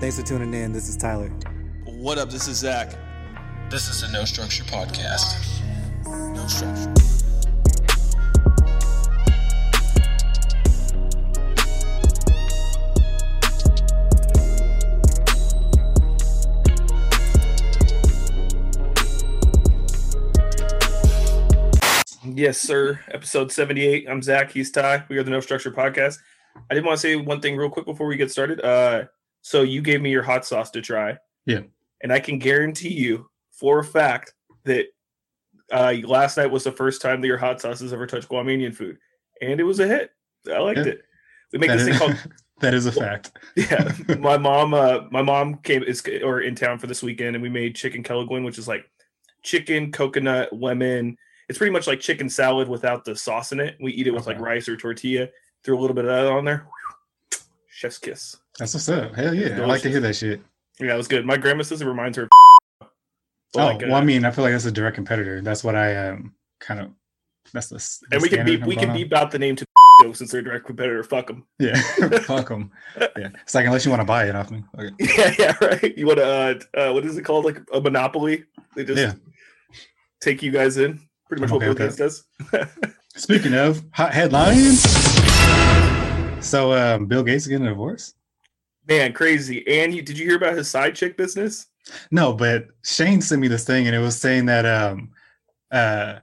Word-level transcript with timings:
Thanks 0.00 0.18
for 0.18 0.24
tuning 0.24 0.54
in. 0.54 0.72
This 0.72 0.88
is 0.88 0.96
Tyler. 0.96 1.28
What 1.84 2.16
up? 2.16 2.30
This 2.30 2.48
is 2.48 2.56
Zach. 2.56 2.96
This 3.68 3.86
is 3.90 4.02
a 4.02 4.10
No 4.10 4.24
Structure 4.24 4.64
podcast. 4.64 5.60
No 6.06 6.46
structure. 6.46 6.90
Yes, 22.24 22.58
sir. 22.58 23.00
Episode 23.10 23.52
78. 23.52 24.08
I'm 24.08 24.22
Zach. 24.22 24.50
He's 24.50 24.70
Ty. 24.70 25.04
We 25.10 25.18
are 25.18 25.22
the 25.22 25.30
No 25.30 25.40
Structure 25.40 25.70
Podcast. 25.70 26.20
I 26.70 26.74
did 26.74 26.86
want 26.86 26.98
to 26.98 27.02
say 27.02 27.16
one 27.16 27.42
thing 27.42 27.54
real 27.54 27.68
quick 27.68 27.84
before 27.84 28.06
we 28.06 28.16
get 28.16 28.30
started. 28.30 28.62
Uh, 28.62 29.04
so 29.42 29.62
you 29.62 29.80
gave 29.82 30.00
me 30.00 30.10
your 30.10 30.22
hot 30.22 30.44
sauce 30.44 30.70
to 30.72 30.80
try. 30.80 31.18
Yeah. 31.46 31.60
And 32.02 32.12
I 32.12 32.20
can 32.20 32.38
guarantee 32.38 32.92
you 32.92 33.28
for 33.50 33.78
a 33.78 33.84
fact 33.84 34.34
that 34.64 34.86
uh, 35.72 35.94
last 36.04 36.36
night 36.36 36.50
was 36.50 36.64
the 36.64 36.72
first 36.72 37.02
time 37.02 37.20
that 37.20 37.26
your 37.26 37.38
hot 37.38 37.60
sauce 37.60 37.80
has 37.80 37.92
ever 37.92 38.06
touched 38.06 38.28
Guamanian 38.28 38.74
food. 38.74 38.98
And 39.40 39.60
it 39.60 39.64
was 39.64 39.80
a 39.80 39.86
hit. 39.86 40.10
I 40.52 40.58
liked 40.58 40.78
Yeah. 40.78 40.84
it. 40.92 41.02
We 41.52 41.58
make 41.58 41.68
That 41.70 41.78
this 41.78 41.88
is, 41.88 41.98
thing 41.98 42.08
called 42.08 42.32
that 42.60 42.74
is 42.74 42.86
a 42.86 42.92
fact. 42.92 43.32
yeah, 43.56 43.92
my 44.18 44.36
mom, 44.36 44.74
uh, 44.74 45.00
my 45.10 45.22
mom 45.22 45.56
came 45.56 45.82
is 45.82 46.02
or 46.22 46.40
in 46.40 46.54
town 46.54 46.78
for 46.78 46.86
this 46.86 47.02
weekend, 47.02 47.34
and 47.34 47.42
we 47.42 47.48
made 47.48 47.74
chicken 47.74 48.02
kelaguen, 48.02 48.44
which 48.44 48.58
is 48.58 48.68
like 48.68 48.88
chicken, 49.42 49.90
coconut, 49.90 50.52
lemon. 50.52 51.16
It's 51.48 51.58
pretty 51.58 51.72
much 51.72 51.86
like 51.88 51.98
chicken 52.00 52.28
salad 52.28 52.68
without 52.68 53.04
the 53.04 53.16
sauce 53.16 53.50
in 53.52 53.58
it. 53.60 53.76
We 53.80 53.92
eat 53.92 54.06
it 54.06 54.12
with 54.12 54.26
like 54.26 54.38
rice 54.38 54.68
or 54.68 54.76
tortilla. 54.76 55.28
Threw 55.64 55.76
a 55.76 55.80
little 55.80 55.94
bit 55.96 56.04
of 56.04 56.10
that 56.10 56.26
on 56.26 56.44
there. 56.44 56.66
Chef's 57.68 57.98
kiss. 57.98 58.36
That's 58.60 58.74
what's 58.74 58.90
up. 58.90 59.14
Hell 59.14 59.34
yeah. 59.34 59.58
I 59.62 59.64
like 59.64 59.80
to 59.82 59.88
hear 59.88 60.00
that 60.00 60.14
shit. 60.14 60.42
Yeah, 60.78 60.92
it 60.92 60.96
was 60.98 61.08
good. 61.08 61.24
My 61.24 61.38
grandma 61.38 61.62
says 61.62 61.80
it 61.80 61.86
reminds 61.86 62.18
her. 62.18 62.24
Of 62.24 62.28
Oh, 63.56 63.64
like, 63.66 63.80
well, 63.80 63.94
I 63.94 64.00
uh, 64.00 64.04
mean, 64.04 64.24
I 64.26 64.30
feel 64.30 64.44
like 64.44 64.52
that's 64.52 64.66
a 64.66 64.70
direct 64.70 64.94
competitor. 64.94 65.40
That's 65.40 65.64
what 65.64 65.74
I 65.74 66.08
um 66.08 66.34
kind 66.60 66.78
of. 66.78 66.90
That's 67.54 67.68
the. 67.68 67.76
the 68.10 68.14
and 68.16 68.22
we 68.22 68.28
can 68.28 68.44
beep 68.44 68.64
we 68.64 68.76
can 68.76 68.90
on. 68.90 68.96
beep 68.96 69.12
out 69.14 69.30
the 69.30 69.38
name 69.38 69.56
to 69.56 69.66
since 70.12 70.30
they're 70.30 70.40
a 70.40 70.44
direct 70.44 70.66
competitor. 70.66 71.02
Fuck 71.02 71.28
them. 71.28 71.46
Yeah, 71.58 71.74
fuck 72.20 72.48
them. 72.48 72.70
Yeah, 73.00 73.30
it's 73.42 73.54
like 73.54 73.64
unless 73.64 73.84
you 73.86 73.90
want 73.90 74.02
to 74.02 74.06
buy 74.06 74.28
it 74.28 74.36
off 74.36 74.50
me. 74.50 74.62
Okay. 74.78 74.94
Yeah, 75.16 75.34
yeah, 75.38 75.56
right. 75.62 75.96
You 75.96 76.06
want 76.06 76.18
to 76.18 76.26
uh, 76.76 76.80
uh, 76.80 76.92
what 76.92 77.04
is 77.06 77.16
it 77.16 77.22
called? 77.22 77.46
Like 77.46 77.60
a 77.72 77.80
monopoly? 77.80 78.44
They 78.76 78.84
just 78.84 79.00
Yeah. 79.00 79.14
take 80.20 80.42
you 80.42 80.52
guys 80.52 80.76
in. 80.76 81.00
Pretty 81.28 81.40
much 81.40 81.50
I'm 81.50 81.56
what 81.56 81.64
okay 81.66 81.74
Bill 81.74 81.86
Gates 81.88 81.96
does. 81.96 82.24
Speaking 83.16 83.54
of 83.54 83.82
hot 83.92 84.12
headlines, 84.12 84.82
so 86.46 86.72
um, 86.74 87.06
Bill 87.06 87.24
Gates 87.24 87.44
is 87.44 87.48
getting 87.48 87.66
a 87.66 87.70
divorce. 87.70 88.14
Man, 88.90 89.12
crazy. 89.12 89.66
And 89.68 89.94
you, 89.94 90.02
did 90.02 90.18
you 90.18 90.26
hear 90.26 90.36
about 90.36 90.56
his 90.56 90.68
side 90.68 90.96
chick 90.96 91.16
business? 91.16 91.68
No, 92.10 92.32
but 92.32 92.66
Shane 92.84 93.20
sent 93.22 93.40
me 93.40 93.46
this 93.48 93.64
thing, 93.64 93.86
and 93.86 93.94
it 93.94 94.00
was 94.00 94.20
saying 94.20 94.46
that 94.46 94.66
um, 94.66 95.10
uh, 95.70 96.16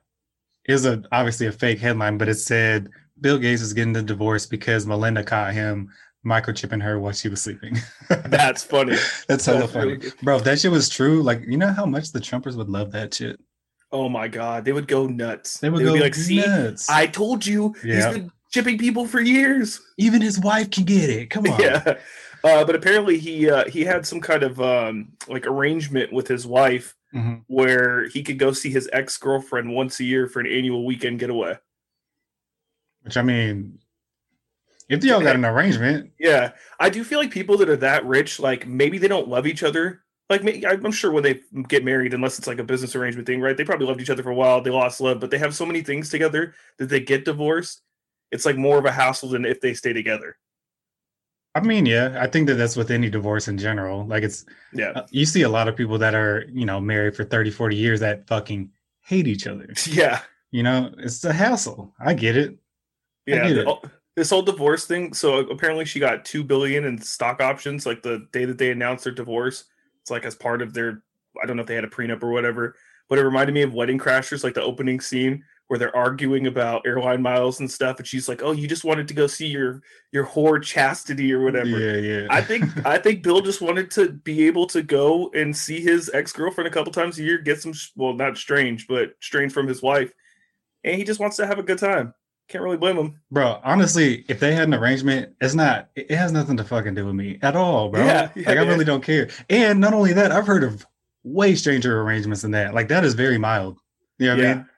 it 0.65 0.73
was 0.73 0.85
a 0.85 1.01
obviously 1.13 1.47
a 1.47 1.51
fake 1.51 1.79
headline, 1.79 2.17
but 2.17 2.27
it 2.27 2.35
said 2.35 2.89
Bill 3.21 3.37
Gates 3.37 3.61
is 3.61 3.73
getting 3.73 3.93
the 3.93 4.03
divorce 4.03 4.45
because 4.45 4.85
Melinda 4.85 5.23
caught 5.23 5.53
him 5.53 5.89
microchipping 6.25 6.83
her 6.83 6.99
while 6.99 7.13
she 7.13 7.29
was 7.29 7.41
sleeping. 7.41 7.77
That's 8.09 8.63
funny. 8.65 8.97
That's 9.29 9.45
That's 9.45 9.71
funny, 9.71 9.93
really 9.93 10.11
bro. 10.21 10.35
If 10.35 10.43
that 10.43 10.59
shit 10.59 10.71
was 10.71 10.89
true, 10.89 11.23
like 11.23 11.41
you 11.47 11.57
know 11.57 11.71
how 11.71 11.85
much 11.85 12.11
the 12.11 12.19
Trumpers 12.19 12.57
would 12.57 12.69
love 12.69 12.91
that 12.91 13.13
shit. 13.13 13.39
Oh 13.93 14.09
my 14.09 14.27
god, 14.27 14.65
they 14.65 14.73
would 14.73 14.87
go 14.89 15.07
nuts. 15.07 15.59
They 15.59 15.69
would 15.69 15.83
go 15.83 15.93
be 15.93 16.01
like, 16.01 16.15
"See, 16.15 16.39
nuts. 16.45 16.89
I 16.89 17.07
told 17.07 17.45
you, 17.45 17.73
Yeah. 17.83 17.95
he's 17.95 18.05
been 18.19 18.31
chipping 18.51 18.77
people 18.77 19.07
for 19.07 19.21
years." 19.21 19.79
Even 19.97 20.21
his 20.21 20.37
wife 20.37 20.69
can 20.69 20.83
get 20.83 21.09
it. 21.09 21.29
Come 21.29 21.45
on. 21.51 21.59
Yeah. 21.61 21.97
Uh, 22.47 22.63
but 22.63 22.75
apparently 22.75 23.17
he 23.17 23.49
uh, 23.49 23.65
he 23.69 23.83
had 23.83 24.05
some 24.05 24.21
kind 24.21 24.41
of 24.43 24.61
um, 24.61 25.11
like 25.27 25.45
arrangement 25.45 26.13
with 26.13 26.27
his 26.27 26.47
wife 26.47 26.95
Mhm. 27.13 27.43
where 27.47 28.07
he 28.09 28.21
could 28.21 28.37
go 28.37 28.51
see 28.51 28.69
his 28.69 28.89
ex 28.91 29.17
girlfriend 29.17 29.73
once 29.73 29.99
a 29.99 30.03
year 30.03 30.27
for 30.27 30.39
an 30.41 30.45
annual 30.47 30.85
weekend 30.85 31.19
getaway. 31.19 31.57
Which 33.03 33.15
I 33.17 33.21
mean, 33.21 33.79
if 34.89 34.99
they 35.01 35.11
all 35.11 35.21
got 35.21 35.35
an 35.35 35.45
arrangement, 35.45 36.11
Yeah, 36.19 36.51
I 36.79 36.89
do 36.89 37.03
feel 37.05 37.19
like 37.19 37.31
people 37.31 37.57
that 37.57 37.69
are 37.69 37.77
that 37.77 38.05
rich, 38.05 38.39
like 38.39 38.67
maybe 38.67 38.97
they 38.97 39.07
don't 39.07 39.29
love 39.29 39.47
each 39.47 39.63
other. 39.63 40.03
Like 40.29 40.41
I'm 40.65 40.91
sure 40.91 41.11
when 41.11 41.23
they 41.23 41.41
get 41.69 41.85
married, 41.85 42.13
unless 42.13 42.37
it's 42.37 42.47
like 42.47 42.59
a 42.59 42.63
business 42.63 42.95
arrangement 42.95 43.25
thing, 43.27 43.39
right? 43.39 43.55
They 43.55 43.63
probably 43.63 43.87
loved 43.87 44.01
each 44.01 44.09
other 44.09 44.23
for 44.23 44.31
a 44.31 44.35
while. 44.35 44.61
They 44.61 44.69
lost 44.71 44.99
love, 44.99 45.21
but 45.21 45.31
they 45.31 45.37
have 45.37 45.55
so 45.55 45.65
many 45.65 45.81
things 45.81 46.09
together 46.09 46.53
that 46.77 46.89
they 46.89 46.99
get 46.99 47.23
divorced. 47.23 47.81
It's 48.31 48.45
like 48.45 48.57
more 48.57 48.77
of 48.77 48.85
a 48.85 48.91
hassle 48.91 49.29
than 49.29 49.45
if 49.45 49.61
they 49.61 49.73
stay 49.73 49.93
together. 49.93 50.37
I 51.57 51.61
mean, 51.61 51.85
yeah, 51.85 52.17
I 52.21 52.27
think 52.27 52.47
that 52.47 52.55
that's 52.55 52.75
with 52.75 52.91
any 52.91 53.09
divorce 53.09 53.47
in 53.47 53.57
general. 53.57 54.05
Like 54.05 54.23
it's 54.23 54.45
Yeah, 54.73 54.89
uh, 54.91 55.07
you 55.11 55.25
see 55.25 55.41
a 55.41 55.49
lot 55.49 55.67
of 55.67 55.75
people 55.75 55.97
that 55.97 56.13
are, 56.15 56.45
you 56.53 56.65
know, 56.65 56.79
married 56.79 57.15
for 57.15 57.23
30, 57.23 57.51
40 57.51 57.75
years 57.75 57.99
that 58.01 58.27
fucking 58.27 58.69
hate 59.01 59.27
each 59.27 59.47
other. 59.47 59.67
yeah, 59.87 60.21
You 60.51 60.63
know, 60.63 60.93
it's 60.97 61.23
a 61.23 61.33
hassle. 61.33 61.93
I 61.99 62.13
get 62.13 62.37
it. 62.37 62.57
yeah. 63.25 63.47
get 63.47 63.53
the- 63.65 63.69
it. 63.71 63.79
This 64.15 64.31
whole 64.31 64.41
divorce 64.41 64.85
thing. 64.85 65.13
So 65.13 65.37
apparently, 65.39 65.85
she 65.85 65.99
got 65.99 66.25
two 66.25 66.43
billion 66.43 66.85
in 66.85 66.99
stock 66.99 67.39
options. 67.39 67.85
Like 67.85 68.01
the 68.01 68.25
day 68.31 68.45
that 68.45 68.57
they 68.57 68.71
announced 68.71 69.03
their 69.03 69.13
divorce, 69.13 69.65
it's 70.01 70.09
like 70.09 70.25
as 70.25 70.33
part 70.33 70.63
of 70.63 70.73
their. 70.73 71.03
I 71.41 71.45
don't 71.45 71.55
know 71.55 71.61
if 71.61 71.67
they 71.67 71.75
had 71.75 71.83
a 71.83 71.87
prenup 71.87 72.23
or 72.23 72.31
whatever, 72.31 72.73
but 73.09 73.19
it 73.19 73.23
reminded 73.23 73.53
me 73.53 73.61
of 73.61 73.75
Wedding 73.75 73.99
Crashers, 73.99 74.43
like 74.43 74.55
the 74.55 74.63
opening 74.63 74.99
scene 75.01 75.43
where 75.67 75.77
they're 75.77 75.95
arguing 75.95 76.47
about 76.47 76.85
airline 76.85 77.21
miles 77.21 77.59
and 77.59 77.69
stuff, 77.69 77.97
and 77.97 78.07
she's 78.07 78.29
like, 78.29 78.41
"Oh, 78.41 78.51
you 78.51 78.67
just 78.67 78.83
wanted 78.83 79.07
to 79.09 79.13
go 79.13 79.27
see 79.27 79.47
your 79.47 79.81
your 80.11 80.25
whore 80.25 80.61
chastity 80.61 81.33
or 81.33 81.41
whatever." 81.41 81.79
Yeah, 81.79 81.97
yeah. 81.97 82.27
I 82.29 82.41
think 82.41 82.85
I 82.85 82.97
think 82.97 83.23
Bill 83.23 83.41
just 83.41 83.61
wanted 83.61 83.91
to 83.91 84.09
be 84.09 84.47
able 84.47 84.67
to 84.67 84.81
go 84.81 85.29
and 85.33 85.55
see 85.55 85.81
his 85.81 86.09
ex 86.13 86.31
girlfriend 86.31 86.67
a 86.67 86.71
couple 86.71 86.91
times 86.91 87.19
a 87.19 87.23
year, 87.23 87.37
get 87.37 87.61
some 87.61 87.73
well, 87.95 88.13
not 88.13 88.37
strange, 88.37 88.87
but 88.87 89.13
strange 89.19 89.51
from 89.51 89.67
his 89.67 89.81
wife, 89.81 90.11
and 90.83 90.95
he 90.95 91.03
just 91.03 91.19
wants 91.19 91.37
to 91.37 91.47
have 91.47 91.59
a 91.59 91.63
good 91.63 91.79
time. 91.79 92.13
Can't 92.47 92.63
really 92.63 92.77
blame 92.77 92.97
him. 92.97 93.19
bro, 93.29 93.59
honestly, 93.61 94.23
if 94.29 94.39
they 94.39 94.55
had 94.55 94.69
an 94.69 94.73
arrangement, 94.73 95.35
it's 95.41 95.53
not 95.53 95.89
it 95.95 96.11
has 96.11 96.31
nothing 96.31 96.55
to 96.57 96.63
fucking 96.63 96.95
do 96.95 97.05
with 97.05 97.15
me 97.15 97.39
at 97.41 97.57
all, 97.57 97.89
bro. 97.89 98.05
Yeah, 98.05 98.29
yeah, 98.35 98.47
like 98.47 98.57
I 98.57 98.63
yeah. 98.63 98.69
really 98.69 98.85
don't 98.85 99.03
care. 99.03 99.29
And 99.49 99.81
not 99.81 99.93
only 99.93 100.13
that, 100.13 100.31
I've 100.31 100.47
heard 100.47 100.63
of 100.63 100.85
way 101.23 101.55
stranger 101.55 102.01
arrangements 102.01 102.43
than 102.43 102.51
that. 102.51 102.73
Like 102.73 102.87
that 102.87 103.03
is 103.03 103.15
very 103.15 103.37
mild. 103.37 103.79
You 104.17 104.27
know 104.27 104.35
what 104.35 104.45
I 104.45 104.47
yeah, 104.47 104.53
mean? 104.55 104.69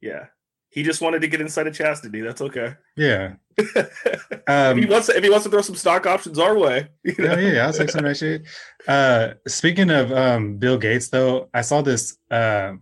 Yeah. 0.00 0.26
He 0.70 0.82
just 0.82 1.00
wanted 1.00 1.22
to 1.22 1.28
get 1.28 1.40
inside 1.40 1.66
of 1.66 1.74
chastity. 1.74 2.20
That's 2.20 2.42
okay. 2.42 2.74
Yeah. 2.96 3.34
if 3.56 4.42
Um 4.46 4.78
he 4.78 4.86
wants 4.86 5.06
to, 5.06 5.16
if 5.16 5.24
he 5.24 5.30
wants 5.30 5.44
to 5.44 5.50
throw 5.50 5.62
some 5.62 5.74
stock 5.74 6.06
options 6.06 6.38
our 6.38 6.56
way, 6.56 6.88
you 7.02 7.14
know? 7.18 7.34
yeah, 7.34 7.52
yeah, 7.52 7.66
I'll 7.66 7.72
take 7.72 7.90
some 7.90 8.04
of 8.04 8.10
that 8.10 8.16
shit. 8.16 8.46
Uh, 8.86 9.34
speaking 9.46 9.90
of 9.90 10.12
um, 10.12 10.56
Bill 10.58 10.78
Gates, 10.78 11.08
though, 11.08 11.48
I 11.54 11.62
saw 11.62 11.82
this 11.82 12.18
uh, 12.30 12.74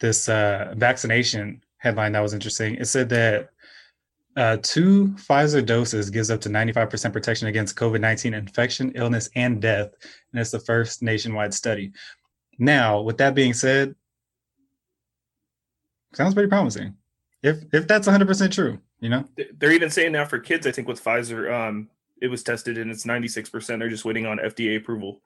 this 0.00 0.28
uh, 0.28 0.74
vaccination 0.76 1.62
headline 1.76 2.12
that 2.12 2.20
was 2.20 2.34
interesting. 2.34 2.76
It 2.76 2.86
said 2.86 3.08
that 3.10 3.50
uh, 4.36 4.56
two 4.62 5.08
Pfizer 5.08 5.64
doses 5.64 6.08
gives 6.08 6.30
up 6.30 6.40
to 6.42 6.48
ninety 6.48 6.72
five 6.72 6.88
percent 6.88 7.12
protection 7.12 7.48
against 7.48 7.76
COVID 7.76 8.00
nineteen 8.00 8.34
infection, 8.34 8.92
illness, 8.94 9.28
and 9.36 9.60
death, 9.60 9.90
and 10.32 10.40
it's 10.40 10.50
the 10.50 10.60
first 10.60 11.02
nationwide 11.02 11.52
study. 11.52 11.92
Now, 12.58 13.00
with 13.00 13.18
that 13.18 13.34
being 13.34 13.54
said, 13.54 13.94
sounds 16.14 16.34
pretty 16.34 16.48
promising. 16.48 16.96
If 17.42 17.62
if 17.72 17.86
that's 17.88 18.06
one 18.06 18.12
hundred 18.12 18.28
percent 18.28 18.52
true, 18.52 18.78
you 19.00 19.08
know. 19.08 19.24
They're 19.58 19.72
even 19.72 19.90
saying 19.90 20.12
now 20.12 20.24
for 20.24 20.38
kids. 20.38 20.66
I 20.66 20.72
think 20.72 20.88
with 20.88 21.02
Pfizer, 21.02 21.52
um, 21.52 21.88
it 22.20 22.28
was 22.28 22.42
tested 22.42 22.78
and 22.78 22.90
it's 22.90 23.06
ninety 23.06 23.28
six 23.28 23.48
percent. 23.48 23.80
They're 23.80 23.88
just 23.88 24.04
waiting 24.04 24.26
on 24.26 24.38
FDA 24.38 24.76
approval. 24.76 25.20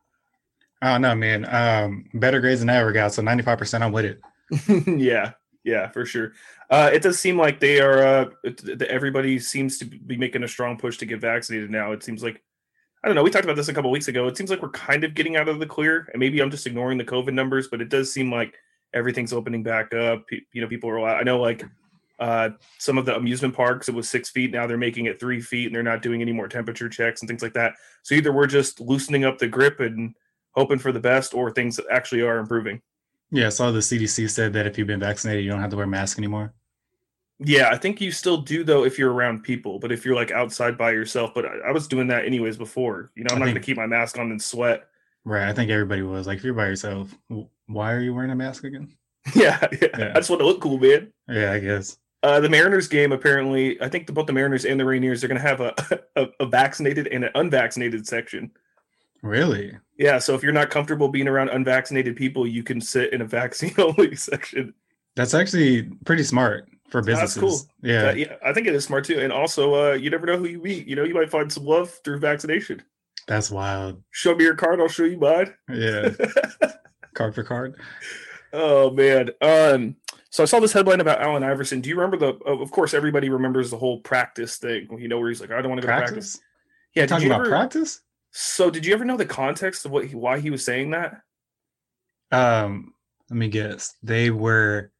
I 0.80 0.92
don't 0.92 1.02
know, 1.02 1.14
man. 1.14 1.46
Um, 1.52 2.08
better 2.14 2.40
grades 2.40 2.60
than 2.60 2.70
I 2.70 2.76
ever 2.76 2.92
got, 2.92 3.12
so 3.12 3.22
ninety 3.22 3.42
five 3.42 3.58
percent, 3.58 3.82
I'm 3.82 3.92
with 3.92 4.04
it. 4.04 4.20
yeah, 4.86 5.32
yeah, 5.64 5.90
for 5.90 6.06
sure. 6.06 6.32
Uh, 6.70 6.90
it 6.92 7.02
does 7.02 7.18
seem 7.18 7.36
like 7.36 7.58
they 7.58 7.80
are. 7.80 8.04
Uh, 8.04 8.26
everybody 8.88 9.38
seems 9.38 9.78
to 9.78 9.84
be 9.84 10.16
making 10.16 10.44
a 10.44 10.48
strong 10.48 10.76
push 10.76 10.98
to 10.98 11.06
get 11.06 11.20
vaccinated 11.20 11.70
now. 11.70 11.92
It 11.92 12.04
seems 12.04 12.22
like 12.22 12.42
I 13.02 13.08
don't 13.08 13.16
know. 13.16 13.22
We 13.22 13.30
talked 13.30 13.44
about 13.44 13.56
this 13.56 13.68
a 13.68 13.74
couple 13.74 13.90
weeks 13.90 14.08
ago. 14.08 14.28
It 14.28 14.36
seems 14.36 14.50
like 14.50 14.62
we're 14.62 14.70
kind 14.70 15.04
of 15.04 15.14
getting 15.14 15.36
out 15.36 15.48
of 15.48 15.58
the 15.58 15.66
clear, 15.66 16.08
and 16.12 16.20
maybe 16.20 16.40
I'm 16.40 16.50
just 16.50 16.66
ignoring 16.66 16.96
the 16.96 17.04
COVID 17.04 17.34
numbers, 17.34 17.68
but 17.68 17.82
it 17.82 17.90
does 17.90 18.12
seem 18.12 18.30
like 18.30 18.56
everything's 18.94 19.32
opening 19.32 19.62
back 19.62 19.92
up. 19.92 20.24
You 20.52 20.62
know, 20.62 20.68
people 20.68 20.88
are. 20.88 21.06
I 21.06 21.22
know, 21.22 21.40
like 21.40 21.64
uh, 22.18 22.50
some 22.78 22.96
of 22.96 23.04
the 23.04 23.16
amusement 23.16 23.54
parks, 23.54 23.88
it 23.88 23.94
was 23.94 24.08
six 24.08 24.30
feet. 24.30 24.52
Now 24.52 24.66
they're 24.66 24.78
making 24.78 25.06
it 25.06 25.20
three 25.20 25.40
feet, 25.40 25.66
and 25.66 25.74
they're 25.74 25.82
not 25.82 26.00
doing 26.00 26.22
any 26.22 26.32
more 26.32 26.48
temperature 26.48 26.88
checks 26.88 27.20
and 27.20 27.28
things 27.28 27.42
like 27.42 27.54
that. 27.54 27.74
So 28.02 28.14
either 28.14 28.32
we're 28.32 28.46
just 28.46 28.80
loosening 28.80 29.24
up 29.24 29.38
the 29.38 29.48
grip 29.48 29.80
and 29.80 30.14
hoping 30.52 30.78
for 30.78 30.92
the 30.92 31.00
best, 31.00 31.34
or 31.34 31.50
things 31.50 31.78
actually 31.90 32.22
are 32.22 32.38
improving. 32.38 32.80
Yeah, 33.30 33.46
I 33.46 33.50
saw 33.50 33.70
the 33.72 33.80
CDC 33.80 34.30
said 34.30 34.52
that 34.52 34.66
if 34.66 34.78
you've 34.78 34.86
been 34.86 35.00
vaccinated, 35.00 35.44
you 35.44 35.50
don't 35.50 35.60
have 35.60 35.70
to 35.70 35.76
wear 35.76 35.86
a 35.86 35.88
mask 35.88 36.18
anymore. 36.18 36.54
Yeah, 37.40 37.70
I 37.70 37.76
think 37.76 38.00
you 38.00 38.12
still 38.12 38.36
do 38.36 38.62
though 38.62 38.84
if 38.84 38.96
you're 38.96 39.12
around 39.12 39.42
people, 39.42 39.80
but 39.80 39.90
if 39.90 40.04
you're 40.04 40.14
like 40.14 40.30
outside 40.30 40.78
by 40.78 40.92
yourself, 40.92 41.34
but 41.34 41.44
I, 41.44 41.68
I 41.68 41.72
was 41.72 41.88
doing 41.88 42.06
that 42.08 42.24
anyways 42.26 42.56
before. 42.56 43.10
You 43.16 43.24
know, 43.24 43.30
I'm 43.32 43.36
I 43.36 43.38
not 43.40 43.44
think- 43.46 43.56
gonna 43.56 43.64
keep 43.66 43.76
my 43.76 43.86
mask 43.86 44.18
on 44.18 44.30
and 44.30 44.40
sweat. 44.40 44.84
Right. 45.24 45.48
I 45.48 45.52
think 45.52 45.70
everybody 45.70 46.02
was 46.02 46.26
like, 46.28 46.38
if 46.38 46.44
you're 46.44 46.54
by 46.54 46.66
yourself, 46.66 47.12
why 47.66 47.92
are 47.92 48.00
you 48.00 48.14
wearing 48.14 48.30
a 48.30 48.36
mask 48.36 48.64
again? 48.64 48.94
yeah, 49.34 49.66
yeah, 49.80 49.88
Yeah. 49.98 50.12
I 50.14 50.18
just 50.18 50.30
want 50.30 50.40
to 50.40 50.46
look 50.46 50.60
cool, 50.60 50.78
man. 50.78 51.12
Yeah, 51.28 51.52
I 51.52 51.58
guess. 51.58 51.96
Uh, 52.22 52.40
the 52.40 52.48
Mariners 52.48 52.88
game 52.88 53.12
apparently, 53.12 53.80
I 53.82 53.88
think 53.88 54.06
the, 54.06 54.12
both 54.12 54.26
the 54.26 54.32
Mariners 54.32 54.64
and 54.64 54.80
the 54.80 54.84
Rainiers 54.84 55.22
are 55.22 55.28
gonna 55.28 55.40
have 55.40 55.60
a, 55.60 55.74
a 56.16 56.26
a 56.40 56.46
vaccinated 56.46 57.06
and 57.08 57.24
an 57.24 57.30
unvaccinated 57.34 58.06
section. 58.06 58.50
Really? 59.22 59.76
Yeah, 59.98 60.18
so 60.18 60.34
if 60.34 60.42
you're 60.42 60.52
not 60.52 60.70
comfortable 60.70 61.08
being 61.08 61.28
around 61.28 61.48
unvaccinated 61.48 62.16
people, 62.16 62.46
you 62.46 62.62
can 62.62 62.80
sit 62.80 63.12
in 63.12 63.22
a 63.22 63.24
vaccine 63.26 63.74
only 63.78 64.16
section. 64.16 64.74
That's 65.16 65.34
actually 65.34 65.84
pretty 66.04 66.24
smart 66.24 66.68
for 66.90 67.00
businesses. 67.02 67.34
That's 67.34 67.62
cool. 67.62 67.90
Yeah. 67.90 68.08
Uh, 68.08 68.14
yeah, 68.14 68.36
I 68.44 68.52
think 68.52 68.66
it 68.66 68.74
is 68.74 68.84
smart 68.84 69.04
too. 69.04 69.20
And 69.20 69.32
also, 69.32 69.92
uh, 69.92 69.94
you 69.94 70.10
never 70.10 70.26
know 70.26 70.36
who 70.36 70.46
you 70.46 70.60
meet. 70.60 70.86
You 70.86 70.96
know, 70.96 71.04
you 71.04 71.14
might 71.14 71.30
find 71.30 71.50
some 71.50 71.64
love 71.64 71.90
through 72.04 72.18
vaccination. 72.18 72.82
That's 73.26 73.50
wild. 73.50 74.02
Show 74.10 74.34
me 74.34 74.44
your 74.44 74.54
card, 74.54 74.80
I'll 74.80 74.88
show 74.88 75.04
you 75.04 75.18
mine. 75.18 75.54
Yeah. 75.70 76.10
Card 77.14 77.34
for 77.34 77.42
card. 77.42 77.76
Oh 78.52 78.90
man. 78.90 79.30
Um. 79.40 79.96
So 80.30 80.42
I 80.42 80.46
saw 80.46 80.58
this 80.58 80.72
headline 80.72 81.00
about 81.00 81.20
Allen 81.20 81.42
Iverson. 81.42 81.80
Do 81.80 81.88
you 81.88 81.96
remember 81.96 82.16
the? 82.16 82.34
Of 82.44 82.70
course, 82.70 82.94
everybody 82.94 83.28
remembers 83.28 83.70
the 83.70 83.78
whole 83.78 84.00
practice 84.00 84.56
thing. 84.56 84.88
You 84.98 85.08
know, 85.08 85.18
where 85.18 85.28
he's 85.28 85.40
like, 85.40 85.50
"I 85.50 85.60
don't 85.62 85.70
want 85.70 85.80
to 85.80 85.86
go 85.86 85.92
to 85.92 85.98
practice." 85.98 86.36
Practice? 86.36 86.40
Yeah. 86.94 87.02
You're 87.02 87.08
talking 87.08 87.26
you 87.26 87.32
about 87.32 87.40
ever, 87.42 87.50
practice? 87.50 88.00
So, 88.30 88.70
did 88.70 88.84
you 88.84 88.94
ever 88.94 89.04
know 89.04 89.16
the 89.16 89.26
context 89.26 89.84
of 89.84 89.92
what 89.92 90.06
he, 90.06 90.14
why 90.14 90.40
he 90.40 90.50
was 90.50 90.64
saying 90.64 90.90
that? 90.90 91.20
Um, 92.32 92.94
let 93.30 93.36
me 93.36 93.48
guess. 93.48 93.94
They 94.02 94.30
were 94.30 94.90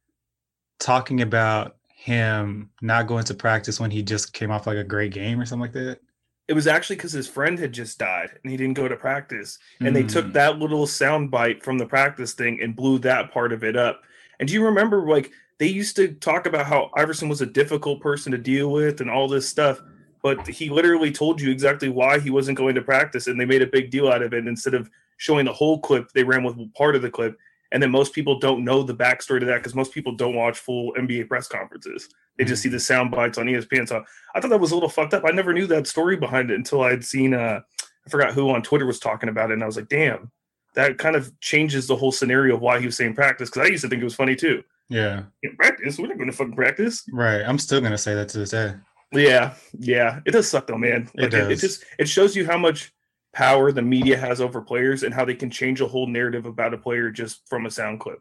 talking 0.79 1.21
about 1.21 1.77
him 1.87 2.69
not 2.81 3.07
going 3.07 3.25
to 3.25 3.33
practice 3.33 3.79
when 3.79 3.91
he 3.91 4.03
just 4.03 4.33
came 4.33 4.51
off 4.51 4.67
like 4.67 4.77
a 4.77 4.83
great 4.83 5.11
game 5.11 5.39
or 5.39 5.45
something 5.45 5.61
like 5.61 5.73
that. 5.73 5.99
It 6.47 6.53
was 6.53 6.67
actually 6.67 6.97
because 6.97 7.11
his 7.11 7.27
friend 7.27 7.57
had 7.57 7.73
just 7.73 7.97
died 7.97 8.29
and 8.43 8.51
he 8.51 8.57
didn't 8.57 8.75
go 8.75 8.87
to 8.87 8.95
practice. 8.95 9.57
And 9.79 9.95
they 9.95 10.03
took 10.03 10.27
Mm. 10.27 10.33
that 10.33 10.59
little 10.59 10.85
sound 10.85 11.31
bite 11.31 11.63
from 11.63 11.77
the 11.77 11.85
practice 11.87 12.33
thing 12.33 12.61
and 12.61 12.75
blew 12.75 12.99
that 12.99 13.31
part 13.31 13.51
of 13.51 13.63
it 13.63 13.75
up. 13.75 14.03
And 14.39 14.47
do 14.47 14.53
you 14.53 14.63
remember, 14.63 15.07
like, 15.07 15.31
they 15.57 15.67
used 15.67 15.95
to 15.95 16.09
talk 16.09 16.45
about 16.45 16.65
how 16.67 16.91
Iverson 16.95 17.29
was 17.29 17.41
a 17.41 17.45
difficult 17.45 18.01
person 18.01 18.31
to 18.31 18.37
deal 18.37 18.71
with 18.71 19.01
and 19.01 19.09
all 19.09 19.27
this 19.27 19.47
stuff, 19.47 19.81
but 20.21 20.45
he 20.45 20.69
literally 20.69 21.11
told 21.11 21.39
you 21.39 21.49
exactly 21.49 21.89
why 21.89 22.19
he 22.19 22.29
wasn't 22.29 22.57
going 22.57 22.75
to 22.75 22.81
practice, 22.81 23.27
and 23.27 23.39
they 23.39 23.45
made 23.45 23.61
a 23.61 23.67
big 23.67 23.89
deal 23.89 24.09
out 24.09 24.21
of 24.21 24.33
it. 24.33 24.47
Instead 24.47 24.73
of 24.73 24.89
showing 25.17 25.45
the 25.45 25.53
whole 25.53 25.79
clip, 25.79 26.11
they 26.11 26.23
ran 26.23 26.43
with 26.43 26.73
part 26.73 26.95
of 26.95 27.01
the 27.01 27.09
clip. 27.09 27.37
And 27.75 27.83
then 27.83 27.91
most 27.91 28.13
people 28.13 28.39
don't 28.39 28.63
know 28.63 28.83
the 28.83 28.95
backstory 28.95 29.41
to 29.41 29.45
that 29.47 29.57
because 29.57 29.75
most 29.75 29.93
people 29.93 30.15
don't 30.15 30.33
watch 30.33 30.59
full 30.59 30.93
NBA 30.93 31.27
press 31.27 31.49
conferences. 31.49 32.07
They 32.37 32.45
just 32.45 32.63
see 32.63 32.69
the 32.69 32.79
sound 32.79 33.11
bites 33.11 33.37
on 33.37 33.47
ESPN. 33.47 33.85
So 33.85 34.01
I 34.33 34.39
thought 34.39 34.49
that 34.51 34.61
was 34.61 34.71
a 34.71 34.75
little 34.75 34.87
fucked 34.87 35.13
up. 35.13 35.23
I 35.27 35.31
never 35.31 35.51
knew 35.51 35.67
that 35.67 35.85
story 35.85 36.15
behind 36.15 36.51
it 36.51 36.55
until 36.55 36.83
I'd 36.83 37.03
seen 37.03 37.33
uh 37.33 37.59
I 38.07 38.09
forgot 38.09 38.33
who 38.33 38.49
on 38.51 38.61
Twitter 38.61 38.85
was 38.85 38.97
talking 38.97 39.27
about 39.27 39.49
it, 39.49 39.55
and 39.55 39.63
I 39.63 39.65
was 39.65 39.75
like, 39.75 39.89
damn, 39.89 40.31
that 40.75 40.97
kind 40.97 41.17
of 41.17 41.37
changes 41.41 41.85
the 41.85 41.97
whole 41.97 42.13
scenario 42.13 42.55
of 42.55 42.61
why 42.61 42.79
he 42.79 42.85
was 42.85 42.95
saying 42.95 43.13
practice. 43.13 43.49
Because 43.49 43.67
I 43.67 43.71
used 43.71 43.83
to 43.83 43.89
think 43.89 44.01
it 44.01 44.05
was 44.05 44.15
funny 44.15 44.37
too. 44.37 44.63
Yeah. 44.87 45.23
Practice? 45.57 45.99
We're 45.99 46.07
not 46.07 46.17
going 46.17 46.31
to 46.31 46.37
fucking 46.37 46.55
practice. 46.55 47.03
Right. 47.11 47.41
I'm 47.41 47.59
still 47.59 47.81
gonna 47.81 47.97
say 47.97 48.15
that 48.15 48.29
to 48.29 48.37
this 48.37 48.51
day. 48.51 48.73
Yeah, 49.11 49.53
yeah, 49.77 50.21
it 50.25 50.31
does 50.31 50.49
suck 50.49 50.67
though, 50.67 50.77
man. 50.77 51.09
It 51.15 51.33
Like, 51.33 51.33
it, 51.33 51.51
it 51.51 51.55
just 51.57 51.83
it 51.99 52.07
shows 52.07 52.37
you 52.37 52.45
how 52.45 52.57
much 52.57 52.93
power 53.35 53.71
the 53.71 53.81
media 53.81 54.17
has 54.17 54.39
over 54.39 54.61
players 54.61 55.03
and 55.03 55.13
how 55.13 55.25
they 55.25 55.35
can 55.35 55.49
change 55.51 55.81
a 55.81 55.87
whole 55.87 56.07
narrative 56.07 56.45
about 56.45 56.73
a 56.73 56.77
player 56.77 57.11
just 57.11 57.47
from 57.47 57.65
a 57.65 57.71
sound 57.71 57.99
clip. 57.99 58.19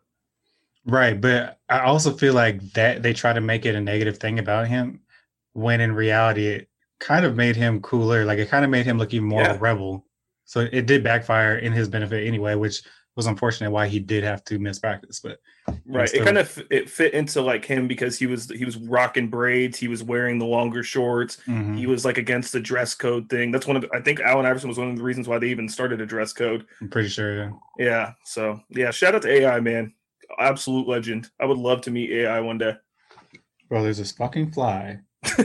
Right. 0.85 1.19
But 1.19 1.59
I 1.69 1.81
also 1.81 2.13
feel 2.13 2.35
like 2.35 2.61
that 2.73 3.03
they 3.03 3.13
try 3.15 3.33
to 3.33 3.41
make 3.41 3.65
it 3.65 3.77
a 3.77 3.81
negative 3.81 4.19
thing 4.19 4.39
about 4.41 4.67
him 4.67 5.01
when 5.53 5.81
in 5.81 5.95
reality 5.95 6.49
it 6.49 6.69
kind 6.99 7.25
of 7.25 7.37
made 7.37 7.55
him 7.57 7.81
cooler. 7.81 8.25
Like 8.25 8.41
it 8.41 8.51
kind 8.51 8.65
of 8.65 8.71
made 8.71 8.87
him 8.87 8.99
look 8.99 9.15
even 9.15 9.29
more 9.29 9.43
Yeah. 9.43 9.55
a 9.55 9.59
rebel. 9.59 10.05
So 10.47 10.61
it 10.61 10.87
did 10.87 11.05
backfire 11.05 11.57
in 11.59 11.73
his 11.73 11.89
benefit 11.89 12.27
anyway, 12.27 12.57
which 12.57 12.83
was 13.17 13.27
unfortunate 13.27 13.71
why 13.71 13.87
he 13.87 14.01
did 14.01 14.25
have 14.25 14.45
to 14.45 14.59
miss 14.59 14.79
practice. 14.79 15.21
But 15.21 15.39
Right. 15.87 16.09
still- 16.09 16.23
It 16.23 16.25
kind 16.25 16.39
of 16.39 16.63
it 16.71 16.91
fit 16.91 17.15
into 17.15 17.41
like 17.41 17.65
him 17.65 17.87
because 17.87 18.19
he 18.19 18.27
was 18.27 18.51
he 18.51 18.65
was 18.65 18.77
rocking 18.77 19.29
braids, 19.29 19.79
he 19.79 19.89
was 19.89 20.03
wearing 20.03 20.39
the 20.39 20.45
longer 20.47 20.83
shorts, 20.83 21.39
mhm, 21.47 21.79
he 21.79 21.87
was 21.87 22.05
like 22.05 22.19
against 22.19 22.53
the 22.53 22.61
dress 22.61 22.95
code 22.95 23.29
thing. 23.31 23.51
That's 23.53 23.67
one 23.67 23.77
of 23.77 23.83
the, 23.83 23.89
I 23.95 24.01
think 24.01 24.21
Allen 24.21 24.47
Iverson 24.47 24.69
was 24.69 24.79
one 24.79 24.91
of 24.91 24.97
the 24.97 25.03
reasons 25.03 25.29
why 25.29 25.39
they 25.39 25.49
even 25.49 25.69
started 25.69 26.01
a 26.01 26.07
dress 26.07 26.33
code. 26.33 26.67
I'm 26.81 26.89
pretty 26.89 27.09
sure. 27.09 27.37
Yeah. 27.37 27.51
Yeah. 27.79 28.13
So 28.25 28.61
yeah, 28.71 28.91
shout 28.91 29.15
out 29.15 29.23
to 29.23 29.31
AI 29.31 29.61
man. 29.61 29.95
Absolute 30.39 30.89
legend. 30.89 31.31
I 31.41 31.45
would 31.45 31.59
love 31.59 31.83
to 31.83 31.91
meet 31.91 32.11
AI 32.11 32.41
one 32.41 32.59
day. 32.59 32.75
Bro, 33.69 33.85
there's 33.85 33.99
this 33.99 34.13
fucking 34.13 34.51
fly. 34.53 34.99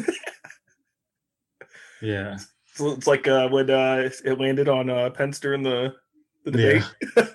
yeah. 2.02 2.38
So 2.74 2.92
it's 2.92 3.08
like 3.08 3.28
uh 3.28 3.48
when 3.50 3.70
uh 3.70 4.10
it 4.26 4.40
landed 4.40 4.68
on 4.70 4.90
uh 4.90 5.10
Penster 5.10 5.54
in 5.54 5.62
the 5.64 5.94
the 6.44 6.52
debate. 6.52 6.84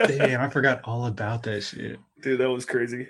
Damn, 0.06 0.40
I 0.40 0.48
forgot 0.48 0.80
all 0.84 1.06
about 1.06 1.42
that 1.44 1.62
shit. 1.62 1.98
Dude, 2.22 2.40
that 2.40 2.50
was 2.50 2.64
crazy. 2.64 3.08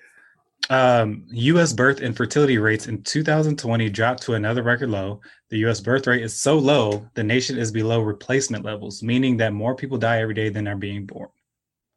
Um, 0.71 1.27
U.S. 1.31 1.73
birth 1.73 2.01
and 2.01 2.17
fertility 2.17 2.59
rates 2.59 2.87
in 2.87 3.03
2020 3.03 3.91
dropped 3.91 4.23
to 4.23 4.35
another 4.35 4.63
record 4.63 4.89
low. 4.91 5.21
The 5.51 5.59
U.S. 5.59 5.81
birth 5.81 6.07
rate 6.07 6.23
is 6.23 6.35
so 6.35 6.59
low, 6.59 7.07
the 7.15 7.23
nation 7.25 7.59
is 7.59 7.71
below 7.71 8.01
replacement 8.01 8.65
levels, 8.65 9.03
meaning 9.03 9.37
that 9.39 9.53
more 9.53 9.75
people 9.75 9.99
die 9.99 10.21
every 10.21 10.35
day 10.35 10.49
than 10.49 10.67
are 10.67 10.77
being 10.77 11.05
born. 11.05 11.29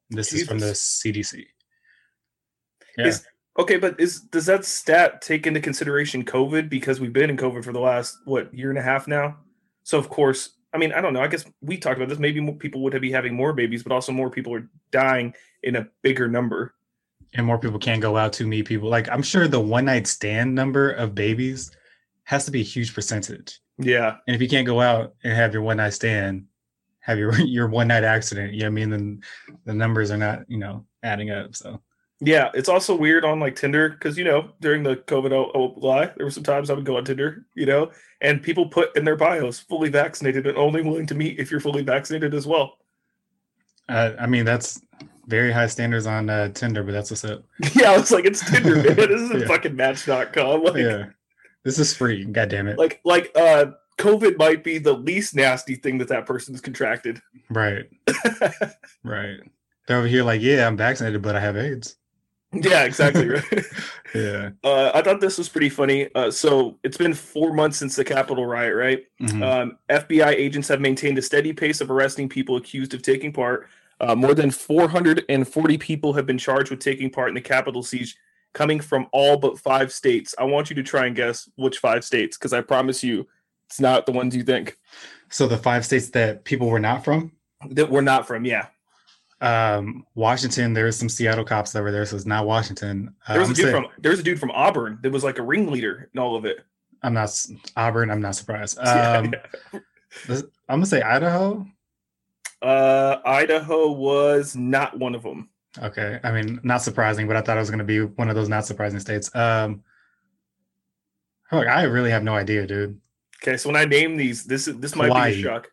This 0.09 0.33
is 0.33 0.47
from 0.47 0.59
the 0.59 0.67
CDC. 0.67 1.45
Yeah. 2.97 3.07
Is- 3.07 3.25
Okay, 3.59 3.77
but 3.77 3.99
is 3.99 4.21
does 4.21 4.45
that 4.45 4.65
stat 4.65 5.19
take 5.19 5.47
into 5.47 5.59
consideration 5.59 6.23
COVID 6.23 6.69
because 6.69 6.99
we've 6.99 7.11
been 7.11 7.31
in 7.31 7.37
COVID 7.37 7.63
for 7.63 7.73
the 7.73 7.79
last 7.79 8.15
what 8.25 8.53
year 8.53 8.69
and 8.69 8.77
a 8.77 8.83
half 8.83 9.07
now? 9.07 9.37
So 9.81 9.97
of 9.97 10.09
course, 10.09 10.56
I 10.77 10.79
mean, 10.79 10.93
I 10.93 11.01
don't 11.01 11.13
know. 11.13 11.21
I 11.21 11.27
guess 11.27 11.43
we 11.61 11.75
talked 11.77 11.97
about 11.97 12.07
this. 12.07 12.19
Maybe 12.19 12.39
more 12.39 12.53
people 12.55 12.81
would 12.83 13.01
be 13.01 13.11
having 13.11 13.33
more 13.33 13.51
babies, 13.51 13.81
but 13.81 13.91
also 13.91 14.11
more 14.11 14.29
people 14.29 14.53
are 14.53 14.69
dying 14.91 15.33
in 15.63 15.75
a 15.75 15.87
bigger 16.03 16.27
number. 16.27 16.75
and 17.33 17.45
more 17.45 17.57
people 17.57 17.79
can't 17.79 18.01
go 18.01 18.15
out 18.15 18.31
to 18.33 18.45
meet 18.45 18.67
people. 18.67 18.87
Like 18.87 19.09
I'm 19.09 19.23
sure 19.23 19.47
the 19.47 19.59
one 19.59 19.85
night 19.85 20.05
stand 20.05 20.53
number 20.53 20.91
of 20.91 21.15
babies 21.15 21.71
has 22.25 22.45
to 22.45 22.51
be 22.51 22.61
a 22.61 22.63
huge 22.63 22.93
percentage. 22.93 23.59
Yeah, 23.79 24.17
And 24.27 24.35
if 24.35 24.41
you 24.41 24.47
can't 24.47 24.65
go 24.67 24.81
out 24.81 25.15
and 25.23 25.33
have 25.33 25.53
your 25.53 25.63
one 25.63 25.77
night 25.77 25.93
stand, 25.93 26.45
have 26.99 27.17
your 27.17 27.33
your 27.57 27.67
one 27.67 27.87
night 27.87 28.03
accident, 28.03 28.53
you 28.53 28.59
know 28.59 28.65
what 28.65 28.69
I 28.69 28.85
mean? 28.85 28.89
Then 28.91 29.21
the 29.65 29.73
numbers 29.73 30.11
are 30.11 30.17
not, 30.17 30.39
you 30.47 30.57
know, 30.59 30.85
adding 31.01 31.31
up. 31.31 31.55
So 31.55 31.81
yeah. 32.19 32.49
It's 32.53 32.69
also 32.69 32.95
weird 32.95 33.23
on 33.25 33.39
like 33.39 33.55
Tinder 33.55 33.89
because 33.89 34.17
you 34.17 34.23
know 34.23 34.49
during 34.61 34.83
the 34.83 34.95
COVID 34.97 35.31
oh, 35.31 35.73
lie, 35.77 36.11
there 36.17 36.25
were 36.25 36.31
some 36.31 36.43
times 36.43 36.69
I 36.69 36.73
would 36.73 36.85
go 36.85 36.97
on 36.97 37.05
Tinder, 37.05 37.45
you 37.55 37.65
know, 37.65 37.91
and 38.21 38.41
people 38.41 38.67
put 38.67 38.95
in 38.97 39.05
their 39.05 39.15
bios 39.15 39.59
fully 39.59 39.89
vaccinated 39.89 40.47
and 40.47 40.57
only 40.57 40.81
willing 40.81 41.05
to 41.07 41.15
meet 41.15 41.39
if 41.39 41.51
you're 41.51 41.59
fully 41.59 41.83
vaccinated 41.83 42.33
as 42.33 42.47
well. 42.47 42.77
uh, 43.89 44.11
I 44.19 44.27
mean 44.27 44.45
that's 44.45 44.81
very 45.27 45.51
high 45.51 45.67
standards 45.67 46.05
on 46.07 46.29
uh, 46.29 46.47
Tinder, 46.49 46.83
but 46.83 46.93
that's 46.93 47.11
what's 47.11 47.25
up. 47.25 47.43
yeah, 47.75 47.91
I 47.91 47.97
was 47.97 48.11
like, 48.11 48.25
it's 48.25 48.49
Tinder, 48.49 48.75
man. 48.77 48.95
This 48.95 49.21
isn't 49.21 49.39
Yeah. 49.41 49.47
fucking 49.47 49.75
Match.com. 49.75 50.63
Like, 50.63 50.75
yeah. 50.77 51.05
This 51.63 51.79
is 51.79 51.93
free. 51.93 52.23
God 52.23 52.47
damn 52.49 52.67
it. 52.69 52.77
like 52.77 53.01
like 53.03 53.29
uh 53.35 53.65
covid 53.97 54.37
might 54.37 54.63
be 54.63 54.77
the 54.77 54.93
least 54.93 55.35
nasty 55.35 55.75
thing 55.75 55.97
that 55.97 56.07
that 56.07 56.25
person's 56.25 56.61
contracted 56.61 57.19
right. 57.49 57.89
Right. 59.03 59.37
They're 59.87 59.97
over 59.97 60.07
here 60.07 60.23
like, 60.23 60.41
yeah, 60.41 60.67
I'm 60.67 60.77
vaccinated, 60.77 61.21
but 61.21 61.35
I 61.35 61.39
have 61.39 61.57
AIDS. 61.57 61.95
Yeah 62.53 62.83
exactly 62.83 63.27
right. 63.27 63.43
Yeah. 64.15 64.51
uh 64.63 64.91
i 64.95 65.01
thought 65.01 65.19
this 65.19 65.37
was 65.37 65.49
pretty 65.49 65.69
funny. 65.69 66.07
Uh 66.15 66.31
so 66.31 66.79
it's 66.83 66.97
been 66.97 67.13
four 67.13 67.53
months 67.53 67.77
since 67.77 67.95
the 67.95 68.05
capitol 68.05 68.45
riot 68.45 68.73
right? 68.75 69.03
Mhm. 69.21 69.43
um 69.43 69.77
fbi 69.89 70.27
agents 70.29 70.67
have 70.69 70.79
maintained 70.79 71.17
a 71.17 71.21
steady 71.21 71.51
pace 71.53 71.81
of 71.81 71.91
arresting 71.91 72.29
people 72.29 72.55
accused 72.55 72.93
of 72.93 73.01
taking 73.01 73.33
part. 73.33 73.67
Uh, 73.99 74.13
more 74.15 74.33
than 74.35 74.51
440 74.51 75.77
people 75.79 76.13
have 76.13 76.25
been 76.27 76.37
charged 76.37 76.69
with 76.69 76.79
taking 76.79 77.09
part 77.09 77.29
in 77.29 77.33
the 77.35 77.41
capitol 77.41 77.81
siege 77.83 78.15
coming 78.53 78.79
from 78.79 79.07
all 79.11 79.37
but 79.37 79.59
five 79.59 79.91
states. 79.91 80.33
I 80.37 80.43
want 80.45 80.69
you 80.69 80.75
to 80.77 80.83
try 80.83 81.07
and 81.07 81.15
guess 81.15 81.49
which 81.57 81.79
five 81.79 82.03
states 82.05 82.37
because 82.37 82.53
i 82.53 82.61
promise 82.61 83.03
you 83.03 83.27
it's 83.69 83.79
not 83.81 84.05
the 84.05 84.13
ones 84.13 84.33
you 84.35 84.43
think. 84.43 84.77
So 85.29 85.47
the 85.47 85.57
five 85.57 85.83
states 85.85 86.09
that 86.11 86.45
people 86.45 86.69
were 86.69 86.79
not 86.79 87.03
from, 87.03 87.33
that 87.71 87.89
we're 87.89 87.99
not 88.01 88.25
from 88.25 88.45
yeah 88.45 88.67
um, 89.41 90.05
Washington, 90.15 90.73
there 90.73 90.85
was 90.85 90.97
some 90.97 91.09
Seattle 91.09 91.43
cops 91.45 91.73
were 91.73 91.91
there, 91.91 92.05
so 92.05 92.15
it's 92.15 92.25
not 92.25 92.45
Washington. 92.47 93.13
Uh, 93.27 93.33
There 93.33 93.39
was 93.41 93.49
I'm 93.49 93.53
a 93.53 93.55
dude 93.55 93.63
saying- 93.71 93.83
from 93.83 93.91
there 94.01 94.11
was 94.11 94.19
a 94.19 94.23
dude 94.23 94.39
from 94.39 94.51
Auburn 94.51 94.99
that 95.03 95.11
was 95.11 95.23
like 95.23 95.37
a 95.39 95.43
ringleader 95.43 96.09
in 96.13 96.19
all 96.19 96.35
of 96.35 96.45
it. 96.45 96.65
I'm 97.03 97.13
not 97.13 97.29
Auburn. 97.75 98.09
I'm 98.09 98.21
not 98.21 98.35
surprised. 98.35 98.77
Yeah, 98.81 99.17
Um, 99.23 99.33
this- 100.27 100.43
I'm 100.69 100.77
gonna 100.79 100.85
say 100.87 101.01
Idaho. 101.01 101.65
Uh, 102.61 103.17
Idaho 103.25 103.91
was 103.91 104.55
not 104.55 104.97
one 104.97 105.13
of 105.13 105.21
them. 105.21 105.49
Okay, 105.79 106.19
I 106.23 106.31
mean, 106.31 106.59
not 106.63 106.81
surprising, 106.81 107.27
but 107.27 107.35
I 107.35 107.41
thought 107.41 107.57
it 107.57 107.59
was 107.59 107.69
gonna 107.69 107.83
be 107.83 108.01
one 108.01 108.29
of 108.29 108.35
those 108.35 108.49
not 108.49 108.65
surprising 108.65 108.99
states. 108.99 109.33
Um, 109.35 109.83
fuck, 111.51 111.67
I 111.67 111.83
really 111.83 112.09
have 112.09 112.23
no 112.23 112.33
idea, 112.35 112.65
dude. 112.65 112.99
Okay, 113.43 113.57
so 113.57 113.69
when 113.69 113.75
I 113.75 113.85
name 113.85 114.17
these, 114.17 114.43
this 114.45 114.67
is 114.67 114.77
this 114.77 114.95
might 114.95 115.13
be 115.13 115.39
a 115.39 115.41
shock. 115.43 115.67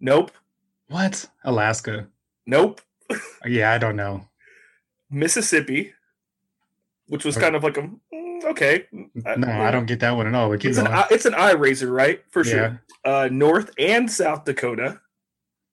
Nope, 0.00 0.32
What? 0.88 1.24
Alaska? 1.44 2.08
nope. 2.46 2.80
Yeah, 3.46 3.72
I 3.72 3.78
don't 3.78 3.96
know. 3.96 4.26
Mississippi, 5.10 5.92
which 7.08 7.24
was 7.24 7.36
Okay. 7.36 7.44
kind 7.46 7.56
of 7.56 7.62
like 7.62 7.76
a 7.76 7.82
mm, 7.82 8.44
okay. 8.44 8.86
No, 8.92 9.48
I 9.48 9.70
don't 9.70 9.86
get 9.86 10.00
that 10.00 10.12
one 10.16 10.26
at 10.26 10.34
all. 10.34 10.48
But 10.48 10.64
It's 10.64 10.78
an 10.78 10.86
eye- 10.88 11.06
it's 11.10 11.26
an 11.26 11.34
eye 11.34 11.52
raiser, 11.52 11.92
right? 11.92 12.22
For 12.30 12.44
Yeah. 12.44 12.50
sure. 12.52 12.82
Uh, 13.04 13.28
North 13.30 13.70
and 13.78 14.10
South 14.10 14.44
Dakota. 14.44 15.00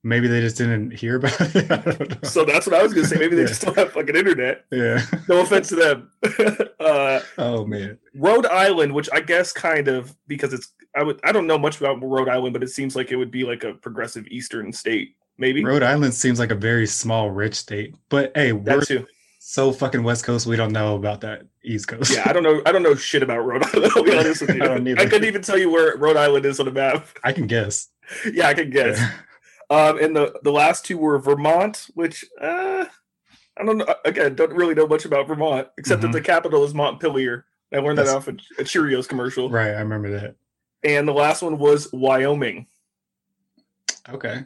Maybe 0.03 0.27
they 0.27 0.41
just 0.41 0.57
didn't 0.57 0.91
hear 0.91 1.17
about 1.17 1.35
it. 1.39 1.71
I. 2.23 2.27
So 2.27 2.43
that's 2.43 2.65
what 2.65 2.75
I 2.75 2.81
was 2.83 2.93
gonna 2.93 3.07
say. 3.07 3.17
Maybe 3.17 3.35
they 3.35 3.43
Yeah. 3.43 3.47
just 3.47 3.61
don't 3.61 3.77
have 3.77 3.93
fucking 3.93 4.15
internet. 4.15 4.65
yeah. 4.71 5.01
No 5.29 5.41
offense 5.41 5.69
to 5.69 5.75
them. 5.75 6.11
uh, 6.79 7.19
Oh 7.37 7.65
man. 7.65 7.99
Rhode 8.15 8.45
Island, 8.47 8.93
which 8.93 9.09
I 9.13 9.21
guess 9.21 9.53
kind 9.53 9.87
of 9.87 10.15
because 10.27 10.53
it's 10.53 10.73
I 10.95 11.03
would 11.03 11.19
I 11.23 11.31
don't 11.31 11.47
know 11.47 11.57
much 11.59 11.79
about 11.79 12.01
Rhode 12.03 12.29
Island, 12.29 12.53
but 12.53 12.63
it 12.63 12.69
seems 12.69 12.95
like 12.95 13.11
it 13.11 13.15
would 13.15 13.31
be 13.31 13.43
like 13.43 13.63
a 13.63 13.73
progressive 13.75 14.27
Eastern 14.27 14.73
state, 14.73 15.15
maybe 15.41 15.63
Rhode 15.63 15.83
Island 15.83 16.13
seems 16.13 16.39
like 16.39 16.51
a 16.51 16.55
very 16.55 16.87
small, 16.87 17.29
rich 17.31 17.55
state. 17.55 17.95
But 18.09 18.31
hey, 18.35 18.53
we're 18.53 18.81
too. 18.81 19.05
so 19.39 19.71
fucking 19.73 20.03
West 20.03 20.23
Coast, 20.23 20.45
we 20.47 20.55
don't 20.55 20.71
know 20.71 20.95
about 20.95 21.21
that 21.21 21.43
East 21.63 21.87
Coast. 21.89 22.13
Yeah, 22.13 22.23
I 22.25 22.31
don't 22.33 22.43
know. 22.43 22.61
I 22.65 22.71
don't 22.71 22.83
know 22.83 22.95
shit 22.95 23.23
about 23.23 23.39
Rhode 23.45 23.63
Island. 23.65 23.91
I'll 23.95 24.03
be 24.03 24.15
honest 24.17 24.41
with 24.41 24.51
you. 24.55 24.63
I 24.63 24.67
don't 24.67 24.87
either. 24.87 25.01
I 25.01 25.05
couldn't 25.07 25.27
even 25.27 25.41
tell 25.41 25.57
you 25.57 25.69
where 25.69 25.97
Rhode 25.97 26.15
Island 26.17 26.45
is 26.45 26.59
on 26.59 26.67
the 26.67 26.71
map. 26.71 27.07
I 27.23 27.33
can 27.33 27.47
guess. 27.47 27.89
yeah, 28.33 28.47
I 28.47 28.53
can 28.53 28.69
guess. 28.69 28.99
Um, 29.69 29.97
and 29.99 30.15
the 30.15 30.39
the 30.43 30.51
last 30.51 30.85
two 30.85 30.97
were 30.97 31.17
Vermont, 31.19 31.87
which 31.95 32.23
uh, 32.39 32.85
I 33.57 33.63
don't 33.65 33.77
know. 33.77 33.95
Again, 34.05 34.35
don't 34.35 34.53
really 34.53 34.73
know 34.75 34.87
much 34.87 35.05
about 35.05 35.27
Vermont, 35.27 35.67
except 35.77 35.99
Mhm. 36.01 36.05
that 36.07 36.11
the 36.13 36.21
capital 36.21 36.63
is 36.63 36.73
Montpelier. 36.73 37.45
I 37.73 37.77
learned 37.77 37.97
that 37.99 38.07
off 38.09 38.27
a, 38.27 38.31
a 38.59 38.63
Cheerios 38.65 39.07
commercial. 39.07 39.49
right, 39.49 39.69
I 39.73 39.79
remember 39.79 40.09
that. 40.19 40.35
And 40.83 41.07
the 41.07 41.13
last 41.13 41.41
one 41.41 41.57
was 41.57 41.87
Wyoming. 41.93 42.67
Okay. 44.09 44.43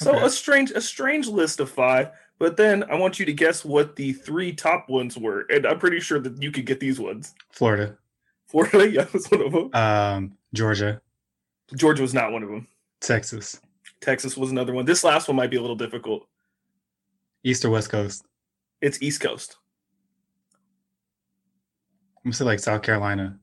So 0.00 0.16
Okay. 0.16 0.24
a 0.26 0.30
strange 0.30 0.70
a 0.70 0.80
strange 0.80 1.26
list 1.28 1.60
of 1.60 1.70
five. 1.70 2.10
But 2.38 2.56
then 2.56 2.84
I 2.84 2.94
want 2.94 3.18
you 3.18 3.26
to 3.26 3.34
guess 3.34 3.66
what 3.66 3.96
the 3.96 4.14
three 4.14 4.54
top 4.54 4.88
ones 4.88 5.18
were, 5.18 5.44
and 5.50 5.66
I'm 5.66 5.78
pretty 5.78 6.00
sure 6.00 6.18
that 6.20 6.42
you 6.42 6.50
could 6.50 6.64
get 6.64 6.80
these 6.80 6.98
ones. 6.98 7.34
Florida, 7.50 7.98
Florida, 8.46 8.88
yeah, 8.90 9.04
was 9.12 9.30
one 9.30 9.42
of 9.42 9.52
them. 9.52 9.74
um, 9.74 10.38
Georgia, 10.54 11.02
Georgia 11.76 12.00
was 12.00 12.14
not 12.14 12.32
one 12.32 12.42
of 12.42 12.48
them. 12.48 12.66
Texas, 13.00 13.60
Texas 14.00 14.38
was 14.38 14.50
another 14.50 14.72
one. 14.72 14.86
This 14.86 15.04
last 15.04 15.28
one 15.28 15.36
might 15.36 15.50
be 15.50 15.58
a 15.58 15.60
little 15.60 15.76
difficult. 15.76 16.26
East 17.44 17.62
or 17.66 17.70
West 17.70 17.90
Coast. 17.90 18.24
It's 18.80 19.02
East 19.02 19.20
Coast. 19.20 19.56
I'm 22.16 22.30
gonna 22.30 22.34
say 22.34 22.44
like 22.46 22.58
South 22.58 22.80
Carolina. 22.82 23.38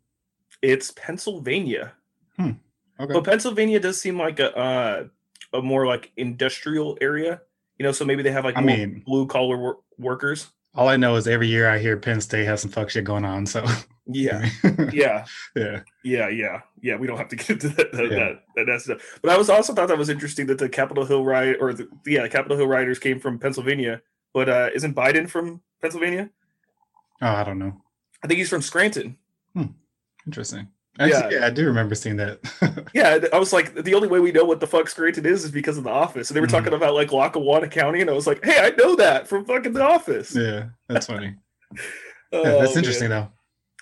It's 0.64 0.92
Pennsylvania. 0.96 1.94
Hmm. 2.36 2.52
Okay. 3.00 3.14
But 3.14 3.24
Pennsylvania 3.26 3.80
does 3.80 4.02
seem 4.02 4.18
like 4.18 4.40
a 4.40 4.58
uh, 4.58 5.04
a 5.58 5.62
more 5.62 5.86
like 5.86 6.12
industrial 6.18 6.98
area. 7.02 7.42
You 7.78 7.84
know, 7.86 7.92
so 7.92 8.06
maybe 8.06 8.24
they 8.24 8.32
have 8.32 8.46
like 8.46 8.58
I 8.58 8.62
mean- 8.62 9.04
blue 9.06 9.28
collar 9.28 9.58
wor- 9.58 9.80
workers. 9.98 10.48
All 10.76 10.88
I 10.90 10.96
know 10.98 11.16
is 11.16 11.28
every 11.28 11.48
year 11.48 11.68
I 11.68 11.80
hear 11.80 11.98
Penn 11.98 12.22
State 12.22 12.46
has 12.46 12.62
some 12.62 12.70
fuck 12.70 12.90
shit 12.92 13.04
going 13.04 13.26
on. 13.26 13.46
So 13.48 13.66
Yeah, 14.06 14.48
yeah, 14.94 15.26
yeah. 15.56 15.82
yeah, 16.04 16.30
yeah, 16.30 16.62
yeah. 16.82 16.96
We 16.98 17.08
don't 17.08 17.18
have 17.18 17.30
to 17.30 17.36
get 17.36 17.50
into 17.50 17.70
that 17.70 17.92
that, 17.94 18.12
Yeah. 18.12 18.34
that, 18.56 18.66
that, 18.68 18.82
stuff. 18.82 19.20
But 19.24 19.32
I 19.32 19.38
was 19.38 19.50
also 19.50 19.74
thought 19.74 19.88
that 19.88 19.98
was 19.98 20.10
interesting 20.10 20.46
that 20.48 20.60
the 20.60 20.70
Capitol 20.70 21.04
Hill 21.06 21.26
riot 21.26 21.58
or 21.60 21.74
the 21.74 21.88
yeah 22.06 22.28
Capitol 22.28 22.58
Hill 22.58 22.68
rioters 22.68 23.00
came 23.00 23.20
from 23.20 23.40
Pennsylvania. 23.40 24.02
But 24.34 24.50
uh, 24.50 24.70
isn't 24.76 24.96
Biden 24.96 25.28
from 25.30 25.62
Pennsylvania? 25.82 26.30
Oh, 27.24 27.28
I 27.28 27.44
don't 27.44 27.58
know. 27.60 27.82
I 28.24 28.28
think 28.28 28.38
he's 28.38 28.50
from 28.50 28.62
Scranton. 28.62 29.18
Hmm. 29.56 29.66
Interesting. 30.28 30.68
Actually, 31.00 31.36
yeah. 31.36 31.46
I 31.46 31.50
do 31.50 31.66
remember 31.66 31.96
seeing 31.96 32.18
that. 32.18 32.40
Yeah, 32.94 33.20
I 33.32 33.38
was 33.38 33.54
like, 33.54 33.76
the 33.76 33.94
only 33.94 34.08
way 34.08 34.20
we 34.20 34.32
know 34.32 34.46
what 34.46 34.60
the 34.60 34.66
fuck 34.66 34.88
Scranton 34.90 35.26
is 35.26 35.44
is 35.44 35.52
because 35.52 35.78
of 35.78 35.84
The 35.84 35.90
Office. 35.92 36.30
And 36.30 36.36
they 36.36 36.42
were 36.42 36.48
Mhm. 36.48 36.52
talking 36.52 36.74
about 36.74 36.96
like 36.96 37.12
Lackawanna 37.12 37.68
County, 37.68 38.02
and 38.02 38.10
I 38.10 38.14
was 38.14 38.26
like, 38.26 38.44
hey, 38.44 38.58
I 38.60 38.70
know 38.78 38.96
that 38.96 39.28
from 39.28 39.46
fucking 39.46 39.74
The 39.74 39.84
Office. 39.84 40.36
yeah, 40.36 40.68
that's 40.88 41.06
funny. 41.08 41.36
Oh, 42.34 42.42
Yeah, 42.44 42.52
that's 42.60 42.74
man. 42.76 42.78
interesting 42.84 43.10
though. 43.10 43.30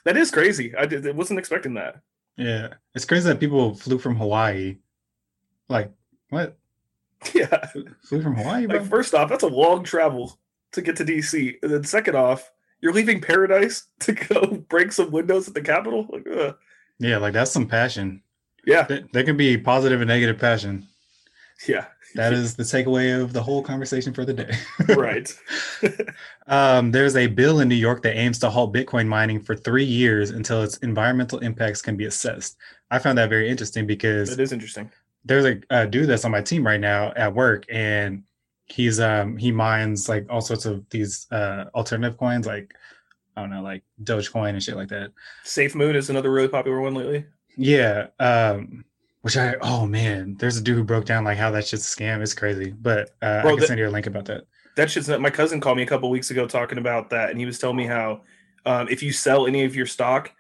That 0.04 0.18
is 0.18 0.32
crazy. 0.32 0.76
I, 0.76 0.86
did, 0.86 1.08
I 1.08 1.12
wasn't 1.12 1.40
expecting 1.40 1.76
that. 1.76 2.02
Yeah, 2.36 2.74
it's 2.94 3.06
crazy 3.06 3.30
that 3.30 3.40
people 3.40 3.76
flew 3.76 3.98
from 4.00 4.16
Hawaii. 4.18 4.78
Like 5.70 5.92
what? 6.30 6.58
Yeah. 7.34 7.66
Flew 8.04 8.22
from 8.22 8.36
Hawaii, 8.36 8.66
bro? 8.66 8.80
Like, 8.80 8.90
first 8.90 9.14
off, 9.14 9.30
that's 9.30 9.44
a 9.44 9.48
long 9.48 9.84
travel 9.84 10.38
to 10.74 10.82
get 10.82 10.96
to 10.98 11.06
DC. 11.06 11.56
And 11.64 11.72
then, 11.72 11.84
second 11.84 12.16
off, 12.16 12.52
you're 12.82 12.94
leaving 12.94 13.22
paradise 13.22 13.88
to 14.02 14.14
go 14.14 14.46
break 14.70 14.92
some 14.92 15.12
windows 15.12 15.48
at 15.48 15.54
the 15.54 15.62
Capitol? 15.62 16.08
Like, 16.10 16.28
ugh. 16.36 16.56
Yeah, 17.00 17.18
like 17.18 17.34
that's 17.34 17.52
some 17.52 17.68
passion. 17.68 18.22
yeah. 18.66 18.84
There, 18.84 19.02
there 19.14 19.24
can 19.24 19.38
be 19.38 19.58
positive 19.58 20.02
and 20.02 20.08
negative 20.08 20.40
passion. 20.40 20.88
Yeah. 21.68 21.86
That 22.16 22.32
is 22.32 22.56
the 22.56 22.64
takeaway 22.64 23.22
of 23.22 23.34
the 23.34 23.44
whole 23.44 23.62
conversation 23.62 24.14
for 24.14 24.24
the 24.26 24.34
day. 24.34 24.56
Right. 24.96 25.32
Um, 26.48 26.92
there's 26.92 27.16
a 27.16 27.26
bill 27.28 27.60
in 27.62 27.68
New 27.70 27.76
York 27.76 28.04
that 28.04 28.16
aims 28.16 28.38
to 28.40 28.50
halt 28.52 28.74
Bitcoin 28.74 29.08
mining 29.08 29.42
for 29.42 29.56
three 29.56 29.84
years 29.84 30.30
until 30.30 30.62
its 30.62 30.78
environmental 30.78 31.40
impacts 31.40 31.82
can 31.82 31.98
be 31.98 32.06
assessed. 32.06 32.56
I 32.92 33.00
found 33.00 33.18
that 33.18 33.30
very 33.30 33.50
interesting 33.50 33.88
because 33.88 34.30
it 34.32 34.40
is 34.40 34.52
interesting. 34.52 34.92
there's 35.24 35.46
a, 35.46 35.60
a 35.72 35.88
dude 35.88 36.08
that's 36.08 36.24
on 36.24 36.32
my 36.32 36.42
team 36.42 36.66
right 36.66 36.80
now 36.80 37.12
at 37.16 37.34
work, 37.34 37.66
and 37.70 38.24
he's 38.68 39.00
um 39.00 39.38
he 39.38 39.52
mines 39.52 40.08
like 40.08 40.28
all 40.30 40.42
sorts 40.42 40.66
of 40.66 40.88
these 40.92 41.26
uh 41.32 41.66
alternative 41.74 42.18
coins, 42.20 42.46
like 42.46 42.74
I 43.36 43.42
don't 43.42 43.50
know, 43.50 43.62
like 43.62 43.84
Dogecoin 44.04 44.50
and 44.50 44.64
shit 44.64 44.76
like 44.76 44.90
that. 44.90 45.12
Safe 45.44 45.76
Moon 45.76 45.96
is 45.96 46.10
another 46.10 46.32
really 46.32 46.48
popular 46.48 46.80
one 46.82 46.94
lately. 46.94 47.26
Yeah. 47.58 48.08
Um, 48.20 48.86
which 49.22 49.38
I 49.38 49.56
oh 49.62 49.86
man, 49.88 50.36
there's 50.40 50.58
a 50.58 50.62
dude 50.62 50.78
who 50.78 50.84
broke 50.84 51.06
down 51.06 51.24
like 51.24 51.38
how 51.38 51.50
that 51.52 51.66
shit's 51.68 51.92
a 51.92 51.98
scam. 51.98 52.22
It's 52.22 52.34
crazy, 52.34 52.72
but 52.72 53.10
uh, 53.22 53.42
Bro, 53.42 53.52
I 53.52 53.54
can 53.54 53.60
the- 53.62 53.68
send 53.68 53.80
you 53.80 53.88
a 53.88 53.90
link 53.90 54.06
about 54.08 54.26
that. 54.26 54.44
that 54.76 54.92
shit's 54.92 55.08
not, 55.08 55.20
my 55.22 55.30
cousin 55.30 55.60
called 55.60 55.78
me 55.78 55.84
a 55.84 55.88
couple 55.88 56.10
weeks 56.10 56.30
ago 56.32 56.48
talking 56.48 56.78
about 56.78 57.10
that 57.10 57.30
and 57.32 57.40
he 57.40 57.46
was 57.46 57.58
telling 57.58 57.78
me 57.78 57.86
how 57.86 58.22
um, 58.66 58.88
if 58.90 59.02
you 59.02 59.12
sell 59.12 59.48
any 59.48 59.64
of 59.64 59.76
your 59.76 59.86
stock 59.86 60.32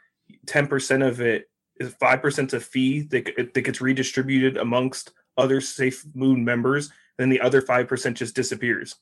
10% 0.47 1.07
of 1.07 1.21
it 1.21 1.49
is 1.79 1.93
5% 1.93 2.53
a 2.53 2.59
fee 2.59 3.01
that, 3.01 3.51
that 3.53 3.61
gets 3.61 3.81
redistributed 3.81 4.57
amongst 4.57 5.13
other 5.37 5.61
safe 5.61 6.05
moon 6.13 6.43
members 6.45 6.91
then 7.17 7.29
the 7.29 7.39
other 7.41 7.61
5% 7.61 8.13
just 8.13 8.35
disappears 8.35 8.95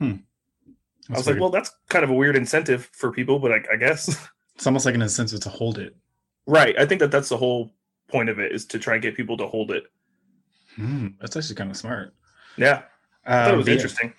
i 0.00 0.18
That's 1.08 1.18
was 1.20 1.26
like 1.28 1.40
well 1.40 1.50
that's 1.50 1.70
kind 1.88 2.04
of 2.04 2.10
a 2.10 2.14
weird 2.14 2.36
incentive 2.36 2.88
for 2.92 3.12
people 3.12 3.38
but 3.38 3.52
i, 3.52 3.60
I 3.72 3.76
guess 3.76 4.08
it's 4.54 4.66
almost 4.66 4.86
like 4.86 4.94
an 4.94 5.02
incentive 5.02 5.40
to 5.40 5.48
hold 5.50 5.78
it. 5.78 5.94
right 6.46 6.78
i 6.78 6.86
think 6.86 7.00
that 7.00 7.10
that's 7.10 7.28
the 7.28 7.36
whole 7.36 7.74
point 8.08 8.28
of 8.28 8.38
it 8.38 8.52
is 8.52 8.64
to 8.66 8.78
try 8.78 8.94
and 8.94 9.02
get 9.02 9.16
people 9.16 9.36
to 9.38 9.46
hold 9.46 9.70
it 9.70 9.84
Hmm, 10.76 11.08
that's 11.20 11.36
actually 11.36 11.54
kind 11.54 11.70
of 11.70 11.76
smart. 11.76 12.14
yeah 12.56 12.82
i 13.24 13.44
thought 13.44 13.48
it 13.48 13.52
Um, 13.52 13.58
was 13.58 13.68
yeah. 13.68 13.74
interesting 13.74 14.12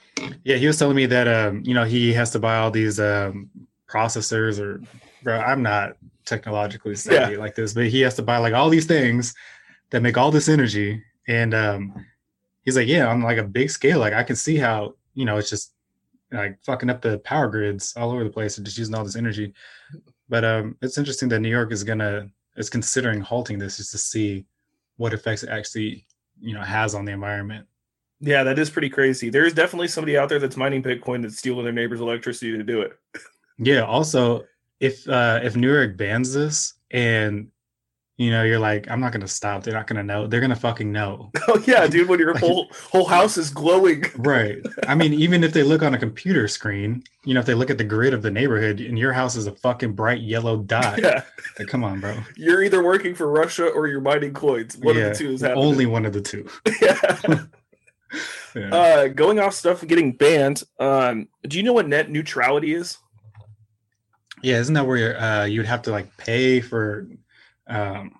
Yeah, 0.44 0.56
he 0.56 0.68
was 0.68 0.78
telling 0.80 0.96
me 0.96 1.06
that 1.08 1.28
um, 1.28 1.62
you 1.66 1.74
know, 1.74 1.84
he 1.84 2.14
has 2.14 2.32
to 2.32 2.40
buy 2.40 2.58
all 2.58 2.72
these 2.72 3.00
um 3.00 3.50
processors 3.90 4.60
or 4.60 4.82
bro, 5.22 5.38
I'm 5.40 5.62
not 5.62 5.98
technologically 6.26 6.96
savvy 6.96 7.36
like 7.38 7.56
this, 7.56 7.74
but 7.74 7.88
he 7.88 8.02
has 8.02 8.16
to 8.16 8.24
buy 8.24 8.38
like 8.38 8.54
all 8.54 8.70
these 8.70 8.86
things 8.86 9.34
that 9.92 10.02
make 10.02 10.18
all 10.18 10.32
this 10.32 10.48
energy. 10.48 11.04
And 11.28 11.54
um 11.54 12.06
he's 12.64 12.78
like, 12.78 12.88
Yeah, 12.88 13.08
on 13.08 13.22
like 13.22 13.38
a 13.38 13.44
big 13.44 13.70
scale, 13.70 14.00
like 14.00 14.14
I 14.14 14.24
can 14.24 14.36
see 14.38 14.56
how, 14.56 14.96
you 15.14 15.26
know, 15.26 15.38
it's 15.38 15.50
just 15.50 15.74
like 16.32 16.58
fucking 16.64 16.90
up 16.90 17.02
the 17.02 17.20
power 17.20 17.48
grids 17.48 17.94
all 17.96 18.12
over 18.12 18.24
the 18.24 18.30
place 18.30 18.58
and 18.58 18.66
just 18.66 18.78
using 18.78 18.96
all 18.96 19.04
this 19.04 19.16
energy. 19.16 19.54
But 20.30 20.44
um 20.44 20.78
it's 20.82 20.98
interesting 20.98 21.30
that 21.30 21.40
New 21.40 21.50
York 21.50 21.72
is 21.72 21.84
gonna 21.84 22.30
is 22.58 22.70
considering 22.70 23.22
halting 23.22 23.60
this 23.60 23.78
just 23.78 23.92
to 23.92 23.98
see 23.98 24.46
what 24.98 25.14
effects 25.14 25.44
it 25.44 25.50
actually, 25.50 26.06
you 26.40 26.54
know, 26.54 26.62
has 26.62 26.96
on 26.96 27.06
the 27.06 27.12
environment. 27.12 27.68
yeah 28.22 28.44
that 28.44 28.58
is 28.58 28.70
pretty 28.70 28.90
crazy 28.90 29.30
there 29.30 29.46
is 29.46 29.54
definitely 29.54 29.90
somebody 29.90 30.18
out 30.18 30.30
there 30.30 30.40
that's 30.40 30.56
mining 30.56 30.82
bitcoin 30.82 31.22
that's 31.22 31.38
stealing 31.38 31.66
their 31.66 31.74
neighbor's 31.74 32.00
electricity 32.00 32.52
to 32.58 32.64
do 32.64 32.82
it 32.82 32.94
Yeah. 33.58 33.82
Also, 33.84 34.46
if 34.80 35.08
uh 35.08 35.40
if 35.44 35.56
New 35.56 35.72
York 35.74 35.96
bans 35.98 36.34
this 36.34 36.74
and 36.92 37.48
you 38.18 38.32
know 38.32 38.44
you're 38.44 38.60
like, 38.60 38.90
I'm 38.90 39.00
not 39.02 39.12
gonna 39.12 39.28
stop. 39.28 39.64
They're 39.64 39.74
not 39.74 39.88
gonna 39.88 40.04
know. 40.04 40.26
They're 40.28 40.40
gonna 40.42 40.56
fucking 40.56 40.92
know. 40.92 41.32
Oh 41.48 41.62
yeah, 41.68 41.86
dude! 41.94 42.08
When 42.10 42.20
your 42.20 42.38
whole 42.38 42.68
whole 42.92 43.06
house 43.06 43.38
is 43.38 43.50
glowing. 43.52 44.04
Right. 44.18 44.58
I 44.88 44.96
mean, 44.96 45.14
even 45.14 45.44
if 45.44 45.54
they 45.54 45.64
look 45.64 45.84
on 45.84 45.94
a 45.94 45.98
computer 45.98 46.48
screen, 46.48 47.04
you 47.24 47.34
know, 47.34 47.40
if 47.40 47.46
they 47.46 47.54
look 47.54 47.70
at 47.70 47.78
the 47.78 47.84
grid 47.84 48.14
of 48.14 48.22
the 48.22 48.32
neighborhood 48.32 48.80
and 48.80 48.98
your 48.98 49.14
house 49.14 49.36
is 49.36 49.46
a 49.48 49.52
fucking 49.56 49.94
bright 49.94 50.22
yellow 50.22 50.58
dot, 50.58 51.00
Yeah, 51.02 51.24
like, 51.60 51.68
come 51.68 51.84
on, 51.84 52.00
bro. 52.00 52.16
you're 52.36 52.64
either 52.64 52.84
working 52.84 53.14
for 53.16 53.28
Russia 53.30 53.68
or 53.68 53.88
you're 53.88 54.02
mining 54.02 54.34
coins. 54.34 54.78
One 54.78 54.96
yeah, 54.96 55.04
of 55.08 55.18
the 55.18 55.24
two 55.24 55.32
is 55.34 55.42
happening. 55.42 55.64
only 55.66 55.86
one 55.86 56.06
of 56.06 56.14
the 56.14 56.22
two. 56.22 56.48
yeah. 56.82 57.44
Yeah. 58.56 58.74
Uh, 58.74 59.08
going 59.10 59.40
off 59.40 59.54
stuff 59.54 59.86
getting 59.86 60.14
banned. 60.14 60.64
Um, 60.80 61.28
do 61.44 61.58
you 61.58 61.64
know 61.64 61.74
what 61.74 61.88
net 61.90 62.10
neutrality 62.10 62.74
is? 62.74 62.98
yeah, 64.42 64.60
isn't 64.60 64.74
that 64.76 64.86
where 64.86 65.20
uh 65.20 65.46
you'd 65.46 65.66
have 65.66 65.82
to 65.84 65.92
like 65.92 66.16
pay 66.18 66.62
for 66.62 67.08
um 67.68 68.12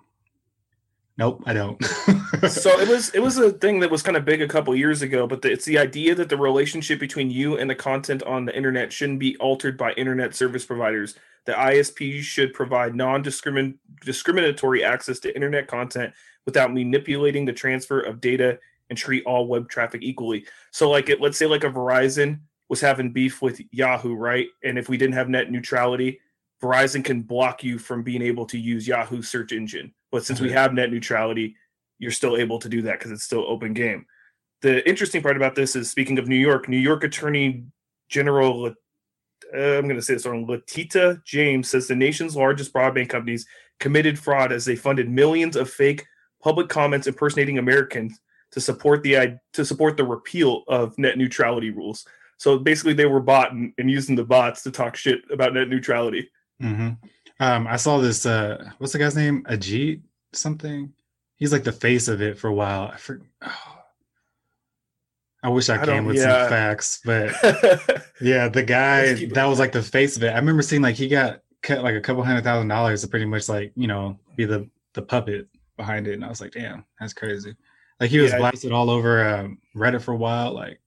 Nope, 1.18 1.42
I 1.46 1.54
don't. 1.54 1.82
so 2.48 2.78
it 2.78 2.88
was 2.88 3.08
it 3.14 3.20
was 3.20 3.38
a 3.38 3.50
thing 3.50 3.80
that 3.80 3.90
was 3.90 4.02
kind 4.02 4.18
of 4.18 4.26
big 4.26 4.42
a 4.42 4.48
couple 4.48 4.76
years 4.76 5.00
ago, 5.00 5.26
but 5.26 5.40
the, 5.40 5.50
it's 5.50 5.64
the 5.64 5.78
idea 5.78 6.14
that 6.14 6.28
the 6.28 6.36
relationship 6.36 7.00
between 7.00 7.30
you 7.30 7.56
and 7.56 7.70
the 7.70 7.74
content 7.74 8.22
on 8.24 8.44
the 8.44 8.54
internet 8.54 8.92
shouldn't 8.92 9.18
be 9.18 9.34
altered 9.38 9.78
by 9.78 9.92
internet 9.92 10.34
service 10.34 10.66
providers. 10.66 11.14
The 11.46 11.52
ISPs 11.52 12.22
should 12.22 12.52
provide 12.52 12.94
non-discriminatory 12.94 14.84
access 14.84 15.18
to 15.20 15.34
internet 15.34 15.68
content 15.68 16.12
without 16.44 16.74
manipulating 16.74 17.46
the 17.46 17.52
transfer 17.52 18.00
of 18.00 18.20
data 18.20 18.58
and 18.90 18.98
treat 18.98 19.24
all 19.24 19.46
web 19.46 19.70
traffic 19.70 20.02
equally. 20.02 20.44
So, 20.70 20.90
like, 20.90 21.08
it, 21.08 21.20
let's 21.20 21.38
say 21.38 21.46
like 21.46 21.64
a 21.64 21.70
Verizon 21.70 22.40
was 22.68 22.80
having 22.80 23.12
beef 23.12 23.40
with 23.40 23.60
Yahoo, 23.70 24.14
right? 24.14 24.48
And 24.64 24.76
if 24.78 24.88
we 24.88 24.98
didn't 24.98 25.14
have 25.14 25.28
net 25.30 25.50
neutrality, 25.50 26.20
Verizon 26.62 27.04
can 27.04 27.22
block 27.22 27.62
you 27.62 27.78
from 27.78 28.02
being 28.02 28.22
able 28.22 28.46
to 28.46 28.58
use 28.58 28.88
Yahoo 28.88 29.22
search 29.22 29.52
engine. 29.52 29.92
But 30.10 30.24
since 30.24 30.40
we 30.40 30.48
Mhm. 30.48 30.52
have 30.52 30.74
net 30.74 30.90
neutrality, 30.90 31.56
you're 31.98 32.10
still 32.10 32.36
able 32.36 32.58
to 32.58 32.68
do 32.68 32.82
that 32.82 32.98
because 32.98 33.10
it's 33.10 33.24
still 33.24 33.44
open 33.46 33.72
game. 33.74 34.06
The 34.62 34.86
interesting 34.88 35.22
part 35.22 35.36
about 35.36 35.54
this 35.54 35.76
is 35.76 35.90
speaking 35.90 36.18
of 36.18 36.28
New 36.28 36.36
York, 36.36 36.68
New 36.68 36.78
York 36.78 37.04
Attorney 37.04 37.64
General, 38.08 38.66
uh, 38.66 39.58
I'm 39.58 39.82
going 39.84 39.96
to 39.96 40.02
say 40.02 40.14
this 40.14 40.26
wrong, 40.26 40.46
Latita 40.46 41.20
James 41.24 41.68
says 41.68 41.86
the 41.88 41.94
nation's 41.94 42.36
largest 42.36 42.72
broadband 42.72 43.08
companies 43.10 43.46
committed 43.80 44.18
fraud 44.18 44.52
as 44.52 44.64
they 44.64 44.76
funded 44.76 45.10
millions 45.10 45.56
of 45.56 45.70
fake 45.70 46.06
public 46.42 46.68
comments 46.68 47.06
impersonating 47.06 47.58
Americans 47.58 48.18
to 48.52 48.60
support 48.60 49.02
the 49.02 49.18
i- 49.18 49.38
to 49.52 49.64
support 49.64 49.96
the 49.96 50.04
repeal 50.04 50.62
of 50.68 50.96
net 50.98 51.18
neutrality 51.18 51.70
rules. 51.70 52.06
So 52.38 52.58
basically, 52.58 52.92
they 52.94 53.06
were 53.06 53.20
bought 53.20 53.52
and, 53.52 53.72
and 53.78 53.90
using 53.90 54.14
the 54.16 54.24
bots 54.24 54.62
to 54.62 54.70
talk 54.70 54.96
shit 54.96 55.22
about 55.30 55.52
net 55.54 55.68
neutrality. 55.68 56.30
Hmm 56.60 56.90
Um, 57.40 57.66
I 57.66 57.76
saw 57.76 57.98
this. 57.98 58.24
Uh, 58.26 58.70
what's 58.78 58.92
the 58.92 58.98
guy's 58.98 59.16
name? 59.16 59.44
Ajit 59.44 60.00
something. 60.32 60.92
He's 61.36 61.52
like 61.52 61.64
the 61.64 61.72
face 61.72 62.08
of 62.08 62.22
it 62.22 62.38
for 62.38 62.48
a 62.48 62.54
while. 62.54 62.90
I 62.92 62.96
for, 62.96 63.20
I 65.42 65.48
wish 65.50 65.68
I, 65.68 65.80
I 65.80 65.84
came 65.84 66.06
with 66.06 66.16
yeah. 66.16 66.40
some 66.42 66.48
facts, 66.48 67.00
but 67.04 67.32
yeah, 68.20 68.48
the 68.48 68.62
guy 68.64 69.06
Let's 69.06 69.20
keep 69.20 69.30
it 69.30 69.34
that 69.34 69.44
was 69.44 69.58
like 69.58 69.72
the 69.72 69.82
face 69.82 70.16
of 70.16 70.24
it. 70.24 70.30
I 70.30 70.36
remember 70.36 70.62
seeing 70.62 70.82
like 70.82 70.96
he 70.96 71.08
got 71.08 71.42
cut 71.62 71.82
like 71.84 71.94
a 71.94 72.00
couple 72.00 72.24
hundred 72.24 72.42
thousand 72.42 72.68
dollars 72.68 73.02
to 73.02 73.08
pretty 73.08 73.26
much 73.26 73.48
like 73.48 73.72
you 73.76 73.86
know 73.86 74.18
be 74.34 74.44
the 74.44 74.68
the 74.94 75.02
puppet 75.02 75.46
behind 75.76 76.08
it, 76.08 76.14
and 76.14 76.24
I 76.24 76.28
was 76.28 76.40
like, 76.40 76.52
damn, 76.52 76.84
that's 76.98 77.12
crazy. 77.12 77.54
Like 78.00 78.10
he 78.10 78.18
was 78.18 78.32
Yeah. 78.32 78.38
blasted 78.38 78.72
all 78.72 78.90
over 78.90 79.26
um, 79.28 79.58
Reddit 79.76 80.02
for 80.02 80.12
a 80.12 80.16
while, 80.16 80.52
like. 80.54 80.80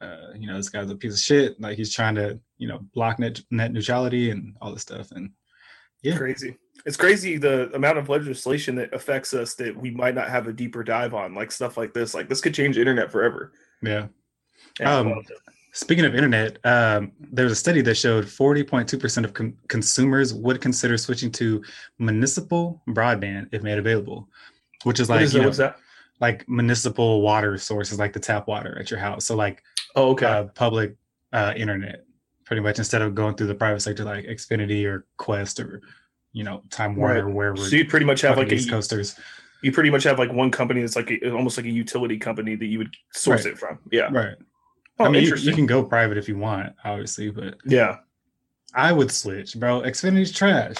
Uh, 0.00 0.32
you 0.36 0.48
know, 0.48 0.56
this 0.56 0.68
guy's 0.68 0.90
a 0.90 0.96
piece 0.96 1.12
of 1.12 1.20
shit. 1.20 1.60
Like 1.60 1.76
he's 1.76 1.94
trying 1.94 2.16
to, 2.16 2.40
you 2.62 2.68
know, 2.68 2.78
block 2.94 3.18
net 3.18 3.40
net 3.50 3.72
neutrality 3.72 4.30
and 4.30 4.56
all 4.62 4.72
this 4.72 4.82
stuff. 4.82 5.10
And 5.10 5.32
Yeah. 6.02 6.16
crazy. 6.16 6.56
It's 6.86 6.96
crazy 6.96 7.36
the 7.38 7.72
amount 7.74 7.98
of 7.98 8.08
legislation 8.08 8.76
that 8.76 8.92
affects 8.94 9.34
us 9.34 9.54
that 9.54 9.76
we 9.76 9.90
might 9.90 10.14
not 10.14 10.28
have 10.28 10.46
a 10.46 10.52
deeper 10.52 10.82
dive 10.84 11.12
on, 11.12 11.34
like 11.34 11.50
stuff 11.52 11.76
like 11.76 11.92
this. 11.92 12.14
Like 12.14 12.28
this 12.28 12.40
could 12.40 12.54
change 12.54 12.76
the 12.76 12.80
internet 12.80 13.10
forever. 13.10 13.52
yeah, 13.82 14.06
Um, 14.80 15.22
Speaking 15.74 16.04
of 16.04 16.14
internet, 16.14 16.58
um, 16.66 17.12
there 17.18 17.44
was 17.46 17.52
a 17.52 17.56
study 17.56 17.80
that 17.82 17.94
showed 17.96 18.26
40.2% 18.26 19.24
of 19.24 19.32
con- 19.32 19.56
consumers 19.68 20.34
would 20.34 20.60
consider 20.60 20.98
switching 20.98 21.32
to 21.32 21.64
municipal 21.98 22.82
broadband 22.88 23.48
if 23.52 23.62
made 23.62 23.78
available, 23.78 24.28
which 24.84 25.00
is 25.00 25.08
like 25.08 25.22
is 25.22 25.32
you 25.32 25.38
that? 25.38 25.42
know, 25.42 25.48
What's 25.48 25.58
that? 25.58 25.78
like 26.20 26.46
municipal 26.48 27.22
water 27.22 27.56
sources, 27.58 27.98
like 27.98 28.12
the 28.12 28.20
tap 28.20 28.46
water 28.48 28.78
at 28.78 28.90
your 28.90 29.00
house. 29.00 29.24
So 29.24 29.34
like 29.34 29.62
Oh, 29.96 30.10
okay. 30.10 30.26
uh, 30.26 30.44
public 30.54 30.94
uh, 31.32 31.54
internet, 31.56 32.04
pretty 32.52 32.60
much 32.60 32.76
instead 32.78 33.00
of 33.00 33.14
going 33.14 33.34
through 33.34 33.46
the 33.46 33.54
private 33.54 33.80
sector 33.80 34.04
like 34.04 34.26
Xfinity 34.26 34.84
or 34.84 35.06
Qwest 35.18 35.58
or 35.64 35.80
you 36.32 36.44
know 36.44 36.62
Time 36.68 36.94
Warner, 36.96 37.24
Right. 37.24 37.34
wherever. 37.34 37.56
so 37.56 37.76
you 37.76 37.86
pretty 37.86 38.04
much 38.04 38.20
have 38.20 38.36
like 38.36 38.52
a 38.52 38.56
East 38.56 38.68
Coasters, 38.68 39.18
you 39.62 39.72
pretty 39.72 39.88
much 39.88 40.04
have 40.04 40.18
like 40.18 40.30
one 40.30 40.50
company 40.50 40.82
that's 40.82 40.94
like 40.94 41.10
a, 41.10 41.30
almost 41.30 41.56
like 41.56 41.64
a 41.64 41.70
utility 41.70 42.18
company 42.18 42.54
that 42.56 42.66
you 42.66 42.76
would 42.76 42.94
source 43.14 43.46
Right. 43.46 43.54
it 43.54 43.58
from. 43.58 43.78
Yeah. 43.90 44.08
right? 44.12 44.34
Oh, 44.98 45.06
I 45.06 45.08
mean, 45.08 45.22
you, 45.24 45.34
you 45.36 45.54
can 45.54 45.64
go 45.64 45.82
private 45.82 46.18
if 46.18 46.28
you 46.28 46.36
want, 46.36 46.74
obviously, 46.84 47.30
but 47.30 47.56
yeah. 47.64 47.96
I 48.74 48.92
would 48.92 49.10
switch, 49.10 49.58
bro. 49.58 49.80
Xfinity's 49.80 50.30
trash. 50.30 50.76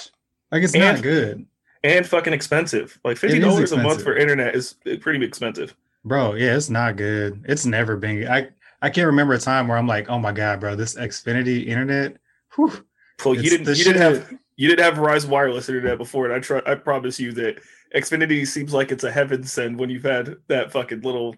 Like 0.50 0.62
it's 0.62 0.74
And- 0.74 0.82
not 0.82 1.02
good, 1.02 1.46
And 1.82 2.06
fucking 2.06 2.34
expensive. 2.34 2.98
Like 3.02 3.16
fifty 3.16 3.38
dollars 3.38 3.72
a 3.72 3.78
month 3.78 4.02
for 4.02 4.14
internet 4.14 4.54
is 4.54 4.74
pretty 5.00 5.24
expensive. 5.24 5.74
bro. 6.04 6.34
Yeah, 6.34 6.54
it's 6.54 6.68
not 6.68 6.96
good. 6.96 7.42
It's 7.48 7.64
never 7.64 7.96
been. 7.96 8.28
I 8.28 8.48
I 8.82 8.90
can't 8.90 9.06
remember 9.06 9.32
a 9.34 9.38
time 9.38 9.68
where 9.68 9.78
I'm 9.78 9.86
like, 9.86 10.10
oh 10.10 10.18
my 10.18 10.32
god, 10.32 10.60
bro, 10.60 10.74
this 10.74 10.94
Xfinity 10.96 11.66
internet. 11.66 12.16
Whew, 12.56 12.84
Well, 13.24 13.34
you 13.34 13.48
didn't 13.48 13.68
you 13.78 13.84
didn't 13.84 14.02
have 14.02 14.34
you 14.56 14.68
didn't 14.68 14.84
have 14.84 14.94
Verizon 14.94 15.28
wireless 15.28 15.68
internet 15.68 15.96
before, 15.98 16.26
and 16.26 16.34
I 16.34 16.40
try 16.40 16.60
I 16.66 16.74
promise 16.74 17.18
you 17.18 17.32
that 17.32 17.60
Xfinity 17.94 18.46
seems 18.46 18.74
like 18.74 18.90
it's 18.92 19.04
a 19.04 19.10
heaven 19.12 19.44
send 19.44 19.78
when 19.78 19.88
you've 19.88 20.02
had 20.02 20.36
that 20.48 20.72
fucking 20.72 21.00
little 21.02 21.36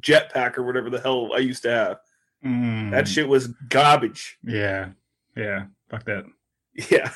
jetpack 0.00 0.58
or 0.58 0.62
whatever 0.64 0.90
the 0.90 1.00
hell 1.00 1.30
I 1.34 1.38
used 1.38 1.62
to 1.62 1.70
have. 1.70 1.98
mm, 2.44 2.90
That 2.90 3.08
shit 3.08 3.26
was 3.28 3.48
garbage. 3.68 4.38
Yeah, 4.44 4.90
yeah. 5.36 5.64
Fuck 5.88 6.04
that. 6.04 6.24
Yeah. 6.90 7.10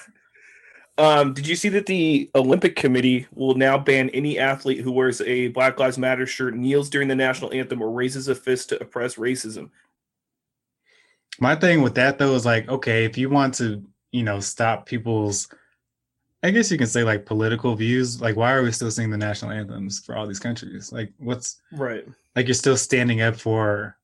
Um, 0.99 1.32
did 1.32 1.46
you 1.46 1.56
see 1.56 1.70
that 1.70 1.87
the 1.87 2.30
Olympic 2.34 2.76
Committee 2.76 3.26
will 3.32 3.54
now 3.54 3.78
ban 3.78 4.11
any 4.11 4.38
athlete 4.38 4.80
who 4.80 4.92
wears 4.92 5.20
a 5.22 5.49
Black 5.49 5.78
Lives 5.80 5.96
Matter 5.99 6.26
shirt, 6.26 6.54
kneels 6.54 6.90
during 6.90 7.08
the 7.08 7.14
national 7.14 7.52
anthem, 7.52 7.80
or 7.82 7.90
raises 7.90 8.28
a 8.28 8.34
fist 8.34 8.68
to 8.68 8.80
oppress 8.80 9.16
racism? 9.16 9.70
My 11.40 11.57
thing 11.57 11.81
with 11.83 11.94
that 11.94 12.18
though 12.18 12.35
is 12.35 12.44
like, 12.44 12.68
okay, 12.68 13.05
if 13.05 13.16
you 13.16 13.31
want 13.31 13.55
to, 13.55 13.83
you 14.12 14.22
know, 14.22 14.38
stop 14.38 14.85
people's, 14.85 15.48
I 16.42 16.50
guess 16.50 16.70
you 16.70 16.76
can 16.76 16.87
say 16.87 17.05
like 17.05 17.24
political 17.24 17.74
views. 17.74 18.20
Like, 18.20 18.37
why 18.37 18.52
are 18.52 18.62
we 18.62 18.70
still 18.70 18.90
singing 18.90 19.11
the 19.11 19.16
national 19.16 19.52
anthems 19.52 20.00
for 20.00 20.14
all 20.14 20.26
these 20.26 20.40
countries? 20.40 20.92
Like, 20.92 21.11
what's 21.18 21.62
Right. 21.72 22.07
like 22.37 22.46
you're 22.46 22.55
still 22.55 22.76
standing 22.76 23.22
up 23.22 23.37
for 23.37 23.96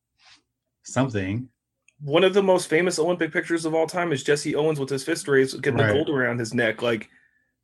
something. 0.84 1.50
One 2.00 2.24
of 2.24 2.34
the 2.34 2.42
most 2.42 2.68
famous 2.68 2.98
Olympic 2.98 3.32
pictures 3.32 3.64
of 3.64 3.74
all 3.74 3.86
time 3.86 4.12
is 4.12 4.22
Jesse 4.22 4.54
Owens 4.54 4.78
with 4.78 4.88
his 4.90 5.02
fist 5.04 5.26
raised, 5.26 5.60
getting 5.62 5.80
Right. 5.80 5.88
the 5.88 5.92
gold 5.94 6.10
around 6.10 6.38
his 6.38 6.54
neck. 6.54 6.80
Like 6.80 7.10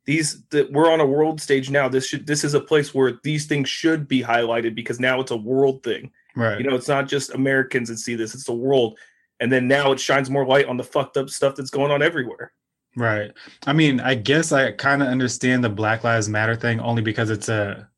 these, 0.05 0.43
that 0.49 0.71
we're 0.71 0.91
on 0.91 0.99
a 0.99 1.05
world 1.05 1.39
stage 1.39 1.69
now. 1.69 1.87
This 1.87 2.05
should, 2.07 2.27
this 2.27 2.43
is 2.43 2.53
a 2.53 2.59
place 2.59 2.93
where 2.93 3.19
these 3.23 3.45
things 3.45 3.69
should 3.69 4.07
be 4.07 4.21
highlighted 4.21 4.75
because 4.75 4.99
now 4.99 5.19
it's 5.21 5.31
a 5.31 5.37
world 5.37 5.83
thing. 5.83 6.11
Right. 6.35 6.59
You 6.59 6.69
know, 6.69 6.75
it's 6.75 6.87
not 6.89 7.07
just 7.07 7.33
Americans 7.33 7.87
that 7.89 7.97
see 7.97 8.15
this; 8.15 8.35
it's 8.35 8.43
the 8.43 8.53
world. 8.53 8.99
And 9.39 9.51
then 9.51 9.67
now 9.67 9.91
it 9.91 9.99
shines 9.99 10.29
more 10.29 10.45
light 10.45 10.67
on 10.67 10.77
the 10.77 10.83
fucked 10.83 11.17
up 11.17 11.29
stuff 11.29 11.55
that's 11.55 11.69
going 11.69 11.91
on 11.91 12.01
everywhere. 12.01 12.51
Right. 12.95 13.31
I 13.65 13.73
mean, 13.73 13.99
I 13.99 14.15
guess 14.15 14.51
I 14.51 14.71
kind 14.71 15.01
of 15.01 15.09
understand 15.09 15.63
the 15.63 15.69
Black 15.69 16.03
Lives 16.03 16.29
Matter 16.29 16.55
thing 16.55 16.79
only 16.79 17.01
because 17.01 17.29
it's 17.29 17.49
a 17.49 17.89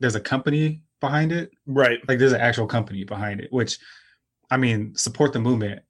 there's 0.00 0.14
a 0.14 0.20
company 0.20 0.82
behind 1.00 1.32
it. 1.32 1.50
Right. 1.66 1.98
Like 2.08 2.18
there's 2.18 2.32
an 2.32 2.40
actual 2.40 2.66
company 2.66 3.04
behind 3.04 3.40
it, 3.40 3.52
which 3.52 3.78
I 4.50 4.56
mean, 4.56 4.94
support 4.94 5.32
the 5.32 5.40
movement. 5.40 5.82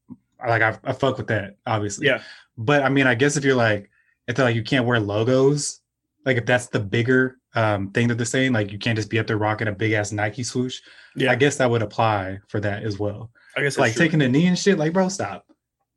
Like 0.46 0.62
I, 0.62 0.78
I 0.84 0.92
fuck 0.92 1.16
with 1.16 1.28
that, 1.28 1.56
obviously. 1.66 2.06
Yeah. 2.06 2.22
But 2.56 2.82
I 2.82 2.88
mean, 2.88 3.06
I 3.06 3.14
guess 3.14 3.36
if 3.36 3.44
you're 3.44 3.54
like, 3.54 3.90
if 4.26 4.36
they're 4.36 4.44
like 4.44 4.56
you 4.56 4.62
can't 4.62 4.86
wear 4.86 5.00
logos, 5.00 5.80
like 6.24 6.36
if 6.36 6.46
that's 6.46 6.66
the 6.66 6.80
bigger 6.80 7.38
um 7.54 7.90
thing 7.92 8.08
that 8.08 8.16
they're 8.16 8.26
saying, 8.26 8.52
like 8.52 8.72
you 8.72 8.78
can't 8.78 8.96
just 8.96 9.10
be 9.10 9.18
up 9.18 9.26
there 9.26 9.38
rocking 9.38 9.68
a 9.68 9.72
big 9.72 9.92
ass 9.92 10.12
Nike 10.12 10.42
swoosh. 10.42 10.80
Yeah. 11.14 11.32
I 11.32 11.34
guess 11.34 11.56
that 11.56 11.70
would 11.70 11.82
apply 11.82 12.40
for 12.48 12.60
that 12.60 12.82
as 12.82 12.98
well. 12.98 13.30
I 13.56 13.62
guess 13.62 13.78
like 13.78 13.94
true. 13.94 14.04
taking 14.04 14.22
a 14.22 14.28
knee 14.28 14.46
and 14.46 14.58
shit, 14.58 14.78
like 14.78 14.92
bro, 14.92 15.08
stop. 15.08 15.46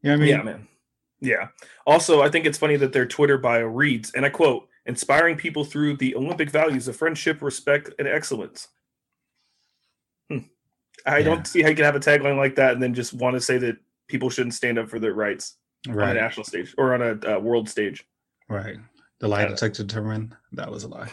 You 0.01 0.11
know 0.11 0.17
what 0.17 0.23
I 0.23 0.25
mean? 0.25 0.29
yeah, 0.29 0.43
man. 0.43 0.67
Yeah. 1.21 1.47
Also, 1.85 2.21
I 2.21 2.29
think 2.29 2.45
it's 2.45 2.57
funny 2.57 2.77
that 2.77 2.93
their 2.93 3.05
Twitter 3.05 3.37
bio 3.37 3.65
reads, 3.65 4.11
and 4.13 4.25
I 4.25 4.29
quote, 4.29 4.67
inspiring 4.85 5.35
people 5.35 5.65
through 5.65 5.97
the 5.97 6.15
Olympic 6.15 6.49
values 6.49 6.87
of 6.87 6.95
friendship, 6.95 7.41
respect, 7.41 7.91
and 7.99 8.07
excellence. 8.07 8.69
I 11.09 11.17
Yeah. 11.19 11.23
don't 11.25 11.47
see 11.47 11.61
how 11.61 11.69
you 11.69 11.75
can 11.75 11.85
have 11.85 11.95
a 11.95 11.99
tagline 11.99 12.37
like 12.37 12.55
that 12.55 12.73
and 12.73 12.81
then 12.83 12.93
just 12.93 13.13
want 13.13 13.35
to 13.35 13.41
say 13.41 13.57
that 13.59 13.77
people 14.07 14.29
shouldn't 14.29 14.53
stand 14.53 14.77
up 14.77 14.89
for 14.89 14.99
their 14.99 15.13
rights 15.13 15.57
on 15.87 15.99
a 15.99 16.13
national 16.13 16.43
stage 16.45 16.73
or 16.77 16.93
on 16.93 17.01
a 17.01 17.35
uh, 17.35 17.39
world 17.39 17.69
stage. 17.69 18.05
Right. 18.47 18.77
The 19.19 19.27
lie 19.27 19.45
detector 19.45 19.83
determined 19.83 20.35
that 20.53 20.71
was 20.71 20.83
a 20.83 20.87
lie. 20.87 21.09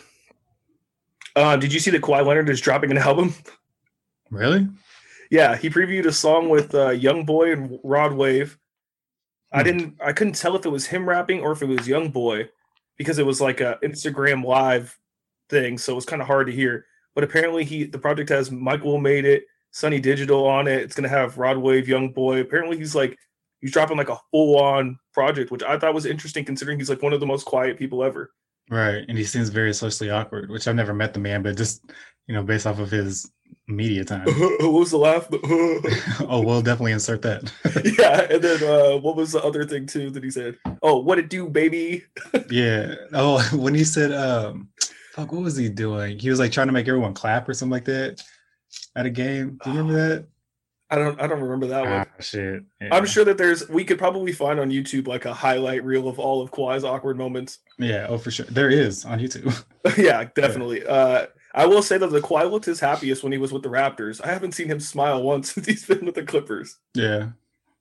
Uh, 1.35 1.57
did 1.57 1.73
you 1.73 1.81
see 1.81 1.91
that 1.91 2.03
Kawhi 2.03 2.25
Leonard 2.25 2.49
is 2.49 2.61
dropping 2.61 2.91
an 2.91 2.99
album? 2.99 3.35
Really? 4.31 4.69
Yeah, 5.31 5.57
he 5.57 5.69
previewed 5.71 6.07
a 6.07 6.13
song 6.13 6.49
with 6.49 6.75
uh, 6.75 6.91
YoungBoy 6.91 7.53
and 7.53 7.79
Rod 7.85 8.13
Wave. 8.13 8.59
I 9.53 9.61
Hmm. 9.61 9.65
didn't, 9.65 9.97
I 10.05 10.13
couldn't 10.13 10.35
tell 10.35 10.57
if 10.57 10.67
it 10.67 10.71
was 10.71 10.87
him 10.87 11.09
rapping 11.09 11.41
or 11.41 11.53
if 11.53 11.63
it 11.63 11.67
was 11.69 11.81
YoungBoy 11.87 12.49
because 12.97 13.19
it 13.19 13.27
was 13.27 13.41
like 13.41 13.61
a 13.61 13.79
Instagram 13.83 14.45
live 14.45 14.99
thing, 15.49 15.79
so 15.79 15.93
it 15.93 15.97
was 15.97 16.07
kind 16.07 16.23
of 16.23 16.27
hard 16.29 16.47
to 16.47 16.53
hear. 16.53 16.87
But 17.15 17.25
apparently, 17.25 17.65
he 17.65 17.85
the 17.85 17.99
project 17.99 18.29
has 18.31 18.51
Mike 18.51 18.83
WiLL 18.83 19.01
Made-It, 19.01 19.45
Sonny 19.71 20.01
Digital 20.01 20.47
on 20.47 20.67
it. 20.67 20.83
It's 20.83 20.95
gonna 20.95 21.09
have 21.09 21.39
Rod 21.39 21.59
Wave, 21.59 21.87
YoungBoy. 21.87 22.41
Apparently, 22.41 22.77
he's 22.77 22.95
like 22.95 23.19
he's 23.61 23.73
dropping 23.73 23.97
like 23.97 24.09
a 24.09 24.19
full 24.31 24.59
on 24.59 24.99
project, 25.13 25.51
which 25.51 25.63
I 25.63 25.79
thought 25.79 25.95
was 25.95 26.07
interesting 26.07 26.45
considering 26.45 26.79
he's 26.79 26.91
like 26.91 27.03
one 27.03 27.13
of 27.13 27.21
the 27.21 27.27
most 27.27 27.45
quiet 27.45 27.79
people 27.79 28.05
ever. 28.05 28.33
Right. 28.71 29.05
And 29.09 29.17
he 29.17 29.25
seems 29.25 29.49
very 29.49 29.73
socially 29.73 30.11
awkward, 30.11 30.51
which 30.51 30.67
I've 30.67 30.75
never 30.75 30.95
met 30.95 31.15
the 31.15 31.21
man, 31.21 31.43
but 31.43 31.57
just 31.57 31.85
you 32.27 32.35
know, 32.35 32.43
based 32.43 32.67
off 32.67 32.81
of 32.81 32.91
his 32.91 33.31
media 33.69 34.05
time. 34.05 34.27
what 34.27 34.73
was 34.73 34.91
the 34.91 34.99
laugh? 34.99 35.29
oh, 36.29 36.43
we'll 36.45 36.63
definitely 36.63 36.93
insert 36.93 37.23
that. 37.23 37.53
yeah, 37.99 38.27
and 38.31 38.43
then 38.43 38.63
uh, 38.65 38.99
what 38.99 39.17
was 39.17 39.33
the 39.33 39.43
other 39.43 39.65
thing 39.65 39.87
too 39.87 40.11
that 40.11 40.25
he 40.25 40.31
said? 40.31 40.57
Oh, 40.83 40.99
what 40.99 41.19
it 41.19 41.31
do, 41.31 41.49
baby? 41.49 42.05
yeah. 42.51 42.95
Oh, 43.13 43.43
when 43.55 43.75
he 43.75 43.85
said 43.85 44.13
um 44.13 44.69
fuck, 45.13 45.33
what 45.33 45.43
was 45.43 45.57
he 45.57 45.69
doing? 45.69 46.19
He 46.19 46.31
was 46.31 46.39
like 46.39 46.53
trying 46.53 46.67
to 46.67 46.73
make 46.73 46.89
everyone 46.89 47.15
clap 47.15 47.49
or 47.49 47.55
something 47.55 47.73
like 47.73 47.85
that 47.87 48.23
at 48.95 49.07
a 49.07 49.11
game. 49.11 49.59
Do 49.63 49.71
you 49.71 49.79
remember 49.79 50.09
that? 50.09 50.27
I 50.89 50.97
don't, 50.97 51.21
I 51.21 51.27
don't 51.27 51.41
remember 51.41 51.67
that 51.67 51.83
one. 51.83 51.93
Ah, 51.93 52.23
shit. 52.23 52.63
Yeah. 52.81 52.95
I'm 52.95 53.07
sure 53.07 53.25
that 53.25 53.39
there's 53.39 53.69
we 53.69 53.85
could 53.85 53.99
probably 53.99 54.33
find 54.33 54.61
on 54.61 54.71
YouTube 54.71 55.09
like 55.09 55.25
a 55.25 55.35
highlight 55.35 55.85
reel 55.85 56.07
of 56.09 56.21
all 56.21 56.43
of 56.43 56.53
Kawhi's 56.53 56.85
awkward 56.85 57.19
moments. 57.19 57.59
Yeah, 57.77 58.07
oh 58.09 58.19
for 58.19 58.31
sure. 58.31 58.47
There 58.47 58.71
is 58.71 59.05
on 59.05 59.19
YouTube. 59.19 59.65
yeah, 59.99 60.29
definitely. 60.37 60.87
Uh 60.87 61.27
I 61.55 61.67
will 61.67 61.83
say 61.83 61.99
that 61.99 62.11
the 62.11 62.21
Kawhi 62.21 62.49
looked 62.51 62.67
his 62.67 62.79
happiest 62.79 63.23
when 63.25 63.33
he 63.33 63.39
was 63.39 63.53
with 63.53 63.63
the 63.63 63.69
Raptors. 63.69 64.23
I 64.25 64.29
haven't 64.29 64.53
seen 64.53 64.69
him 64.69 64.79
smile 64.79 65.23
once 65.23 65.51
since 65.55 65.67
he's 65.67 65.87
been 65.87 66.05
with 66.07 66.15
the 66.15 66.23
Clippers. 66.23 66.77
yeah. 66.95 67.31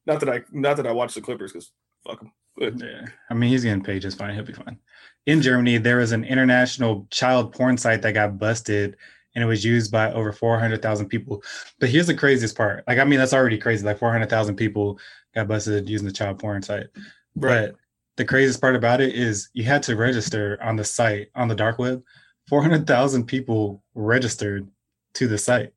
Not 0.08 0.20
that 0.22 0.30
I 0.30 0.42
not 0.52 0.78
that 0.78 0.88
I 0.88 0.92
watch 0.92 1.14
the 1.14 1.22
Clippers 1.22 1.52
because 1.52 1.72
fuck 2.08 2.20
them. 2.20 2.32
But 2.58 2.80
Yeah, 2.80 3.06
I 3.30 3.36
mean 3.36 3.52
he's 3.52 3.64
getting 3.64 3.84
paid 3.84 4.02
just 4.02 4.18
fine. 4.18 4.34
He'll 4.34 4.44
be 4.44 4.54
fine. 4.54 4.80
In 5.28 5.42
Germany, 5.42 5.78
there 5.78 5.98
was 5.98 6.12
an 6.12 6.24
international 6.24 7.08
child 7.12 7.54
porn 7.54 7.78
site 7.78 8.02
that 8.04 8.14
got 8.14 8.38
busted, 8.40 8.98
and 9.36 9.44
it 9.44 9.48
was 9.48 9.64
used 9.64 9.92
by 9.92 10.12
over 10.14 10.32
four 10.32 10.58
hundred 10.58 10.82
thousand 10.82 11.08
people. 11.10 11.44
But 11.80 11.90
here's 11.90 12.08
the 12.08 12.16
craziest 12.16 12.56
part. 12.58 12.84
Like, 12.88 12.98
I 13.00 13.04
mean, 13.04 13.20
that's 13.20 13.34
already 13.34 13.58
crazy. 13.58 13.86
Like 13.86 14.00
four 14.00 14.12
hundred 14.12 14.30
thousand 14.30 14.56
people 14.56 14.98
got 15.36 15.48
busted 15.48 15.88
using 15.90 16.08
the 16.08 16.14
child 16.14 16.40
porn 16.40 16.62
site. 16.62 16.88
But 17.36 17.76
the 18.18 18.26
craziest 18.26 18.62
part 18.62 18.76
about 18.76 19.02
it 19.02 19.14
is 19.14 19.50
you 19.54 19.64
had 19.66 19.84
to 19.84 19.96
register 19.96 20.58
on 20.62 20.78
the 20.78 20.84
site 20.86 21.28
on 21.36 21.48
the 21.50 21.56
dark 21.56 21.78
web. 21.80 22.02
Four 22.48 22.62
hundred 22.62 22.88
thousand 22.88 23.26
people 23.26 23.84
registered 23.94 24.68
to 25.16 25.28
the 25.28 25.38
site. 25.38 25.74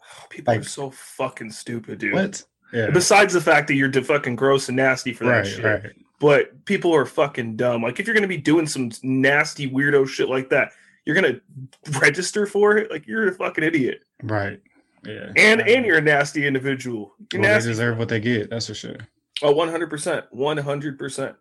Oh, 0.00 0.26
people 0.30 0.54
are 0.54 0.62
so 0.62 0.90
fucking 0.90 1.50
stupid, 1.50 1.98
dude. 1.98 2.12
What? 2.14 2.44
Yeah. 2.72 2.90
Besides 2.90 3.32
the 3.32 3.40
fact 3.40 3.68
that 3.68 3.74
you're 3.74 3.90
fucking 3.92 4.36
gross 4.36 4.68
and 4.68 4.76
nasty 4.76 5.12
for 5.12 5.24
that 5.24 5.30
Right, 5.30 5.46
shit. 5.46 5.64
right, 5.64 5.92
But 6.20 6.64
people 6.64 6.92
are 6.94 7.06
fucking 7.06 7.56
dumb. 7.56 7.82
Like 7.82 7.98
if 8.00 8.06
you're 8.06 8.14
gonna 8.14 8.26
be 8.26 8.36
doing 8.36 8.66
some 8.66 8.90
nasty 9.02 9.70
weirdo 9.70 10.06
shit 10.08 10.28
like 10.28 10.50
that, 10.50 10.72
you're 11.04 11.14
gonna 11.14 11.40
register 12.00 12.46
for 12.46 12.76
it. 12.76 12.90
Like 12.90 13.06
you're 13.06 13.28
a 13.28 13.32
fucking 13.34 13.64
idiot. 13.64 14.02
right. 14.22 14.60
Yeah. 15.04 15.32
And 15.36 15.60
and 15.60 15.84
you're 15.84 15.98
a 15.98 16.02
nasty 16.02 16.46
individual. 16.46 17.14
You're 17.32 17.42
well, 17.42 17.60
they 17.60 17.66
deserve 17.66 17.98
what 17.98 18.08
they 18.08 18.20
get. 18.20 18.48
That's 18.48 18.66
for 18.68 18.74
sure. 18.74 18.96
Oh, 19.42 19.52
100%. 19.52 20.24
100%. 20.34 21.36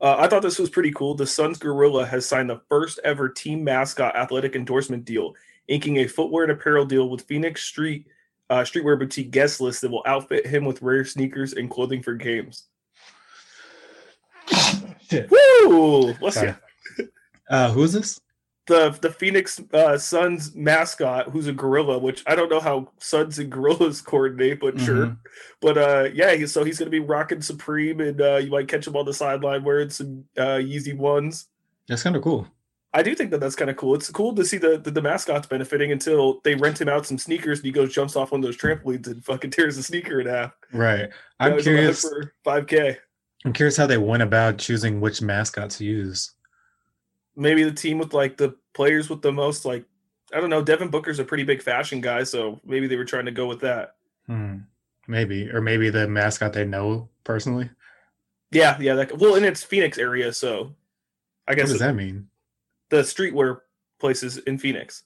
Uh, 0.00 0.16
I 0.18 0.26
thought 0.26 0.42
this 0.42 0.58
was 0.58 0.68
pretty 0.70 0.90
cool. 0.90 1.14
The 1.14 1.26
Suns 1.26 1.58
Gorilla 1.58 2.04
has 2.06 2.26
signed 2.26 2.50
the 2.50 2.60
first 2.68 2.98
ever 3.04 3.28
team 3.28 3.62
mascot 3.62 4.16
athletic 4.16 4.56
endorsement 4.56 5.04
deal, 5.04 5.34
inking 5.68 5.98
a 5.98 6.08
footwear 6.08 6.42
and 6.44 6.52
apparel 6.52 6.84
deal 6.84 7.08
with 7.08 7.22
Phoenix 7.22 7.62
Street 7.62 8.06
uh, 8.50 8.60
streetwear 8.62 8.98
boutique 8.98 9.30
guest 9.30 9.60
list 9.60 9.80
that 9.82 9.90
will 9.90 10.02
outfit 10.06 10.46
him 10.46 10.64
with 10.64 10.82
rare 10.82 11.04
sneakers 11.04 11.52
and 11.52 11.70
clothing 11.70 12.02
for 12.02 12.14
games. 12.14 12.64
Woo! 15.30 16.14
Bless 16.14 16.34
Sorry. 16.34 16.54
you. 16.98 17.08
Uh, 17.48 17.70
who 17.70 17.82
is 17.84 17.92
this? 17.92 18.20
The 18.66 18.90
the 19.00 19.10
Phoenix 19.10 19.60
uh, 19.74 19.98
Suns 19.98 20.54
mascot, 20.54 21.28
who's 21.30 21.46
a 21.48 21.52
gorilla, 21.52 21.98
which 21.98 22.22
I 22.26 22.34
don't 22.34 22.48
know 22.48 22.60
how 22.60 22.88
Suns 22.98 23.38
and 23.38 23.50
gorillas 23.50 24.00
coordinate, 24.06 24.60
but 24.60 24.80
sure. 24.80 25.06
Mhm. 25.06 25.18
But 25.60 25.76
uh, 25.78 26.08
yeah, 26.14 26.34
he, 26.34 26.46
so 26.46 26.64
he's 26.64 26.78
gonna 26.78 26.90
be 26.90 27.00
rocking 27.00 27.42
Supreme, 27.42 28.00
and 28.00 28.20
uh, 28.20 28.36
you 28.36 28.50
might 28.50 28.68
catch 28.68 28.86
him 28.86 28.96
on 28.96 29.04
the 29.04 29.12
sideline 29.12 29.64
wearing 29.64 29.90
some 29.90 30.24
uh, 30.38 30.56
Yeezy 30.60 30.96
ones. 30.96 31.48
That's 31.88 32.02
kind 32.02 32.16
of 32.16 32.22
cool. 32.22 32.46
I 32.94 33.02
do 33.02 33.14
think 33.14 33.32
that 33.32 33.40
that's 33.40 33.56
kind 33.56 33.70
of 33.70 33.76
cool. 33.76 33.96
It's 33.96 34.08
cool 34.08 34.34
to 34.36 34.44
see 34.44 34.56
the, 34.56 34.78
the 34.78 34.90
the 34.92 35.02
mascots 35.02 35.46
benefiting 35.48 35.92
until 35.92 36.40
they 36.44 36.54
rent 36.54 36.80
him 36.80 36.88
out 36.88 37.04
some 37.04 37.18
sneakers 37.18 37.58
and 37.58 37.66
he 37.66 37.72
goes 37.72 37.92
jumps 37.92 38.14
off 38.16 38.30
one 38.32 38.38
of 38.40 38.44
those 38.46 38.56
trampolines 38.56 39.08
and 39.08 39.22
fucking 39.24 39.50
tears 39.50 39.76
the 39.76 39.82
sneaker 39.82 40.20
in 40.20 40.26
half. 40.28 40.52
Right. 40.72 41.10
I'm 41.40 41.50
Guys 41.56 41.66
on 41.66 41.74
the 41.74 41.80
hook 41.82 41.98
curious. 41.98 42.02
for 42.02 42.32
five 42.44 42.66
k. 42.68 42.96
I'm 43.44 43.52
curious 43.52 43.76
how 43.76 43.86
they 43.86 43.98
went 43.98 44.22
about 44.22 44.56
choosing 44.58 45.00
which 45.02 45.20
mascot 45.20 45.68
to 45.70 45.84
use. 45.84 46.30
Maybe 47.36 47.64
the 47.64 47.72
team 47.72 47.98
with 47.98 48.14
like 48.14 48.36
the 48.36 48.56
players 48.74 49.08
with 49.08 49.22
the 49.22 49.32
most 49.32 49.64
like 49.64 49.84
I 50.32 50.40
don't 50.40 50.50
know. 50.50 50.62
Devin 50.62 50.88
Booker's 50.88 51.18
a 51.18 51.24
pretty 51.24 51.44
big 51.44 51.62
fashion 51.62 52.00
guy, 52.00 52.24
so 52.24 52.60
maybe 52.64 52.86
they 52.86 52.96
were 52.96 53.04
trying 53.04 53.26
to 53.26 53.30
go 53.30 53.46
with 53.46 53.60
that. 53.60 53.96
Hmm. 54.26 54.58
Maybe, 55.06 55.50
or 55.50 55.60
maybe 55.60 55.90
the 55.90 56.08
mascot 56.08 56.54
they 56.54 56.64
know 56.64 57.08
personally. 57.24 57.70
Yeah, 58.50 58.78
yeah. 58.80 58.94
That, 58.94 59.18
well, 59.18 59.34
and 59.34 59.44
it's 59.44 59.62
Phoenix 59.62 59.98
area, 59.98 60.32
so 60.32 60.74
I 61.46 61.54
guess. 61.54 61.68
What 61.68 61.72
does 61.72 61.80
that 61.80 61.94
mean? 61.94 62.28
the 62.94 63.02
streetwear 63.02 63.60
places 63.98 64.38
in 64.38 64.58
Phoenix. 64.58 65.04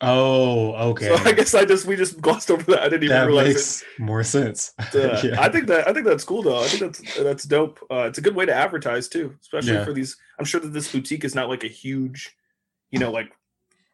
Oh, 0.00 0.74
okay. 0.90 1.08
So 1.08 1.16
I 1.24 1.32
guess 1.32 1.54
I 1.54 1.64
just 1.64 1.84
we 1.86 1.96
just 1.96 2.20
glossed 2.20 2.50
over 2.52 2.62
that. 2.70 2.80
I 2.80 2.84
didn't 2.88 3.04
even 3.04 3.16
that 3.16 3.26
realize 3.26 3.46
it. 3.46 3.54
makes 3.54 3.84
more 3.98 4.22
sense. 4.22 4.72
Uh, 4.94 5.20
Yeah. 5.24 5.40
I 5.40 5.48
think 5.48 5.66
that 5.66 5.88
I 5.88 5.92
think 5.92 6.06
that's 6.06 6.22
cool 6.24 6.42
though. 6.42 6.60
I 6.62 6.68
think 6.68 6.82
that's 6.96 7.16
that's 7.18 7.44
dope. 7.44 7.80
Uh, 7.90 8.04
it's 8.04 8.18
a 8.18 8.20
good 8.20 8.36
way 8.36 8.46
to 8.46 8.54
advertise 8.54 9.08
too, 9.08 9.34
especially 9.42 9.72
Yeah. 9.72 9.84
for 9.84 9.92
these. 9.92 10.16
I'm 10.38 10.44
sure 10.44 10.60
that 10.60 10.72
this 10.72 10.90
boutique 10.92 11.24
is 11.24 11.34
not 11.34 11.48
like 11.48 11.64
a 11.64 11.68
huge, 11.68 12.36
you 12.90 13.00
know, 13.00 13.10
like 13.10 13.32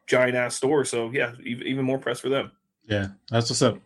giant 0.07 0.35
ass 0.35 0.55
store. 0.55 0.85
So 0.85 1.09
yeah, 1.11 1.31
even, 1.43 1.83
more 1.83 1.97
press 1.97 2.19
for 2.19 2.29
them. 2.29 2.51
yeah, 2.87 3.07
that's 3.31 3.49
what's 3.49 3.63
up. 3.63 3.79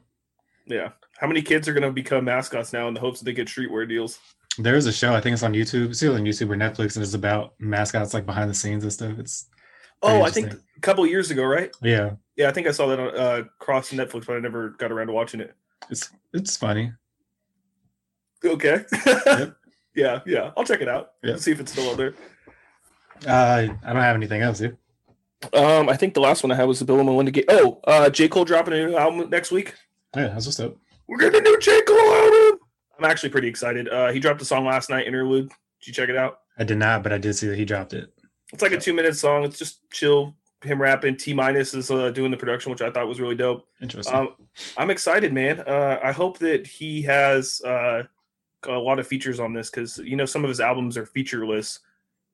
Yeah. 0.68 0.90
How 1.20 1.28
many 1.28 1.42
kids 1.42 1.68
are 1.70 1.74
going 1.74 1.84
to 1.84 1.92
become 1.92 2.26
mascots 2.26 2.74
now 2.74 2.88
in 2.90 2.94
the 2.94 3.00
hopes 3.00 3.20
that 3.20 3.26
they 3.26 3.34
get 3.34 3.48
streetwear 3.48 3.88
deals? 3.88 4.20
There 4.58 4.76
is 4.76 4.86
a 4.88 4.92
show. 4.94 5.14
I 5.14 5.22
think 5.22 5.34
it's 5.34 5.44
on 5.44 5.54
YouTube. 5.54 5.90
It's 5.92 6.04
either 6.04 6.16
on 6.16 6.24
YouTube 6.24 6.50
or 6.52 6.56
Netflix, 6.58 6.96
and 6.96 7.04
it's 7.04 7.14
about 7.14 7.54
mascots 7.60 8.14
like 8.14 8.26
behind 8.26 8.50
the 8.50 8.54
scenes 8.54 8.84
and 8.84 8.92
stuff. 8.92 9.18
It's 9.20 9.48
Oh, 10.02 10.22
I 10.22 10.30
think 10.30 10.54
a 10.54 10.80
couple 10.82 11.06
years 11.06 11.32
ago, 11.32 11.44
right? 11.44 11.72
yeah, 11.82 12.12
Yeah, 12.36 12.50
I 12.50 12.52
think 12.52 12.68
I 12.68 12.72
saw 12.72 12.88
that 12.88 13.00
on 13.00 13.16
uh, 13.16 13.44
across 13.60 13.92
Netflix, 13.92 14.26
but 14.26 14.38
I 14.38 14.40
never 14.40 14.70
got 14.70 14.92
around 14.92 15.08
to 15.08 15.14
watching 15.14 15.42
it. 15.42 15.54
it's 15.90 16.10
it's 16.34 16.56
funny. 16.58 16.94
Okay. 18.44 18.86
Yep. 19.06 19.56
yeah, 19.96 20.20
yeah. 20.26 20.52
I'll 20.56 20.64
check 20.64 20.82
it 20.82 20.88
out. 20.88 21.12
Yep. 21.24 21.40
See 21.40 21.52
if 21.52 21.60
it's 21.60 21.72
still 21.72 21.92
out 21.92 21.98
there. 21.98 22.14
Uh, 23.28 23.68
I 23.84 23.94
don't 23.94 24.02
have 24.02 24.16
anything 24.16 24.42
else, 24.42 24.60
dude. 24.60 24.78
Um, 25.54 25.90
I 25.90 25.96
think 25.96 26.14
the 26.14 26.22
last 26.22 26.44
one 26.44 26.52
I 26.52 26.56
had 26.56 26.68
was 26.68 26.80
the 26.80 26.86
Bill 26.86 27.00
and 27.00 27.06
Melinda 27.06 27.32
game. 27.32 27.46
Oh, 27.50 27.80
uh, 27.86 28.10
J. 28.10 28.28
Cole 28.28 28.46
dropping 28.46 28.74
a 28.74 28.86
new 28.88 28.96
album 28.96 29.30
next 29.30 29.52
week. 29.52 29.74
Yeah, 30.16 30.28
that's 30.28 30.46
what's 30.46 30.60
up. 30.60 30.76
We're 31.08 31.18
getting 31.18 31.42
a 31.42 31.44
new 31.44 31.58
J. 31.60 31.82
Cole 31.82 31.98
album. 31.98 32.60
I'm 32.98 33.06
actually 33.06 33.30
pretty 33.30 33.48
excited. 33.48 33.88
Uh, 33.90 34.12
he 34.12 34.20
dropped 34.20 34.42
a 34.42 34.46
song 34.46 34.66
last 34.66 34.90
night, 34.90 35.08
Interlude. 35.08 35.48
Did 35.48 35.88
you 35.88 35.94
check 35.94 36.10
it 36.10 36.18
out? 36.18 36.40
I 36.58 36.64
did 36.66 36.78
not, 36.78 37.04
but 37.04 37.14
I 37.14 37.18
did 37.18 37.34
see 37.34 37.48
that 37.48 37.58
he 37.58 37.64
dropped 37.66 37.94
it. 37.94 38.12
It's 38.54 38.62
like 38.62 38.72
a 38.72 38.80
two 38.80 38.94
minute 38.94 39.16
song. 39.16 39.44
It's 39.44 39.58
just 39.60 39.90
chill, 39.92 40.36
him 40.64 40.82
rapping. 40.82 41.18
T 41.18 41.34
minus 41.34 41.74
is 41.74 41.92
uh, 41.92 42.10
doing 42.12 42.32
the 42.32 42.38
production, 42.38 42.72
which 42.72 42.82
I 42.82 42.90
thought 42.92 43.08
was 43.08 43.20
really 43.20 43.36
dope. 43.36 43.68
Interesting. 43.82 44.16
Um, 44.16 44.30
I'm 44.78 44.90
excited, 44.90 45.34
man. 45.34 45.60
Uh, 45.62 46.00
I 46.04 46.12
hope 46.12 46.40
that 46.40 46.66
he 46.68 47.02
has 47.04 47.62
uh, 47.62 48.04
a 48.68 48.72
lot 48.72 49.00
of 49.00 49.08
features 49.08 49.40
on 49.40 49.54
this 49.54 49.70
because 49.70 49.98
you 50.00 50.16
know 50.16 50.26
some 50.26 50.44
of 50.44 50.50
his 50.50 50.60
albums 50.60 50.98
are 50.98 51.06
featureless 51.06 51.80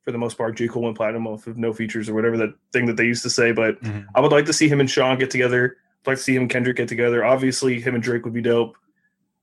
for 0.04 0.12
the 0.12 0.18
most 0.18 0.38
part. 0.38 0.56
J. 0.56 0.68
Cole 0.68 0.84
went 0.84 0.96
platinum 0.98 1.28
off 1.28 1.48
of 1.48 1.58
no 1.58 1.74
features 1.74 2.08
or 2.10 2.14
whatever 2.14 2.38
that 2.38 2.54
thing 2.72 2.86
that 2.86 2.96
they 2.96 3.06
used 3.06 3.24
to 3.24 3.30
say. 3.30 3.52
But 3.52 3.82
Mhm. 3.82 4.06
I 4.16 4.22
would 4.22 4.32
like 4.32 4.46
to 4.46 4.54
see 4.54 4.68
him 4.70 4.80
and 4.80 4.90
Sean 4.90 5.18
get 5.18 5.32
together. 5.32 5.78
I'd 6.04 6.08
like 6.12 6.18
to 6.18 6.24
see 6.24 6.36
him 6.36 6.44
and 6.44 6.50
Kendrick 6.52 6.78
get 6.78 6.88
together. 6.88 7.26
Obviously, 7.26 7.82
him 7.82 7.96
and 7.96 8.04
Drake 8.04 8.24
would 8.24 8.34
be 8.34 8.42
dope. 8.42 8.78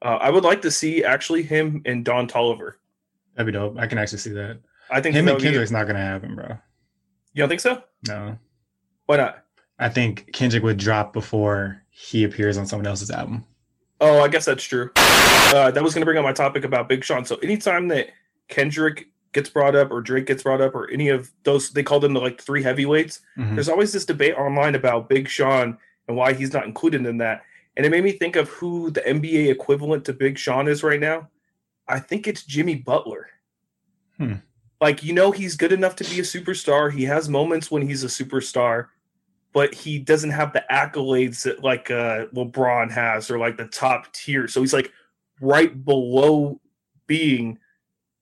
Uh, 0.01 0.19
I 0.21 0.31
would 0.31 0.45
like 0.45 0.63
to 0.63 0.71
see 0.71 1.05
actually 1.05 1.43
him 1.43 1.83
and 1.85 2.05
Don 2.05 2.29
Toliver. 2.29 2.75
That'd 3.35 3.53
be 3.53 3.59
dope. 3.59 3.77
I 3.79 3.87
can 3.89 3.99
actually 3.99 4.19
see 4.19 4.31
that. 4.33 4.59
I 4.93 5.01
think 5.01 5.15
Him 5.17 5.27
and 5.29 5.35
would 5.37 5.43
be- 5.43 5.73
not 5.73 5.87
gonna 5.87 5.99
happen, 6.01 6.35
bro. 6.37 6.59
You 7.35 7.41
don't 7.43 7.49
think 7.49 7.61
so? 7.61 7.83
No, 8.09 8.39
Why 9.07 9.17
not? 9.17 9.45
I 9.79 9.89
think 9.89 10.33
Kendrick 10.33 10.63
would 10.63 10.77
drop 10.77 11.13
before 11.13 11.83
he 11.91 12.25
appears 12.25 12.59
on 12.59 12.67
someone 12.67 12.87
else's 12.87 13.11
album. 13.11 13.45
Oh, 14.01 14.21
I 14.21 14.29
guess 14.29 14.45
that's 14.45 14.65
true. 14.65 14.91
Uh, 14.97 15.71
that 15.71 15.83
was 15.83 15.95
going 15.95 16.03
to 16.03 16.05
bring 16.05 16.19
up 16.19 16.25
my 16.25 16.33
topic 16.33 16.65
about 16.65 16.89
Big 16.89 17.05
Sean. 17.05 17.25
So 17.25 17.37
anytime 17.37 17.89
that 17.89 18.09
Kendrick 18.49 19.07
gets 19.33 19.49
brought 19.49 19.75
up 19.75 19.91
or 19.91 20.01
Drake 20.01 20.27
gets 20.27 20.43
brought 20.43 20.61
up 20.61 20.75
or 20.75 20.91
any 20.91 21.09
of 21.09 21.31
those, 21.45 21.71
they 21.71 21.83
call 21.83 22.01
them 22.01 22.13
the 22.13 22.21
like 22.21 22.41
three 22.41 22.63
heavyweights. 22.63 23.21
Mhm. 23.39 23.55
There's 23.55 23.69
always 23.69 23.93
this 23.93 24.05
debate 24.05 24.35
online 24.35 24.75
about 24.75 25.09
Big 25.09 25.29
Sean 25.29 25.79
and 26.09 26.17
why 26.17 26.33
he's 26.35 26.53
not 26.53 26.67
included 26.67 27.07
in 27.07 27.19
that. 27.19 27.43
And 27.77 27.87
it 27.87 27.91
made 27.91 28.05
me 28.05 28.13
think 28.13 28.37
of 28.37 28.49
who 28.51 28.91
the 28.91 29.01
NBA 29.09 29.51
equivalent 29.51 30.05
to 30.05 30.13
Big 30.13 30.37
Sean 30.37 30.69
is 30.69 30.83
right 30.83 31.01
now. 31.01 31.29
I 31.89 31.99
think 31.99 32.27
it's 32.29 32.45
Jimmy 32.45 32.75
Butler. 32.75 33.29
Hmm. 34.19 34.35
Like, 34.83 35.05
you 35.05 35.13
know, 35.13 35.31
he's 35.31 35.57
good 35.57 35.71
enough 35.71 35.95
to 35.95 36.05
be 36.05 36.19
a 36.19 36.25
superstar. 36.25 36.93
He 36.93 37.05
has 37.05 37.29
moments 37.29 37.71
when 37.71 37.87
he's 37.89 38.03
a 38.03 38.09
superstar, 38.09 38.89
but 39.53 39.73
he 39.73 40.01
doesn't 40.01 40.31
have 40.31 40.53
the 40.53 40.65
accolades 40.73 41.45
that 41.45 41.63
like 41.63 41.89
uh, 41.89 42.27
LeBron 42.35 42.91
has 42.91 43.31
or 43.31 43.39
like 43.39 43.57
the 43.57 43.67
top 43.67 44.13
tier. 44.13 44.49
So 44.49 44.61
he's 44.61 44.73
like 44.73 44.91
right 45.41 45.85
below 45.85 46.61
being 47.07 47.61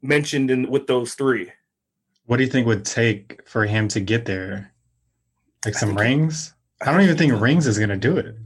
mentioned 0.02 0.50
in 0.50 0.70
with 0.70 0.86
those 0.86 1.14
three. 1.14 1.50
What 2.26 2.36
do 2.36 2.42
you 2.42 2.50
think 2.50 2.66
would 2.66 2.84
take 2.84 3.40
for 3.48 3.64
him 3.64 3.88
to 3.88 4.00
get 4.00 4.26
there? 4.26 4.70
Like 5.64 5.74
I 5.76 5.78
some 5.78 5.88
think 5.88 6.00
he- 6.00 6.06
rings? 6.08 6.52
I 6.82 6.92
don't 6.92 7.00
even 7.00 7.16
think 7.16 7.40
rings 7.40 7.66
is 7.66 7.78
gonna 7.78 7.96
do 7.96 8.18
it. 8.18 8.36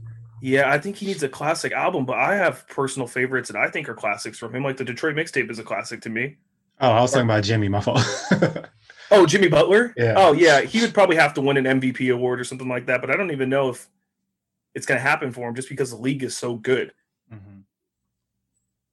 Yeah, 0.41 0.71
I 0.71 0.79
think 0.79 0.95
he 0.95 1.05
needs 1.05 1.23
a 1.23 1.27
classic 1.27 1.73
album, 1.73 2.05
but 2.05 2.17
I 2.17 2.35
have 2.35 2.65
personal 2.69 3.09
favorites 3.09 3.49
that 3.49 3.59
I 3.59 3.69
think 3.69 3.89
are 3.89 3.93
classics 3.93 4.37
from 4.37 4.55
him. 4.55 4.63
Like 4.63 4.77
the 4.77 4.85
Detroit 4.85 5.17
mixtape 5.17 5.51
is 5.51 5.59
a 5.59 5.63
classic 5.63 5.99
to 6.03 6.09
me. 6.09 6.37
Oh, 6.81 6.91
I 6.91 7.01
was 7.01 7.11
talking 7.11 7.25
about 7.27 7.43
Jimmy. 7.43 7.67
My 7.69 7.81
fault. 7.81 8.01
Oh, 9.11 9.27
Jimmy 9.27 9.47
Butler? 9.47 9.93
Yeah. 9.95 10.15
Oh, 10.17 10.33
yeah. 10.33 10.61
He 10.61 10.81
would 10.81 10.91
probably 10.93 11.15
have 11.15 11.35
to 11.35 11.41
win 11.41 11.57
an 11.57 11.79
MVP 11.79 12.11
award 12.11 12.39
or 12.39 12.43
something 12.43 12.67
like 12.67 12.87
that, 12.87 13.01
but 13.01 13.11
I 13.11 13.15
don't 13.15 13.29
even 13.31 13.49
know 13.49 13.69
if 13.69 13.87
it's 14.73 14.87
going 14.87 14.97
to 14.97 15.01
happen 15.01 15.31
for 15.31 15.47
him 15.47 15.53
just 15.53 15.69
because 15.69 15.91
the 15.91 15.95
league 15.97 16.23
is 16.23 16.35
so 16.35 16.55
good. 16.55 16.91
Mhm. 17.31 17.61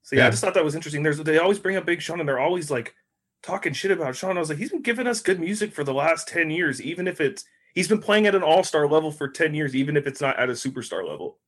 So, 0.02 0.16
yeah, 0.16 0.26
I 0.26 0.30
just 0.30 0.42
thought 0.44 0.52
that 0.52 0.62
was 0.64 0.74
interesting. 0.74 1.02
There's 1.02 1.16
They 1.18 1.38
always 1.38 1.58
bring 1.58 1.76
up 1.76 1.86
Big 1.86 2.02
Sean 2.02 2.20
and 2.20 2.28
they're 2.28 2.38
always 2.38 2.70
like 2.70 2.94
talking 3.42 3.72
shit 3.72 3.90
about 3.90 4.14
Sean. 4.14 4.36
I 4.36 4.40
was 4.40 4.50
like, 4.50 4.58
he's 4.58 4.70
been 4.70 4.82
giving 4.82 5.06
us 5.06 5.22
good 5.22 5.40
music 5.40 5.72
for 5.72 5.82
the 5.82 5.94
last 5.94 6.28
10 6.28 6.50
years, 6.50 6.82
even 6.82 7.08
if 7.08 7.18
it's, 7.18 7.46
he's 7.74 7.88
been 7.88 8.00
playing 8.02 8.26
at 8.26 8.34
an 8.34 8.42
all 8.42 8.62
star 8.62 8.86
level 8.86 9.10
for 9.12 9.28
10 9.28 9.54
years, 9.54 9.74
even 9.74 9.96
if 9.96 10.06
it's 10.06 10.20
not 10.20 10.38
at 10.38 10.50
a 10.50 10.52
superstar 10.52 11.08
level. 11.08 11.38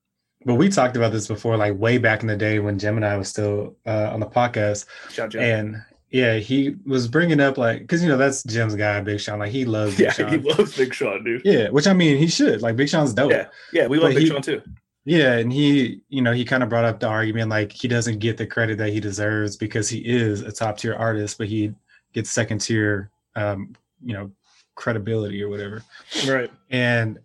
But 0.46 0.54
we 0.54 0.70
talked 0.70 0.96
about 0.96 1.12
this 1.12 1.28
before, 1.28 1.58
like 1.58 1.78
way 1.78 1.98
back 1.98 2.22
in 2.22 2.28
the 2.28 2.36
day 2.36 2.60
when 2.60 2.78
Gemini 2.78 3.14
was 3.16 3.28
still 3.28 3.76
uh, 3.86 4.10
on 4.10 4.20
the 4.20 4.26
podcast, 4.26 4.86
Shout 5.10 5.30
Jim. 5.30 5.42
and 5.42 5.82
yeah, 6.14 6.36
he 6.36 6.76
was 6.86 7.08
bringing 7.08 7.40
up 7.40 7.58
like 7.58 7.80
because 7.80 8.00
you 8.00 8.08
know 8.08 8.16
that's 8.16 8.44
Jim's 8.44 8.76
guy, 8.76 9.00
Big 9.00 9.18
Sean. 9.18 9.40
Like 9.40 9.50
he 9.50 9.64
loves 9.64 9.96
Big 9.96 10.06
Yeah, 10.06 10.12
Sean. 10.12 10.28
he 10.28 10.36
loves 10.38 10.76
Big 10.76 10.94
Sean, 10.94 11.24
dude. 11.24 11.42
yeah, 11.44 11.68
which 11.70 11.88
I 11.88 11.92
mean 11.92 12.16
he 12.18 12.28
should. 12.28 12.62
Like 12.62 12.76
Big 12.76 12.88
Sean's 12.88 13.12
dope. 13.12 13.32
Yeah, 13.32 13.48
yeah, 13.72 13.88
we 13.88 13.98
love 13.98 14.10
But 14.10 14.14
Big 14.14 14.22
he- 14.22 14.28
Sean 14.28 14.40
too. 14.42 14.62
Yeah, 15.04 15.32
and 15.38 15.52
he, 15.52 16.00
you 16.08 16.22
know, 16.22 16.32
he 16.32 16.44
kind 16.44 16.62
of 16.62 16.68
brought 16.68 16.84
up 16.84 17.00
the 17.00 17.08
argument 17.08 17.50
like 17.50 17.72
he 17.72 17.88
doesn't 17.88 18.20
get 18.20 18.36
the 18.38 18.46
credit 18.46 18.78
that 18.78 18.90
he 18.90 19.00
deserves 19.00 19.56
because 19.56 19.88
he 19.88 19.98
is 19.98 20.40
a 20.42 20.52
top 20.52 20.78
tier 20.78 20.94
artist, 20.94 21.36
but 21.36 21.48
he 21.48 21.74
gets 22.14 22.30
second 22.30 22.60
tier, 22.60 23.10
um, 23.36 23.74
you 24.02 24.14
know, 24.14 24.30
credibility 24.76 25.42
or 25.42 25.48
whatever. 25.50 25.82
Right. 26.26 26.50
And 26.70 27.18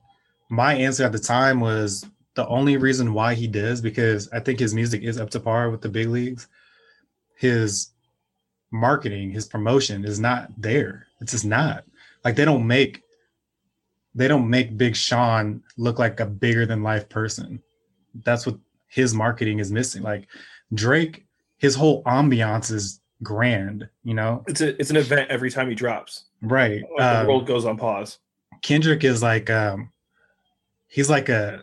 my 0.49 0.73
answer 0.73 1.05
at 1.05 1.11
the 1.13 1.19
time 1.19 1.59
was 1.61 2.05
the 2.33 2.45
only 2.47 2.75
reason 2.75 3.13
why 3.13 3.33
he 3.35 3.47
does 3.47 3.79
because 3.81 4.27
I 4.33 4.39
think 4.41 4.59
his 4.59 4.73
music 4.73 5.03
is 5.03 5.17
up 5.19 5.29
to 5.29 5.39
par 5.39 5.69
with 5.69 5.81
the 5.81 5.89
big 5.89 6.09
leagues. 6.09 6.47
His 7.37 7.91
marketing, 8.71 9.31
his 9.31 9.45
promotion 9.45 10.05
is 10.05 10.19
not 10.19 10.49
there. 10.57 11.07
It's 11.21 11.31
just 11.31 11.45
not. 11.45 11.83
Like 12.23 12.35
they 12.35 12.45
don't 12.45 12.65
make 12.67 13.03
they 14.15 14.27
don't 14.27 14.49
make 14.49 14.77
Big 14.77 14.95
Sean 14.95 15.61
look 15.77 15.99
like 15.99 16.19
a 16.19 16.25
bigger 16.25 16.65
than 16.65 16.83
life 16.83 17.07
person. 17.09 17.61
that's 18.23 18.45
what 18.45 18.57
his 18.87 19.13
marketing 19.13 19.59
is 19.59 19.71
missing. 19.71 20.01
Like 20.01 20.27
Drake, 20.73 21.25
his 21.57 21.75
whole 21.75 22.03
ambiance 22.05 22.71
is 22.71 23.01
grand, 23.21 23.87
you 24.03 24.13
know? 24.15 24.43
It's 24.47 24.61
a 24.61 24.79
it's 24.79 24.89
an 24.89 24.97
event 24.97 25.29
every 25.29 25.51
time 25.51 25.69
he 25.69 25.75
drops. 25.75 26.25
Right. 26.41 26.81
Like 26.81 26.97
the 26.97 27.19
Um, 27.21 27.27
world 27.27 27.47
goes 27.47 27.65
on 27.65 27.77
pause. 27.77 28.17
Kendrick 28.61 29.03
is 29.03 29.21
like 29.21 29.49
um 29.49 29.91
he's 30.87 31.09
like 31.09 31.29
a 31.29 31.61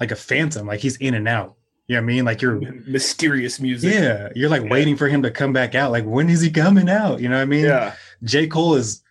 like 0.00 0.10
a 0.10 0.16
phantom, 0.16 0.66
like 0.66 0.80
he's 0.80 0.96
in 0.96 1.14
and 1.14 1.28
out. 1.28 1.56
You 1.92 1.98
know 1.98 2.04
what 2.06 2.10
I 2.12 2.14
mean? 2.14 2.24
Like 2.24 2.40
you're 2.40 2.58
Mysterious 2.86 3.60
music. 3.60 3.92
yeah, 3.92 4.30
you're 4.34 4.48
like 4.48 4.62
Yeah. 4.62 4.70
waiting 4.70 4.96
for 4.96 5.08
him 5.08 5.22
to 5.24 5.30
come 5.30 5.52
back 5.52 5.74
out. 5.74 5.90
Like 5.92 6.04
when 6.04 6.30
is 6.30 6.40
he 6.40 6.50
coming 6.50 6.88
out? 6.88 7.20
You 7.20 7.28
know 7.28 7.36
what 7.36 7.42
I 7.42 7.44
mean? 7.44 7.66
Yeah. 7.66 7.94
J. 8.24 8.46
Cole 8.46 8.76
is 8.76 9.02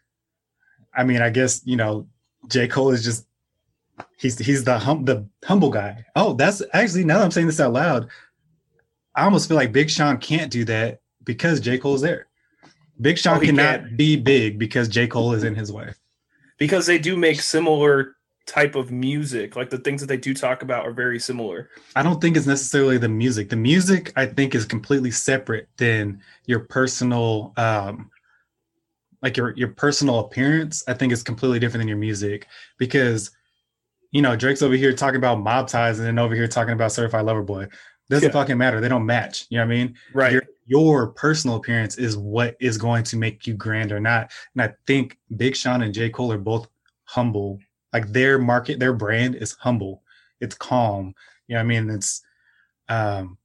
I 0.96 1.04
mean, 1.04 1.22
I 1.22 1.30
guess, 1.30 1.62
you 1.64 1.76
know, 1.78 2.08
J. 2.48 2.68
Cole 2.68 2.90
is 2.90 3.04
just 3.04 3.28
he's 4.18 4.40
he's 4.40 4.64
the 4.64 4.80
hum 4.80 5.06
the 5.06 5.28
humble 5.46 5.70
guy. 5.70 6.04
Oh, 6.16 6.34
that's 6.34 6.64
actually 6.74 7.04
now 7.04 7.20
that 7.20 7.26
I'm 7.26 7.32
saying 7.32 7.46
this 7.48 7.60
out 7.60 7.72
loud, 7.74 8.10
I 9.16 9.26
almost 9.26 9.48
feel 9.48 9.58
like 9.58 9.72
Big 9.72 9.92
Sean 9.92 10.18
can't 10.18 10.52
do 10.52 10.66
that 10.66 11.02
because 11.24 11.60
J. 11.60 11.78
Cole's 11.78 12.02
there. 12.02 12.28
Big 13.00 13.14
oh, 13.14 13.22
Sean 13.22 13.38
Oh, 13.38 13.42
cannot 13.42 13.82
can't. 13.82 13.98
be 13.98 14.16
big 14.16 14.58
because 14.58 14.88
J. 14.88 15.06
Cole 15.06 15.34
is 15.34 15.44
in 15.44 15.54
his 15.54 15.72
way. 15.72 15.94
Because 16.58 16.88
they 16.88 16.98
do 16.98 17.16
make 17.16 17.42
similar 17.42 18.16
type 18.46 18.76
of 18.76 18.92
music. 18.92 19.56
Like 19.56 19.70
the 19.70 19.78
things 19.78 20.02
that 20.02 20.08
they 20.08 20.18
do 20.18 20.34
talk 20.34 20.62
about 20.62 20.86
are 20.86 20.92
very 20.94 21.20
similar. 21.20 21.70
I 21.96 22.04
don't 22.04 22.20
think 22.20 22.36
it's 22.36 22.48
necessarily 22.48 22.98
the 22.98 23.10
music. 23.10 23.50
The 23.50 23.56
music 23.56 24.12
I 24.16 24.26
think 24.26 24.56
is 24.56 24.66
completely 24.66 25.12
separate 25.12 25.70
than 25.78 26.22
your 26.46 26.62
personal 26.62 27.54
um 27.58 28.10
like 29.22 29.38
your 29.38 29.56
your 29.56 29.70
personal 29.70 30.20
appearance. 30.20 30.84
I 30.88 30.94
think 30.94 31.14
is 31.14 31.24
completely 31.24 31.60
different 31.60 31.82
than 31.82 31.88
your 31.88 31.98
music 31.98 32.48
because 32.78 33.32
you 34.14 34.22
know, 34.22 34.36
Drake's 34.36 34.62
over 34.62 34.76
here 34.76 34.92
talking 34.92 35.16
about 35.16 35.40
mob 35.40 35.70
ties 35.70 35.98
and 35.98 36.06
then 36.06 36.20
over 36.20 36.36
here 36.36 36.48
talking 36.48 36.74
about 36.74 36.92
certified 36.92 37.26
lover 37.26 37.44
boy. 37.44 37.68
Doesn't 38.10 38.28
Yeah. 38.28 38.34
fucking 38.34 38.58
matter. 38.58 38.82
They 38.82 38.90
don't 38.90 39.06
match. 39.06 39.46
You 39.50 39.60
know 39.60 39.66
what 39.66 39.72
I 39.74 39.76
mean? 39.76 39.96
Right. 40.14 40.34
Your 40.34 40.44
your 40.66 41.08
personal 41.08 41.58
appearance 41.58 41.98
is 41.98 42.18
what 42.18 42.56
is 42.60 42.78
going 42.78 43.04
to 43.06 43.18
make 43.18 43.46
you 43.48 43.54
grand 43.54 43.92
or 43.92 44.00
not. 44.00 44.32
And 44.54 44.62
I 44.62 44.74
think 44.88 45.18
Big 45.38 45.56
Sean 45.56 45.82
and 45.82 45.94
J. 45.94 46.10
Cole 46.10 46.32
are 46.32 46.38
both 46.38 46.68
humble. 47.04 47.60
Like 47.94 48.12
their 48.12 48.38
market, 48.40 48.80
their 48.80 48.94
brand 48.94 49.36
is 49.36 49.54
humble. 49.54 50.04
It's 50.40 50.56
calm. 50.56 51.14
You 51.48 51.56
know 51.56 51.60
what 51.60 51.66
I 51.66 51.68
mean? 51.68 51.90
It's 51.90 52.22
um 52.90 53.38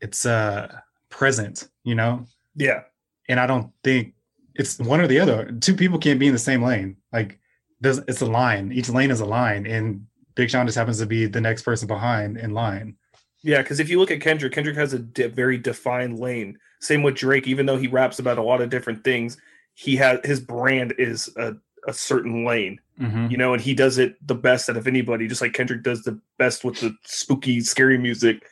it's 0.00 0.26
uh 0.26 0.80
present, 1.08 1.68
you 1.84 1.94
know? 1.94 2.26
yeah. 2.56 2.82
And 3.28 3.38
I 3.38 3.46
don't 3.46 3.72
think 3.84 4.14
it's 4.54 4.78
one 4.78 5.00
or 5.00 5.06
the 5.06 5.20
other. 5.20 5.52
Two 5.60 5.74
people 5.74 5.98
can't 5.98 6.20
be 6.20 6.26
in 6.26 6.32
the 6.32 6.38
same 6.38 6.62
lane. 6.62 6.96
Like 7.12 7.38
there's 7.80 7.98
it's 7.98 8.20
a 8.20 8.26
line. 8.26 8.72
Each 8.72 8.88
lane 8.88 9.10
is 9.10 9.20
a 9.20 9.26
line. 9.26 9.66
And 9.66 10.06
Big 10.34 10.50
Sean 10.50 10.66
just 10.66 10.78
happens 10.78 10.98
to 10.98 11.06
be 11.06 11.26
the 11.26 11.40
next 11.40 11.62
person 11.62 11.88
behind 11.88 12.36
in 12.36 12.52
line. 12.52 12.96
Yeah, 13.42 13.62
because 13.62 13.80
if 13.80 13.90
you 13.90 13.98
look 13.98 14.10
at 14.10 14.20
Kendrick, 14.20 14.52
Kendrick 14.52 14.76
has 14.76 14.92
a 14.92 15.00
de- 15.00 15.28
very 15.28 15.58
defined 15.58 16.18
lane. 16.18 16.58
Same 16.80 17.02
with 17.02 17.16
Drake, 17.16 17.48
even 17.48 17.66
though 17.66 17.76
he 17.76 17.88
raps 17.88 18.18
about 18.18 18.38
a 18.38 18.42
lot 18.42 18.60
of 18.60 18.70
different 18.70 19.02
things, 19.02 19.36
he 19.74 19.96
has 19.96 20.20
his 20.24 20.40
brand 20.40 20.94
is 20.98 21.30
a, 21.36 21.54
a 21.86 21.92
certain 21.92 22.44
lane, 22.44 22.80
Mhm. 23.02 23.30
you 23.30 23.36
know, 23.36 23.52
and 23.52 23.60
he 23.60 23.74
does 23.74 23.98
it 23.98 24.16
the 24.26 24.34
best 24.34 24.70
out 24.70 24.76
of 24.76 24.86
anybody, 24.86 25.26
just 25.26 25.42
like 25.42 25.52
Kendrick 25.52 25.82
does 25.82 26.02
the 26.02 26.20
best 26.38 26.64
with 26.64 26.80
the 26.80 26.94
spooky, 27.04 27.60
scary 27.60 27.98
music 27.98 28.46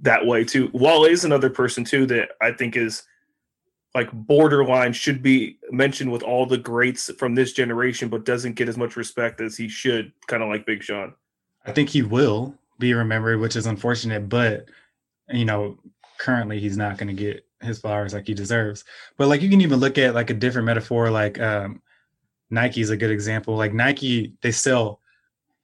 that 0.00 0.26
way 0.26 0.44
too. 0.44 0.70
Wale 0.74 1.04
is 1.04 1.24
another 1.24 1.48
person 1.48 1.84
too 1.84 2.04
that 2.06 2.30
I 2.40 2.52
think 2.52 2.76
is 2.76 3.04
like 3.94 4.10
borderline 4.12 4.92
should 4.92 5.22
be 5.22 5.58
mentioned 5.70 6.10
with 6.10 6.22
all 6.22 6.46
the 6.46 6.58
greats 6.58 7.10
from 7.18 7.34
this 7.34 7.52
generation, 7.52 8.08
but 8.08 8.24
doesn't 8.24 8.54
get 8.54 8.68
as 8.68 8.76
much 8.76 8.96
respect 8.96 9.40
as 9.40 9.56
he 9.56 9.68
should, 9.68 10.12
kind 10.26 10.42
of 10.42 10.48
like 10.48 10.66
Big 10.66 10.82
Sean. 10.82 11.14
I 11.66 11.72
think 11.72 11.88
he 11.88 12.02
will 12.02 12.54
be 12.78 12.94
remembered, 12.94 13.40
which 13.40 13.56
is 13.56 13.66
unfortunate, 13.66 14.28
but 14.28 14.68
you 15.28 15.44
know, 15.44 15.78
currently 16.18 16.58
he's 16.58 16.76
not 16.76 16.98
going 16.98 17.14
to 17.14 17.22
get 17.22 17.46
his 17.60 17.78
flowers 17.78 18.12
like 18.12 18.26
he 18.26 18.34
deserves. 18.34 18.84
But 19.16 19.28
like 19.28 19.40
you 19.40 19.48
can 19.48 19.60
even 19.60 19.78
look 19.78 19.98
at 19.98 20.14
like 20.14 20.30
a 20.30 20.34
different 20.34 20.66
metaphor, 20.66 21.10
like 21.10 21.38
um, 21.40 21.80
Nike's 22.52 22.90
a 22.90 22.96
good 22.96 23.10
example. 23.10 23.56
Like 23.56 23.72
Nike, 23.72 24.34
they 24.42 24.52
sell 24.52 25.00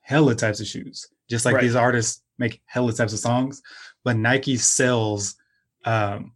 hella 0.01 0.35
types 0.35 0.59
of 0.61 0.67
shoes, 0.67 1.07
just 1.29 1.45
like 1.45 1.55
Right. 1.57 1.63
these 1.63 1.77
artists 1.77 2.23
make 2.39 2.63
hella 2.65 2.93
types 2.93 3.13
of 3.13 3.19
songs. 3.19 3.63
But 4.05 4.17
Nike 4.17 4.57
sells, 4.57 5.37
um, 5.85 6.33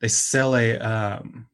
they 0.00 0.08
sell 0.08 0.56
a 0.56 0.78
um, 0.78 1.46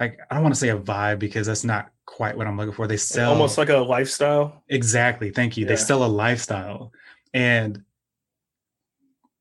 like 0.00 0.18
I 0.30 0.34
don't 0.34 0.42
want 0.42 0.54
to 0.54 0.60
say 0.60 0.70
a 0.70 0.76
vibe 0.78 1.20
because 1.20 1.46
that's 1.46 1.64
not 1.64 1.90
quite 2.04 2.36
what 2.36 2.46
I'm 2.46 2.56
looking 2.56 2.74
for. 2.74 2.86
They 2.86 2.96
sell 2.96 3.32
Almost 3.32 3.58
like 3.58 3.68
a 3.68 3.78
lifestyle. 3.78 4.62
Exactly. 4.68 5.30
Thank 5.30 5.56
you. 5.56 5.64
They 5.66 5.76
sell 5.76 6.04
a 6.04 6.06
lifestyle 6.06 6.92
and 7.32 7.82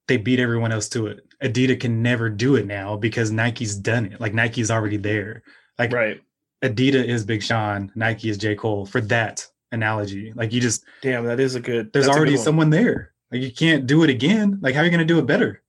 they 0.07 0.17
beat 0.17 0.39
everyone 0.39 0.71
else 0.71 0.87
to 0.89 1.07
it. 1.07 1.25
Adidas 1.43 1.79
can 1.79 2.01
never 2.01 2.29
do 2.29 2.55
it 2.55 2.65
now 2.67 2.95
because 2.97 3.31
Nike's 3.31 3.75
done 3.75 4.05
it. 4.05 4.21
Like 4.21 4.33
Nike's 4.33 4.69
already 4.71 4.97
there. 4.97 5.43
Like 5.79 5.91
Right. 5.91 6.21
Adidas 6.69 7.05
is 7.05 7.25
Big 7.25 7.43
Sean, 7.43 7.91
Nike 7.95 8.29
is 8.29 8.37
J. 8.37 8.55
Cole 8.55 8.85
for 8.85 9.01
that 9.01 9.45
analogy. 9.71 10.33
Like 10.35 10.51
you 10.51 10.59
just 10.59 10.83
Damn, 11.01 11.25
that 11.25 11.39
is 11.39 11.55
a 11.55 11.59
good. 11.59 11.91
there's 11.93 12.05
that's 12.05 12.15
a 12.15 12.19
good 12.19 12.27
already 12.27 12.37
someone 12.37 12.69
there. 12.69 13.13
Like 13.31 13.41
you 13.41 13.51
can't 13.51 13.85
do 13.85 14.03
it 14.03 14.09
again. 14.09 14.59
Like 14.61 14.73
how 14.75 14.81
are 14.81 14.85
you 14.85 14.91
gonna 14.91 15.05
do 15.05 15.19
it 15.19 15.25
better? 15.25 15.61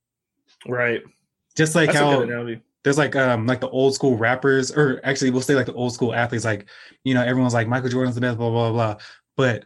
Right. 0.67 1.03
Just 1.55 1.75
like 1.75 1.91
That's 1.91 1.99
how 1.99 2.55
there's 2.83 2.97
like 2.97 3.15
um 3.15 3.45
like 3.45 3.59
the 3.59 3.69
old 3.69 3.93
school 3.93 4.17
rappers, 4.17 4.71
or 4.71 5.01
actually 5.03 5.31
we'll 5.31 5.41
say 5.41 5.55
like 5.55 5.65
the 5.65 5.73
old 5.73 5.93
school 5.93 6.13
athletes, 6.13 6.45
like 6.45 6.67
you 7.03 7.13
know, 7.13 7.23
everyone's 7.23 7.53
like 7.53 7.67
Michael 7.67 7.89
Jordan's 7.89 8.15
the 8.15 8.21
best, 8.21 8.37
blah 8.37 8.49
blah, 8.49 8.71
blah, 8.71 8.93
blah. 8.93 9.03
But 9.35 9.65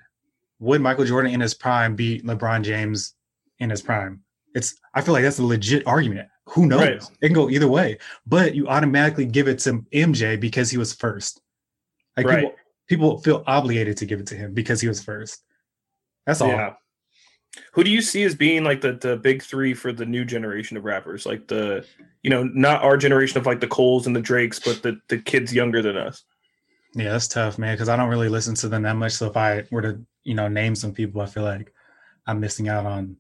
would 0.60 0.82
Michael 0.82 1.06
Jordan 1.06 1.32
in 1.32 1.40
his 1.40 1.54
prime 1.54 1.96
beat 1.96 2.26
LeBron 2.26 2.64
James 2.64 3.14
in 3.60 3.70
his 3.70 3.82
prime? 3.82 4.22
It's 4.56 4.76
I 4.94 5.02
feel 5.02 5.14
like 5.14 5.24
that's 5.24 5.40
a 5.40 5.46
legit 5.46 5.86
argument. 5.86 6.28
Who 6.50 6.66
knows? 6.66 6.80
Right. 6.80 7.02
It 7.22 7.28
can 7.28 7.34
go 7.34 7.50
either 7.50 7.68
way. 7.68 7.98
But 8.26 8.56
you 8.56 8.68
automatically 8.68 9.26
give 9.26 9.48
it 9.48 9.60
to 9.60 9.86
MJ 9.94 10.40
because 10.40 10.70
he 10.70 10.78
was 10.78 10.94
first. 10.94 11.42
Like 12.18 12.26
Right. 12.26 12.40
people, 12.42 12.56
people 12.88 13.18
feel 13.22 13.44
obligated 13.48 13.98
to 13.98 14.06
give 14.06 14.20
it 14.20 14.28
to 14.28 14.36
him 14.36 14.54
because 14.54 14.82
he 14.82 14.88
was 14.88 15.04
first. 15.04 15.44
That's 16.26 16.42
all. 16.42 16.50
Yeah. 16.50 16.74
Who 17.74 17.84
do 17.84 17.92
you 17.92 18.02
see 18.02 18.24
as 18.24 18.36
being 18.36 18.64
like 18.64 18.80
the 18.82 18.94
the 18.94 19.18
big 19.18 19.44
three 19.44 19.74
for 19.74 19.92
the 19.92 20.06
new 20.06 20.24
generation 20.24 20.78
of 20.78 20.86
rappers? 20.86 21.26
Like 21.26 21.48
the 21.48 21.86
you 22.24 22.30
know 22.30 22.44
not 22.44 22.82
our 22.82 22.96
generation 22.96 23.38
of 23.38 23.46
like 23.46 23.60
the 23.60 23.68
Coles 23.68 24.08
and 24.08 24.16
the 24.16 24.22
Drakes, 24.22 24.60
but 24.60 24.82
the 24.82 25.00
the 25.10 25.18
kids 25.18 25.54
younger 25.54 25.82
than 25.82 25.98
us. 25.98 26.24
Yeah, 26.96 27.12
that's 27.12 27.28
tough, 27.28 27.58
man, 27.58 27.74
because 27.74 27.90
I 27.90 27.96
don't 27.96 28.10
really 28.10 28.30
listen 28.30 28.56
to 28.56 28.70
them 28.70 28.84
that 28.84 28.96
much. 28.96 29.14
So 29.14 29.28
if 29.28 29.38
I 29.38 29.64
were 29.72 29.82
to, 29.82 30.02
you 30.24 30.34
know, 30.34 30.48
name 30.48 30.76
some 30.76 30.94
people, 30.94 31.22
I 31.22 31.26
feel 31.26 31.44
like 31.44 31.74
I'm 32.26 32.40
missing 32.40 32.70
out 32.70 32.86
on 32.86 33.18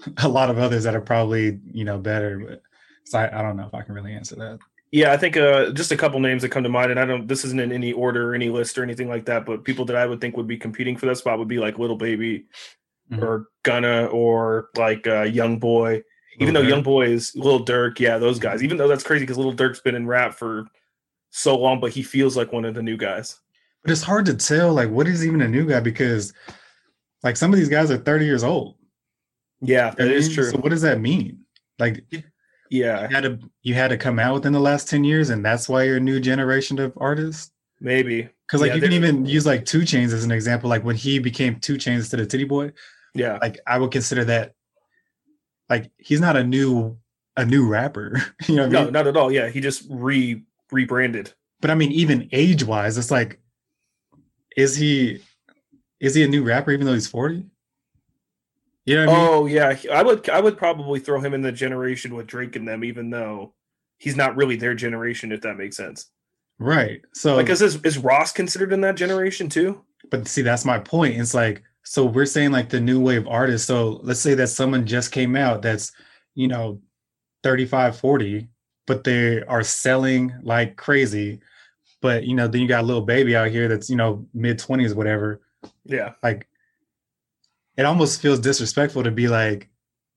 a 0.18 0.28
lot 0.28 0.50
of 0.50 0.58
others 0.58 0.84
that 0.84 0.94
are 0.94 1.00
probably, 1.00 1.58
you 1.72 1.84
know, 1.84 1.98
better. 1.98 2.38
But 2.38 2.62
so 3.04 3.18
I, 3.18 3.38
I 3.38 3.42
don't 3.42 3.56
know 3.56 3.66
if 3.66 3.74
I 3.74 3.82
can 3.82 3.94
really 3.94 4.12
answer 4.12 4.36
that. 4.36 4.58
Yeah, 4.90 5.12
I 5.12 5.18
think 5.18 5.36
uh, 5.36 5.70
just 5.72 5.92
a 5.92 5.96
couple 5.96 6.18
names 6.20 6.40
that 6.42 6.48
come 6.48 6.62
to 6.62 6.68
mind, 6.70 6.90
and 6.90 6.98
I 6.98 7.04
don't. 7.04 7.28
This 7.28 7.44
isn't 7.44 7.60
in 7.60 7.72
any 7.72 7.92
order 7.92 8.30
or 8.30 8.34
any 8.34 8.48
list 8.48 8.78
or 8.78 8.82
anything 8.82 9.08
like 9.08 9.26
that. 9.26 9.44
But 9.44 9.64
people 9.64 9.84
that 9.86 9.96
I 9.96 10.06
would 10.06 10.20
think 10.20 10.36
would 10.36 10.46
be 10.46 10.56
competing 10.56 10.96
for 10.96 11.06
that 11.06 11.16
spot 11.18 11.38
would 11.38 11.48
be 11.48 11.58
like 11.58 11.78
Lil 11.78 11.96
Baby, 11.96 12.46
Mhm. 13.12 13.22
or 13.22 13.48
Gunna, 13.64 14.06
or 14.06 14.70
like 14.76 15.06
uh, 15.06 15.24
YoungBoy. 15.24 16.02
Even 16.40 16.54
Lil 16.54 16.62
though 16.62 16.70
Durk. 16.70 16.84
YoungBoy 16.84 17.08
is 17.10 17.36
Lil 17.36 17.64
Durk, 17.66 17.98
yeah, 18.00 18.16
those 18.16 18.38
guys. 18.38 18.62
Even 18.62 18.76
though 18.78 18.88
that's 18.88 19.02
crazy 19.04 19.24
because 19.24 19.36
Lil 19.38 19.52
Durk's 19.52 19.80
been 19.80 19.94
in 19.94 20.06
rap 20.06 20.34
for 20.34 20.64
so 21.30 21.58
long, 21.58 21.80
but 21.80 21.90
he 21.90 22.02
feels 22.02 22.36
like 22.36 22.52
one 22.52 22.64
of 22.64 22.74
the 22.74 22.82
new 22.82 22.96
guys. 22.96 23.40
But 23.82 23.90
it's 23.92 24.02
hard 24.02 24.24
to 24.26 24.34
tell, 24.34 24.72
like, 24.72 24.88
what 24.90 25.06
is 25.06 25.26
even 25.26 25.42
a 25.42 25.48
new 25.48 25.66
guy 25.66 25.80
because, 25.80 26.32
like, 27.22 27.36
some 27.36 27.52
of 27.52 27.58
these 27.58 27.68
guys 27.68 27.90
are 27.90 27.98
30 27.98 28.24
years 28.24 28.42
old. 28.44 28.76
Yeah, 29.60 29.90
that 29.96 30.08
I 30.08 30.12
is 30.12 30.32
true. 30.32 30.50
So 30.50 30.58
what 30.58 30.70
does 30.70 30.82
that 30.82 31.00
mean? 31.00 31.40
Like, 31.78 32.04
you 32.10 32.22
yeah, 32.70 33.08
had 33.10 33.22
to 33.24 33.38
you 33.62 33.74
had 33.74 33.88
to 33.88 33.96
come 33.96 34.18
out 34.18 34.34
within 34.34 34.52
the 34.52 34.60
last 34.60 34.88
10 34.88 35.04
years, 35.04 35.30
and 35.30 35.44
that's 35.44 35.68
why 35.68 35.84
you're 35.84 35.96
a 35.96 36.00
new 36.00 36.20
generation 36.20 36.78
of 36.78 36.92
artists. 36.96 37.50
maybe. 37.80 38.28
Because 38.46 38.60
like 38.62 38.68
Yeah, 38.70 38.74
you 38.76 38.80
can 38.80 38.92
even 38.92 39.26
use 39.26 39.44
like 39.46 39.64
2 39.66 39.80
Chainz 39.80 40.12
as 40.12 40.24
an 40.24 40.30
example. 40.32 40.70
Like 40.70 40.82
when 40.84 40.96
he 40.96 41.18
became 41.18 41.60
2 41.60 41.74
Chainz 41.74 42.10
to 42.10 42.16
the 42.16 42.26
Titty 42.26 42.44
Boy, 42.44 42.72
Yeah, 43.14 43.38
like 43.42 43.58
I 43.66 43.78
would 43.78 43.90
consider 43.90 44.24
that 44.24 44.54
like 45.68 45.90
he's 45.98 46.20
not 46.20 46.36
a 46.36 46.44
new 46.44 46.98
a 47.36 47.44
new 47.44 47.68
rapper. 47.68 48.20
you 48.48 48.56
know 48.56 48.62
what 48.62 48.70
I 48.70 48.72
no, 48.72 48.84
mean? 48.84 48.92
not 48.92 49.06
at 49.06 49.16
all. 49.16 49.30
Yeah, 49.32 49.48
he 49.48 49.60
just 49.60 49.86
re 49.90 50.42
rebranded. 50.72 51.32
But 51.60 51.70
I 51.70 51.74
mean, 51.74 51.92
even 51.92 52.28
age 52.32 52.64
wise, 52.64 52.96
it's 52.98 53.10
like, 53.10 53.40
is 54.56 54.76
he 54.76 55.20
is 56.00 56.14
he 56.14 56.22
a 56.24 56.28
new 56.28 56.44
rapper 56.44 56.70
even 56.72 56.86
though 56.86 56.94
he's 56.94 57.08
40? 58.88 59.00
You 59.00 59.06
know 59.06 59.12
what 59.12 59.18
I 59.18 59.18
mean? 59.18 59.28
Oh 59.30 59.46
yeah, 59.46 59.78
I 59.92 60.02
would 60.02 60.28
I 60.28 60.40
would 60.40 60.56
probably 60.58 61.00
throw 61.00 61.20
him 61.20 61.34
in 61.34 61.42
the 61.42 61.52
generation 61.52 62.14
with 62.14 62.26
Drake 62.26 62.56
and 62.56 62.66
them, 62.66 62.84
even 62.84 63.10
though 63.10 63.54
he's 63.98 64.16
not 64.16 64.36
really 64.36 64.56
their 64.56 64.74
generation, 64.74 65.32
if 65.32 65.40
that 65.42 65.56
makes 65.56 65.76
sense. 65.76 66.10
Right. 66.58 67.02
So 67.14 67.36
Like, 67.36 67.48
is 67.50 67.60
this, 67.60 67.78
is 67.84 67.98
Ross 67.98 68.32
considered 68.32 68.72
in 68.72 68.80
that 68.82 68.96
generation 68.96 69.48
too? 69.48 69.82
but 70.10 70.28
see 70.28 70.42
that's 70.42 70.64
my 70.64 70.78
point 70.78 71.16
it's 71.16 71.34
like 71.34 71.62
so 71.82 72.04
we're 72.04 72.24
saying 72.24 72.52
like 72.52 72.68
the 72.68 72.80
new 72.80 73.00
wave 73.00 73.26
artists 73.26 73.66
so 73.66 74.00
let's 74.02 74.20
say 74.20 74.32
that 74.34 74.46
someone 74.46 74.86
just 74.86 75.12
came 75.12 75.34
out 75.36 75.60
that's 75.60 75.92
you 76.34 76.48
know 76.48 76.80
35 77.42 77.98
40 77.98 78.48
but 78.86 79.04
they 79.04 79.42
are 79.42 79.62
selling 79.62 80.32
like 80.42 80.76
crazy 80.76 81.40
but 82.00 82.24
you 82.24 82.34
know 82.34 82.46
then 82.46 82.62
you 82.62 82.68
got 82.68 82.84
a 82.84 82.86
Lil 82.86 83.02
Baby 83.02 83.34
out 83.36 83.50
here 83.50 83.68
that's 83.68 83.90
you 83.90 83.96
know 83.96 84.26
mid 84.32 84.58
20s 84.58 84.94
whatever 84.94 85.40
Yeah, 85.84 86.12
like 86.22 86.48
it 87.78 87.86
almost 87.86 88.20
feels 88.20 88.40
disrespectful 88.40 89.04
to 89.04 89.10
be 89.10 89.28
like, 89.28 89.70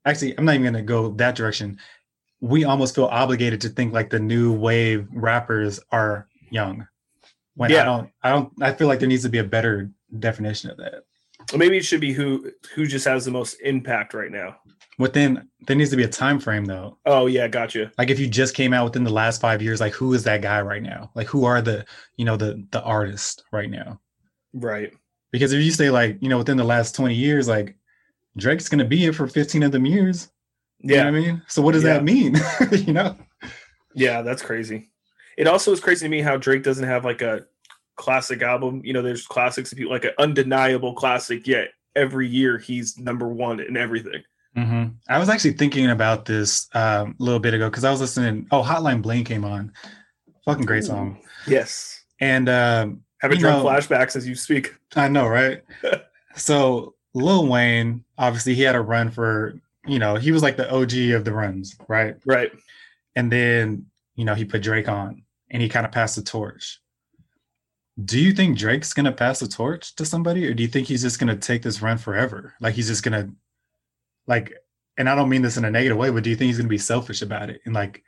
actually, 0.04 0.38
I'm 0.38 0.44
not 0.44 0.56
even 0.56 0.66
gonna 0.66 0.82
go 0.82 1.12
that 1.12 1.36
direction. 1.36 1.80
We 2.42 2.66
almost 2.66 2.96
feel 2.96 3.06
obligated 3.06 3.62
to 3.62 3.70
think 3.70 3.94
like 3.94 4.10
the 4.10 4.20
new 4.20 4.52
wave 4.52 5.08
rappers 5.14 5.80
are 5.92 6.28
young. 6.50 6.88
When 7.54 7.70
Yeah. 7.70 7.82
I 7.82 7.86
don't, 7.86 8.10
I 8.24 8.30
don't, 8.32 8.54
I 8.64 8.74
feel 8.74 8.88
like 8.88 9.00
there 9.00 9.08
needs 9.08 9.24
to 9.24 9.30
be 9.30 9.38
a 9.38 9.44
better 9.44 9.92
definition 10.20 10.72
of 10.72 10.78
that. 10.78 11.04
Or 11.54 11.60
maybe 11.60 11.78
it 11.78 11.86
should 11.86 12.02
be 12.02 12.14
who 12.14 12.52
who 12.74 12.88
just 12.88 13.06
has 13.06 13.26
the 13.26 13.32
most 13.32 13.58
impact 13.64 14.14
right 14.14 14.32
now. 14.32 14.58
Within 14.98 15.48
there 15.68 15.76
needs 15.76 15.90
to 15.92 15.98
be 15.98 16.04
a 16.04 16.08
time 16.08 16.40
frame 16.40 16.66
though. 16.66 16.98
Oh 17.06 17.28
yeah, 17.28 17.48
gotcha. 17.48 17.92
Like 17.98 18.10
if 18.10 18.20
you 18.20 18.28
just 18.28 18.56
came 18.56 18.74
out 18.74 18.86
within 18.86 19.04
the 19.04 19.12
last 19.14 19.42
five 19.42 19.62
years, 19.62 19.80
like 19.80 19.94
who 19.94 20.14
is 20.14 20.24
that 20.24 20.42
guy 20.42 20.62
right 20.62 20.82
now? 20.84 21.12
Like 21.16 21.28
who 21.28 21.46
are 21.46 21.62
the, 21.62 21.86
you 22.16 22.26
know, 22.26 22.38
the 22.38 22.66
the 22.72 22.82
artist 22.84 23.44
right 23.52 23.70
now? 23.70 24.00
Right. 24.54 24.94
Because 25.32 25.54
if 25.54 25.62
you 25.64 25.72
say 25.72 25.90
like, 25.90 26.18
you 26.22 26.30
know, 26.30 26.38
within 26.38 26.58
the 26.58 26.64
last 26.64 26.96
20 26.96 27.14
years, 27.16 27.48
like 27.48 27.76
Drake's 28.38 28.70
gonna 28.70 28.86
be 28.86 28.98
here 28.98 29.14
for 29.14 29.28
15 29.28 29.64
of 29.64 29.72
them 29.72 29.86
years. 29.86 30.30
You 30.80 30.96
Yeah. 30.96 31.04
know 31.04 31.12
what 31.12 31.18
I 31.18 31.22
mean? 31.22 31.42
So 31.48 31.62
what 31.62 31.74
does 31.74 31.84
Yeah. 31.84 31.94
that 31.94 32.04
mean? 32.04 32.36
you 32.72 32.94
know? 32.94 33.18
Yeah, 33.94 34.22
that's 34.22 34.42
crazy. 34.42 34.90
It 35.38 35.48
also 35.48 35.72
is 35.72 35.80
crazy 35.80 36.06
to 36.06 36.10
me 36.10 36.22
how 36.22 36.38
Drake 36.38 36.64
doesn't 36.64 36.86
have 36.88 37.06
like 37.06 37.22
a 37.22 37.46
classic 37.96 38.42
album. 38.42 38.82
You 38.84 38.94
know, 38.94 39.02
there's 39.02 39.26
classics, 39.28 39.74
you 39.76 39.90
like 39.90 40.06
an 40.06 40.12
undeniable 40.18 40.94
classic, 40.94 41.48
yet 41.48 41.70
every 41.96 42.28
year 42.28 42.58
he's 42.58 42.98
number 42.98 43.28
one 43.28 43.60
in 43.60 43.76
everything. 43.78 44.24
hmm 44.56 44.86
I 45.08 45.18
was 45.20 45.30
actually 45.30 45.54
thinking 45.54 45.90
about 45.90 46.26
this 46.26 46.68
um, 46.74 47.16
a 47.20 47.24
little 47.24 47.40
bit 47.40 47.54
ago 47.54 47.70
because 47.70 47.84
I 47.84 47.92
was 47.92 48.02
listening. 48.02 48.48
Oh, 48.52 48.62
Hotline 48.64 49.02
Bling 49.02 49.24
came 49.24 49.46
on. 49.46 49.72
Fucking 50.46 50.66
great 50.66 50.84
song. 50.84 51.20
Yes. 51.48 52.04
And 52.20 52.50
um, 52.50 53.02
Having 53.22 53.38
You 53.38 53.42
drunk 53.46 53.64
know- 53.64 53.70
flashbacks 53.70 54.16
as 54.16 54.28
you 54.28 54.36
speak. 54.36 54.76
I 54.96 55.08
know, 55.08 55.28
right? 55.28 55.64
so 56.36 56.96
Lil 57.14 57.48
Wayne, 57.48 58.04
obviously, 58.18 58.56
he 58.56 58.62
had 58.64 58.76
a 58.76 58.82
run 58.82 59.12
for, 59.12 59.60
you 59.86 60.00
know, 60.00 60.16
he 60.16 60.32
was 60.32 60.42
like 60.44 60.58
the 60.58 60.70
OG 60.72 60.94
of 61.16 61.24
the 61.26 61.34
runs, 61.34 61.76
right? 61.88 62.16
Right. 62.26 62.52
And 63.16 63.32
then, 63.32 63.86
you 64.16 64.26
know, 64.26 64.34
he 64.34 64.46
put 64.46 64.62
Drake 64.64 64.88
on 64.90 65.24
and 65.50 65.62
he 65.62 65.70
kind 65.70 65.86
of 65.86 65.92
passed 65.92 66.16
the 66.16 66.22
torch. 66.24 66.80
Do 68.04 68.20
you 68.20 68.34
think 68.34 68.58
Drake's 68.58 68.94
gonna 68.94 69.12
pass 69.12 69.40
the 69.40 69.48
torch 69.48 69.96
to 69.98 70.06
somebody, 70.06 70.48
or 70.48 70.54
do 70.54 70.64
you 70.64 70.70
think 70.70 70.88
he's 70.88 71.02
just 71.02 71.20
gonna 71.20 71.36
take 71.36 71.62
this 71.62 71.82
run 71.82 71.98
forever? 71.98 72.54
Like 72.62 72.74
he's 72.74 72.88
just 72.88 73.04
gonna 73.04 73.30
like 74.28 74.54
and 74.98 75.10
I 75.10 75.16
don't 75.16 75.30
mean 75.30 75.42
this 75.42 75.58
in 75.58 75.66
a 75.66 75.72
negative 75.72 75.98
way, 75.98 76.10
but 76.10 76.24
do 76.24 76.30
you 76.30 76.36
think 76.36 76.48
he's 76.48 76.58
gonna 76.58 76.70
be 76.70 76.78
selfish 76.78 77.22
about 77.22 77.50
it? 77.50 77.62
And 77.66 77.74
like, 77.76 78.04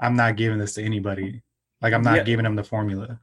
I'm 0.00 0.14
not 0.16 0.36
giving 0.36 0.58
this 0.58 0.74
to 0.74 0.82
anybody. 0.82 1.42
Like 1.82 1.92
I'm 1.92 2.02
not 2.02 2.18
Yeah. 2.18 2.22
giving 2.22 2.46
him 2.46 2.54
the 2.56 2.64
formula. 2.64 3.20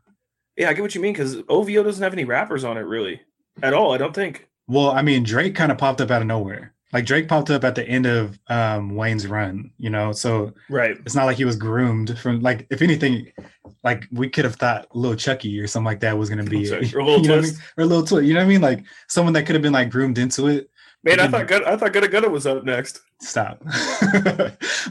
Yeah, 0.58 0.70
I 0.70 0.74
get 0.74 0.82
what 0.82 0.96
you 0.96 1.02
mean 1.02 1.14
because 1.14 1.38
OVO 1.50 1.84
doesn't 1.84 2.04
have 2.04 2.14
any 2.14 2.24
rappers 2.26 2.64
on 2.64 2.78
it 2.78 2.82
really 2.82 3.22
at 3.62 3.74
all. 3.74 3.94
I 3.94 3.98
don't 3.98 4.14
think. 4.16 4.48
Well, 4.68 4.92
I 4.92 5.02
mean, 5.02 5.24
Drake 5.24 5.54
kind 5.56 5.72
of 5.72 5.78
popped 5.78 6.02
up 6.02 6.12
out 6.12 6.22
of 6.22 6.28
nowhere. 6.28 6.74
Like 6.94 7.06
Drake 7.06 7.28
popped 7.28 7.50
up 7.50 7.64
at 7.66 7.76
the 7.76 7.84
end 7.86 8.06
of 8.06 8.40
um, 8.48 8.96
Wayne's 8.96 9.28
run, 9.28 9.72
you 9.78 9.90
know. 9.90 10.12
So 10.14 10.54
Right. 10.70 10.96
it's 11.06 11.14
not 11.16 11.26
like 11.26 11.36
he 11.38 11.44
was 11.46 11.58
groomed 11.58 12.18
from 12.18 12.40
like. 12.42 12.66
If 12.70 12.82
anything, 12.82 13.32
like 13.84 14.06
we 14.14 14.30
could 14.30 14.46
have 14.46 14.56
thought 14.56 14.88
Lil 14.96 15.16
Chuckee 15.16 15.60
or 15.60 15.68
something 15.68 15.86
like 15.86 16.00
that 16.00 16.18
was 16.18 16.30
going 16.30 16.44
to 16.44 16.50
be, 16.50 16.64
Sorry, 16.66 16.90
or 16.96 17.00
a 17.00 17.06
Lil 17.06 17.22
you 17.22 17.28
know 17.28 17.36
what 17.36 17.38
I 17.38 17.42
Twist. 17.42 17.54
mean? 17.56 17.64
or 17.78 17.84
a 17.84 17.86
little 17.86 18.06
twist. 18.06 18.26
You 18.28 18.34
know 18.34 18.40
what 18.40 18.46
I 18.46 18.50
mean? 18.50 18.62
Like 18.62 18.84
someone 19.10 19.34
that 19.34 19.46
could 19.46 19.56
have 19.56 19.62
been 19.62 19.74
like 19.74 19.90
groomed 19.90 20.18
into 20.18 20.48
it. 20.48 20.70
Man, 21.04 21.20
I 21.20 21.28
thought 21.28 21.48
good 21.48 21.64
I 21.66 21.76
thought 21.76 21.92
Gudda 21.92 22.08
Gudda 22.10 22.32
was 22.32 22.48
up 22.48 22.64
next. 22.64 23.02
Stop. 23.22 23.62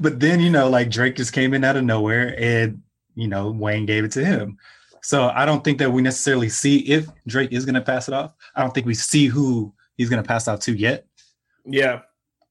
but 0.01 0.21
then 0.21 0.41
you 0.41 0.51
know, 0.51 0.69
like 0.69 0.91
Drake 0.91 1.17
just 1.17 1.33
came 1.33 1.55
in 1.55 1.65
out 1.65 1.77
of 1.77 1.85
nowhere, 1.85 2.35
and 2.39 2.83
you 3.15 3.29
know 3.29 3.51
Wayne 3.51 3.87
gave 3.87 4.05
it 4.05 4.13
to 4.13 4.25
him. 4.25 4.59
So 5.05 5.29
I 5.35 5.45
don't 5.45 5.63
think 5.63 5.77
that 5.81 5.93
we 5.93 6.01
necessarily 6.01 6.49
see 6.49 6.79
if 6.79 7.07
Drake 7.27 7.53
is 7.53 7.67
going 7.67 7.75
to 7.75 7.83
pass 7.83 8.09
it 8.09 8.15
off. 8.15 8.33
I 8.57 8.63
don't 8.63 8.73
think 8.73 8.87
we 8.87 8.95
see 8.95 9.27
who 9.27 9.71
he's 9.99 10.09
going 10.09 10.23
to 10.23 10.27
pass 10.27 10.49
out 10.49 10.63
to 10.63 10.73
yet, 10.75 11.07
Yeah. 11.67 12.01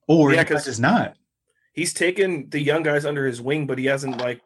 or 0.07 0.29
Yeah, 0.31 0.37
yeah, 0.37 0.43
'cause- 0.43 0.67
it's 0.67 0.77
not. 0.77 1.15
He's 1.73 1.93
taken 1.95 2.47
the 2.51 2.59
young 2.61 2.83
guys 2.83 3.05
under 3.07 3.25
his 3.25 3.41
wing, 3.41 3.65
but 3.65 3.79
he 3.79 3.85
hasn't 3.85 4.19
like 4.19 4.39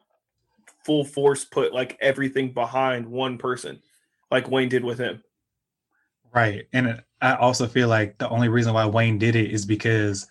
full 0.86 1.04
force 1.04 1.44
put 1.44 1.74
like 1.74 1.98
everything 2.00 2.50
behind 2.54 3.06
one 3.06 3.36
person 3.36 3.82
like 4.30 4.48
Wayne 4.48 4.70
did 4.70 4.82
with 4.84 4.98
him. 4.98 5.22
Right. 6.32 6.66
And 6.72 7.02
I 7.20 7.34
also 7.34 7.66
feel 7.66 7.88
like 7.88 8.16
the 8.16 8.28
only 8.30 8.48
reason 8.48 8.72
why 8.72 8.86
Wayne 8.86 9.18
did 9.18 9.36
it 9.36 9.50
is 9.50 9.66
because 9.66 10.26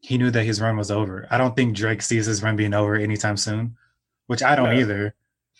he 0.00 0.16
knew 0.16 0.30
that 0.30 0.44
his 0.44 0.58
run 0.60 0.78
was 0.78 0.90
over. 0.90 1.26
I 1.30 1.36
don't 1.36 1.54
think 1.54 1.76
Drake 1.76 2.00
sees 2.00 2.24
his 2.24 2.42
run 2.42 2.56
being 2.56 2.72
over 2.72 2.94
anytime 2.94 3.36
soon, 3.36 3.76
which 4.26 4.42
I 4.42 4.56
don't 4.56 4.70
No. 4.74 4.80
either. 4.80 5.14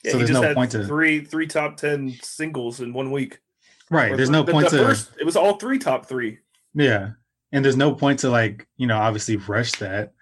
Yeah, 0.05 0.12
So 0.12 0.19
he 0.19 0.25
there's 0.25 0.31
just 0.31 0.43
no 0.43 0.49
had 0.49 0.55
point 0.57 0.71
to- 0.73 0.87
three 0.87 1.25
three 1.25 1.47
top 1.47 1.77
ten 1.77 2.14
singles 2.23 2.81
in 2.81 2.93
one 2.93 3.11
week. 3.11 3.40
Right. 3.90 4.12
Or 4.12 4.17
There's 4.17 4.29
three- 4.29 4.38
no 4.38 4.45
point 4.45 4.71
the 4.71 4.79
to 4.79 4.85
first- 4.85 5.11
it 5.19 5.25
was 5.25 5.37
all 5.37 5.57
three 5.57 5.79
top 5.79 6.07
three. 6.07 6.38
Yeah. 6.75 7.11
And 7.53 7.64
there's 7.64 7.77
no 7.77 7.95
point 7.95 8.19
to 8.21 8.31
like, 8.31 8.67
you 8.77 8.87
know, 8.87 8.99
obviously 8.99 9.37
rush 9.37 9.73
that. 9.73 10.12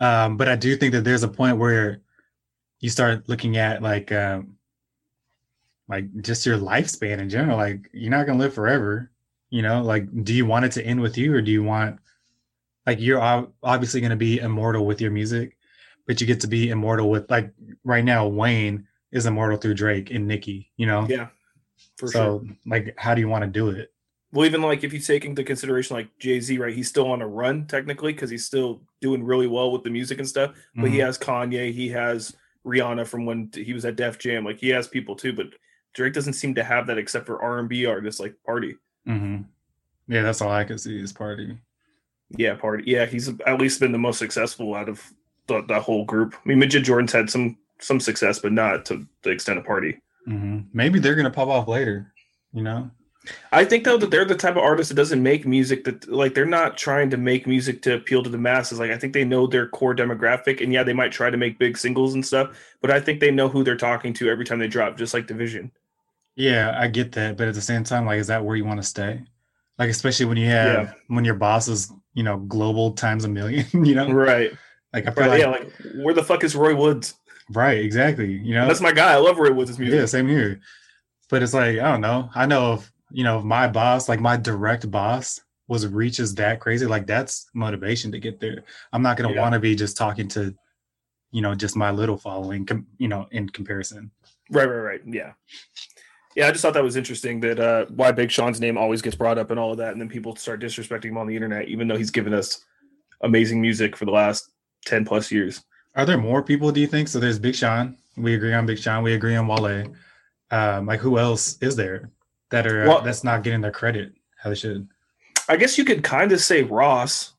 Um, 0.00 0.36
but 0.36 0.48
I 0.48 0.56
do 0.56 0.76
think 0.76 0.92
that 0.92 1.04
there's 1.04 1.22
a 1.22 1.28
point 1.28 1.58
where 1.58 2.00
you 2.80 2.88
start 2.88 3.28
looking 3.28 3.56
at 3.58 3.82
like 3.82 4.10
um 4.12 4.56
like 5.88 6.06
just 6.22 6.46
your 6.46 6.58
lifespan 6.58 7.18
in 7.18 7.28
general. 7.28 7.56
Like 7.58 7.88
you're 7.92 8.10
not 8.10 8.26
gonna 8.26 8.38
live 8.38 8.54
forever. 8.54 9.10
You 9.50 9.62
know, 9.62 9.82
like 9.82 10.06
do 10.24 10.32
you 10.32 10.46
want 10.46 10.64
it 10.64 10.72
to 10.72 10.84
end 10.84 11.00
with 11.00 11.18
you 11.18 11.34
or 11.34 11.42
do 11.42 11.50
you 11.50 11.62
want 11.62 11.98
like 12.86 12.98
you're 13.00 13.20
obviously 13.62 14.00
gonna 14.00 14.16
be 14.16 14.38
immortal 14.38 14.86
with 14.86 15.00
your 15.00 15.10
music, 15.10 15.56
but 16.06 16.20
you 16.20 16.26
get 16.26 16.40
to 16.40 16.46
be 16.48 16.70
immortal 16.70 17.10
with 17.10 17.30
like 17.30 17.52
right 17.84 18.04
now, 18.04 18.26
Wayne 18.26 18.86
is 19.12 19.26
immortal 19.26 19.58
through 19.58 19.74
Drake 19.74 20.10
and 20.10 20.26
Nicki, 20.26 20.70
you 20.76 20.86
know? 20.86 21.06
Yeah, 21.08 21.28
for 21.96 22.10
sure. 22.10 22.42
so 22.42 22.46
like 22.66 22.94
how 22.96 23.14
do 23.14 23.20
you 23.20 23.28
want 23.28 23.42
to 23.44 23.50
do 23.50 23.70
it? 23.70 23.92
Well, 24.32 24.46
even 24.46 24.62
like 24.62 24.84
if 24.84 24.92
you 24.92 25.00
take 25.00 25.24
into 25.24 25.42
consideration 25.42 25.96
like 25.96 26.16
Jay 26.18 26.38
Z, 26.40 26.56
right? 26.58 26.72
He's 26.74 26.88
still 26.88 27.10
on 27.10 27.20
a 27.20 27.26
run 27.26 27.66
technically 27.66 28.12
because 28.12 28.30
he's 28.30 28.44
still 28.46 28.82
doing 29.00 29.24
really 29.24 29.48
well 29.48 29.72
with 29.72 29.82
the 29.82 29.90
music 29.90 30.18
and 30.18 30.28
stuff. 30.28 30.54
But 30.76 30.90
he 30.90 30.98
Mhm. 30.98 31.06
has 31.06 31.18
Kanye, 31.18 31.72
he 31.72 31.88
has 31.88 32.36
Rihanna 32.64 33.06
from 33.08 33.26
when 33.26 33.50
he 33.52 33.72
was 33.72 33.84
at 33.84 33.96
Def 33.96 34.18
Jam. 34.18 34.44
Like 34.44 34.58
he 34.60 34.68
has 34.68 34.86
people 34.86 35.16
too, 35.16 35.32
but 35.32 35.46
Drake 35.94 36.12
doesn't 36.12 36.34
seem 36.34 36.54
to 36.54 36.62
have 36.62 36.86
that 36.86 36.98
except 36.98 37.26
for 37.26 37.42
R 37.42 37.58
and 37.58 37.68
B 37.68 37.86
artists 37.86 38.20
like 38.20 38.34
Party. 38.46 38.76
hmm 39.04 39.38
Yeah, 40.06 40.22
that's 40.22 40.40
all 40.40 40.50
I 40.52 40.62
can 40.64 40.78
see 40.78 41.00
is 41.00 41.12
party. 41.12 41.58
Yeah, 42.36 42.54
Party. 42.54 42.84
Yeah, 42.86 43.06
he's 43.06 43.28
at 43.44 43.58
least 43.60 43.80
been 43.80 43.90
the 43.90 43.98
most 43.98 44.20
successful 44.20 44.76
out 44.76 44.88
of 44.88 45.02
the, 45.48 45.62
the 45.62 45.80
whole 45.80 46.04
group. 46.04 46.36
I 46.36 46.48
mean, 46.48 46.60
Majid 46.60 46.84
Jordan's 46.84 47.12
had 47.12 47.28
some 47.28 47.56
some 47.80 48.00
success, 48.00 48.38
but 48.38 48.52
not 48.52 48.84
to 48.86 49.06
the 49.22 49.30
extent 49.30 49.58
of 49.58 49.64
Party. 49.64 50.00
hmm 50.26 50.60
Maybe 50.72 50.98
they're 50.98 51.14
gonna 51.14 51.30
pop 51.30 51.48
off 51.48 51.68
later. 51.68 52.12
You 52.52 52.62
know? 52.62 52.90
I 53.52 53.64
think 53.64 53.84
though 53.84 53.98
that 53.98 54.10
they're 54.10 54.24
the 54.24 54.34
type 54.34 54.56
of 54.56 54.62
artist 54.62 54.88
that 54.88 54.94
doesn't 54.94 55.22
make 55.22 55.46
music 55.46 55.84
that 55.84 56.08
like 56.08 56.34
they're 56.34 56.46
not 56.46 56.76
trying 56.78 57.10
to 57.10 57.16
make 57.18 57.46
music 57.46 57.82
to 57.82 57.94
appeal 57.94 58.22
to 58.22 58.30
the 58.30 58.38
masses. 58.38 58.78
Like 58.78 58.90
I 58.90 58.96
think 58.98 59.12
they 59.12 59.24
know 59.24 59.46
their 59.46 59.68
core 59.68 59.94
demographic, 59.94 60.62
and 60.62 60.72
yeah, 60.72 60.82
they 60.82 60.94
might 60.94 61.12
try 61.12 61.30
to 61.30 61.36
make 61.36 61.58
big 61.58 61.76
singles 61.76 62.14
and 62.14 62.24
stuff, 62.26 62.56
but 62.80 62.90
I 62.90 62.98
think 63.00 63.20
they 63.20 63.30
know 63.30 63.48
who 63.48 63.62
they're 63.62 63.76
talking 63.76 64.12
to 64.14 64.30
every 64.30 64.44
time 64.44 64.58
they 64.58 64.68
drop, 64.68 64.96
just 64.96 65.12
like 65.14 65.26
Division. 65.26 65.70
Yeah, 66.36 66.74
I 66.78 66.86
get 66.88 67.12
that, 67.12 67.36
but 67.36 67.48
at 67.48 67.54
the 67.54 67.60
same 67.60 67.84
time, 67.84 68.06
like, 68.06 68.18
is 68.20 68.28
that 68.28 68.42
where 68.44 68.56
you 68.56 68.64
want 68.64 68.80
to 68.80 68.86
stay? 68.88 69.22
Like, 69.78 69.90
especially 69.90 70.26
when 70.26 70.38
you 70.38 70.46
have 70.48 70.94
when 71.08 71.24
your 71.24 71.34
boss 71.34 71.68
is, 71.68 71.92
you 72.14 72.22
know, 72.22 72.38
global 72.38 72.92
times 72.92 73.24
a 73.24 73.28
million. 73.28 73.66
You 73.84 73.94
know, 73.94 74.10
Right. 74.10 74.50
like 74.94 75.06
I 75.06 75.10
feel 75.10 75.24
Right. 75.24 75.30
like 75.30 75.40
yeah. 75.40 75.48
Like 75.48 75.72
where 76.02 76.14
the 76.14 76.24
fuck 76.24 76.42
is 76.42 76.56
Roy 76.56 76.74
Woods? 76.74 77.14
Right, 77.50 77.78
exactly. 77.78 78.32
You 78.32 78.54
know, 78.54 78.66
That's 78.66 78.80
my 78.80 78.92
guy. 78.92 79.12
I 79.12 79.16
love 79.16 79.38
Roy 79.38 79.52
Woods' 79.52 79.78
music. 79.78 79.98
yeah, 79.98 80.06
same 80.06 80.28
here. 80.28 80.60
But 81.28 81.42
it's 81.42 81.54
like 81.54 81.78
I 81.78 81.90
don't 81.92 82.00
know. 82.00 82.28
I 82.34 82.46
know 82.46 82.74
if 82.74 82.92
you 83.10 83.24
know 83.24 83.38
if 83.38 83.44
my 83.44 83.68
boss, 83.68 84.08
like 84.08 84.20
my 84.20 84.36
direct 84.36 84.90
boss, 84.90 85.40
was 85.68 85.86
reaches 85.86 86.34
that 86.36 86.58
crazy, 86.60 86.86
like 86.86 87.06
that's 87.06 87.48
motivation 87.54 88.10
to 88.12 88.18
get 88.18 88.40
there. 88.40 88.64
I'm 88.92 89.02
not 89.02 89.16
gonna 89.16 89.32
Yeah. 89.32 89.40
want 89.40 89.52
to 89.54 89.60
be 89.60 89.74
just 89.76 89.96
talking 89.96 90.26
to, 90.28 90.54
you 91.30 91.42
know, 91.42 91.54
just 91.54 91.76
my 91.76 91.90
little 91.92 92.16
following, 92.18 92.66
com- 92.66 92.86
you 92.98 93.06
know, 93.08 93.28
in 93.30 93.48
comparison. 93.48 94.10
Right, 94.50 94.68
right, 94.68 94.78
right. 94.80 95.00
Yeah. 95.06 95.32
Yeah, 96.36 96.48
I 96.48 96.50
just 96.52 96.62
thought 96.62 96.74
that 96.74 96.82
was 96.82 96.96
interesting 96.96 97.40
that 97.40 97.60
uh 97.60 97.86
why 97.86 98.10
Big 98.12 98.30
Sean's 98.30 98.60
name 98.60 98.76
always 98.76 99.02
gets 99.02 99.14
brought 99.16 99.38
up 99.38 99.50
and 99.52 99.60
all 99.60 99.70
of 99.72 99.78
that, 99.78 99.92
and 99.92 100.00
then 100.00 100.08
people 100.08 100.34
start 100.36 100.60
disrespecting 100.60 101.06
him 101.06 101.18
on 101.18 101.26
the 101.28 101.34
internet, 101.36 101.68
even 101.68 101.86
though 101.88 101.96
he's 101.96 102.10
given 102.10 102.34
us 102.34 102.64
amazing 103.22 103.60
music 103.60 103.96
for 103.96 104.04
the 104.06 104.10
last 104.12 104.50
10 104.86 105.04
plus 105.04 105.30
years. 105.30 105.62
Are 105.96 106.06
there 106.06 106.18
more 106.18 106.42
people? 106.42 106.70
Do 106.70 106.80
you 106.80 106.86
think? 106.86 107.08
So 107.08 107.18
there's 107.18 107.38
Big 107.38 107.54
Sean. 107.54 107.96
We 108.16 108.34
agree 108.34 108.52
on 108.52 108.66
Big 108.66 108.78
Sean. 108.78 109.02
We 109.02 109.14
agree 109.14 109.36
on 109.36 109.46
Wale. 109.46 109.92
Um, 110.50 110.86
like 110.86 111.00
who 111.00 111.18
else 111.18 111.56
is 111.60 111.76
there 111.76 112.10
that 112.50 112.66
are 112.66 112.88
uh, 112.88 113.00
that's 113.00 113.22
not 113.22 113.42
getting 113.42 113.60
their 113.60 113.70
credit 113.70 114.12
how 114.36 114.50
they 114.50 114.56
should? 114.56 114.88
I 115.48 115.56
guess 115.56 115.78
you 115.78 115.84
could 115.84 116.02
kind 116.02 116.32
of 116.32 116.40
say 116.40 116.62
Ross. 116.62 117.32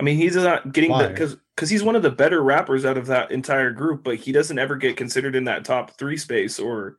I 0.00 0.02
mean, 0.02 0.16
he's 0.16 0.36
not 0.36 0.72
getting 0.72 0.96
the 0.96 1.08
because 1.08 1.36
because 1.54 1.70
he's 1.70 1.82
one 1.82 1.96
of 1.96 2.02
the 2.02 2.10
better 2.10 2.42
rappers 2.42 2.84
out 2.84 2.96
of 2.96 3.06
that 3.06 3.30
entire 3.30 3.70
group, 3.70 4.02
but 4.02 4.16
he 4.16 4.32
doesn't 4.32 4.58
ever 4.58 4.76
get 4.76 4.96
considered 4.96 5.36
in 5.36 5.44
that 5.44 5.64
top 5.64 5.92
three 5.92 6.16
space, 6.16 6.58
or 6.58 6.98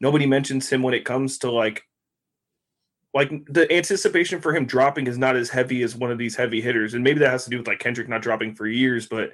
nobody 0.00 0.26
mentions 0.26 0.68
him 0.70 0.82
when 0.82 0.94
it 0.94 1.04
comes 1.04 1.38
to 1.38 1.50
like 1.50 1.84
like 3.12 3.30
the 3.46 3.70
anticipation 3.72 4.40
for 4.40 4.54
him 4.54 4.66
dropping 4.66 5.06
is 5.06 5.18
not 5.18 5.36
as 5.36 5.48
heavy 5.48 5.82
as 5.82 5.96
one 5.96 6.10
of 6.10 6.18
these 6.18 6.36
heavy 6.36 6.60
hitters, 6.60 6.94
and 6.94 7.04
maybe 7.04 7.20
that 7.20 7.30
has 7.30 7.44
to 7.44 7.50
do 7.50 7.58
with 7.58 7.66
like 7.66 7.78
Kendrick 7.78 8.08
not 8.08 8.22
dropping 8.22 8.54
for 8.54 8.66
years, 8.66 9.06
but 9.06 9.32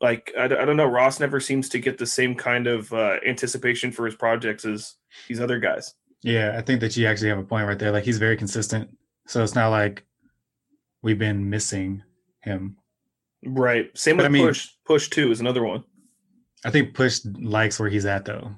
like 0.00 0.32
I 0.38 0.48
don't 0.48 0.76
know, 0.76 0.86
Ross 0.86 1.20
never 1.20 1.40
seems 1.40 1.68
to 1.70 1.78
get 1.78 1.98
the 1.98 2.06
same 2.06 2.34
kind 2.34 2.66
of 2.66 2.92
uh, 2.92 3.16
anticipation 3.26 3.92
for 3.92 4.06
his 4.06 4.14
projects 4.14 4.64
as 4.64 4.94
these 5.28 5.40
other 5.40 5.58
guys. 5.58 5.94
Yeah, 6.22 6.54
I 6.56 6.62
think 6.62 6.80
that 6.80 6.96
you 6.96 7.06
actually 7.06 7.28
have 7.30 7.38
a 7.38 7.42
point 7.44 7.66
right 7.66 7.78
there. 7.78 7.92
Like 7.92 8.04
he's 8.04 8.18
very 8.18 8.36
consistent. 8.36 8.90
So 9.26 9.42
it's 9.42 9.54
not 9.54 9.68
like 9.68 10.04
we've 11.02 11.18
been 11.18 11.48
missing 11.48 12.02
him. 12.40 12.76
Right. 13.44 13.90
Same 13.96 14.16
But 14.16 14.24
with 14.24 14.26
I 14.26 14.28
mean- 14.30 14.46
Push. 14.46 14.68
Pusha 14.88 15.10
T 15.10 15.30
is 15.30 15.40
another 15.40 15.62
one. 15.64 15.84
I 16.64 16.70
think 16.70 16.94
Push 16.94 17.20
likes 17.40 17.78
where 17.80 17.88
he's 17.88 18.04
at 18.06 18.24
though. 18.26 18.54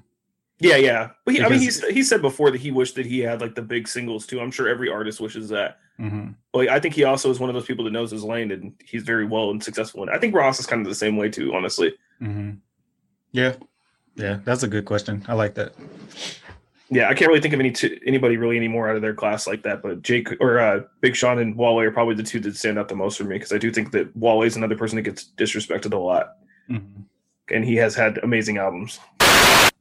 Yeah, 0.63 0.77
yeah. 0.77 1.09
But 1.25 1.35
he, 1.35 1.41
I 1.41 1.49
mean, 1.49 1.59
Because- 1.59 1.81
he's 1.83 1.87
he 1.95 2.03
said 2.03 2.21
before 2.21 2.51
that 2.51 2.61
he 2.61 2.71
wished 2.71 2.95
that 2.95 3.05
he 3.05 3.19
had 3.19 3.41
like 3.41 3.55
the 3.55 3.61
big 3.61 3.87
singles 3.87 4.25
too. 4.25 4.39
I'm 4.39 4.51
sure 4.51 4.67
every 4.67 4.89
artist 4.89 5.19
wishes 5.19 5.49
that. 5.49 5.77
hmm 5.97 6.27
But 6.51 6.69
I 6.69 6.79
think 6.79 6.93
he 6.95 7.03
also 7.03 7.29
is 7.29 7.39
one 7.39 7.49
of 7.49 7.53
those 7.53 7.65
people 7.65 7.83
that 7.85 7.91
knows 7.91 8.11
his 8.11 8.23
lane 8.23 8.51
and 8.51 8.73
he's 8.83 9.03
very 9.03 9.25
well 9.25 9.51
and 9.51 9.61
successful 9.63 10.01
And. 10.03 10.11
I 10.11 10.17
think 10.17 10.33
Ross 10.35 10.59
is 10.59 10.65
kind 10.65 10.81
of 10.81 10.87
the 10.87 10.95
same 10.95 11.17
way 11.17 11.29
too, 11.29 11.53
honestly. 11.53 11.93
hmm 12.19 12.51
Yeah, 13.31 13.53
yeah, 14.15 14.39
that's 14.45 14.63
a 14.63 14.67
good 14.67 14.85
question. 14.85 15.23
I 15.27 15.33
like 15.33 15.55
that. 15.55 15.73
Yeah, 16.89 17.09
I 17.09 17.13
can't 17.15 17.29
really 17.29 17.41
think 17.41 17.53
of 17.55 17.59
any 17.59 17.71
t- 17.71 17.99
anybody 18.05 18.37
really 18.37 18.55
anymore 18.57 18.87
out 18.87 18.95
of 18.95 19.01
their 19.01 19.15
class 19.15 19.47
like 19.47 19.63
that. 19.63 19.81
But 19.81 20.03
Jake 20.03 20.29
or 20.39 20.59
uh, 20.59 20.81
Big 21.01 21.15
Sean 21.15 21.39
and 21.39 21.55
Wale 21.57 21.79
are 21.79 21.91
probably 21.91 22.13
the 22.13 22.21
two 22.23 22.39
that 22.41 22.55
stand 22.55 22.77
out 22.77 22.87
the 22.87 22.95
most 22.95 23.17
for 23.17 23.23
me 23.23 23.35
because 23.35 23.51
I 23.51 23.57
do 23.57 23.71
think 23.71 23.91
that 23.91 24.15
Wale 24.15 24.43
is 24.43 24.55
another 24.55 24.77
person 24.77 24.97
that 24.97 25.01
gets 25.03 25.25
disrespected 25.37 25.93
a 25.93 25.97
lot, 25.97 26.35
hmm 26.67 26.77
and 27.51 27.65
he 27.65 27.75
has 27.75 27.93
had 27.95 28.19
amazing 28.19 28.57
albums. 28.57 28.99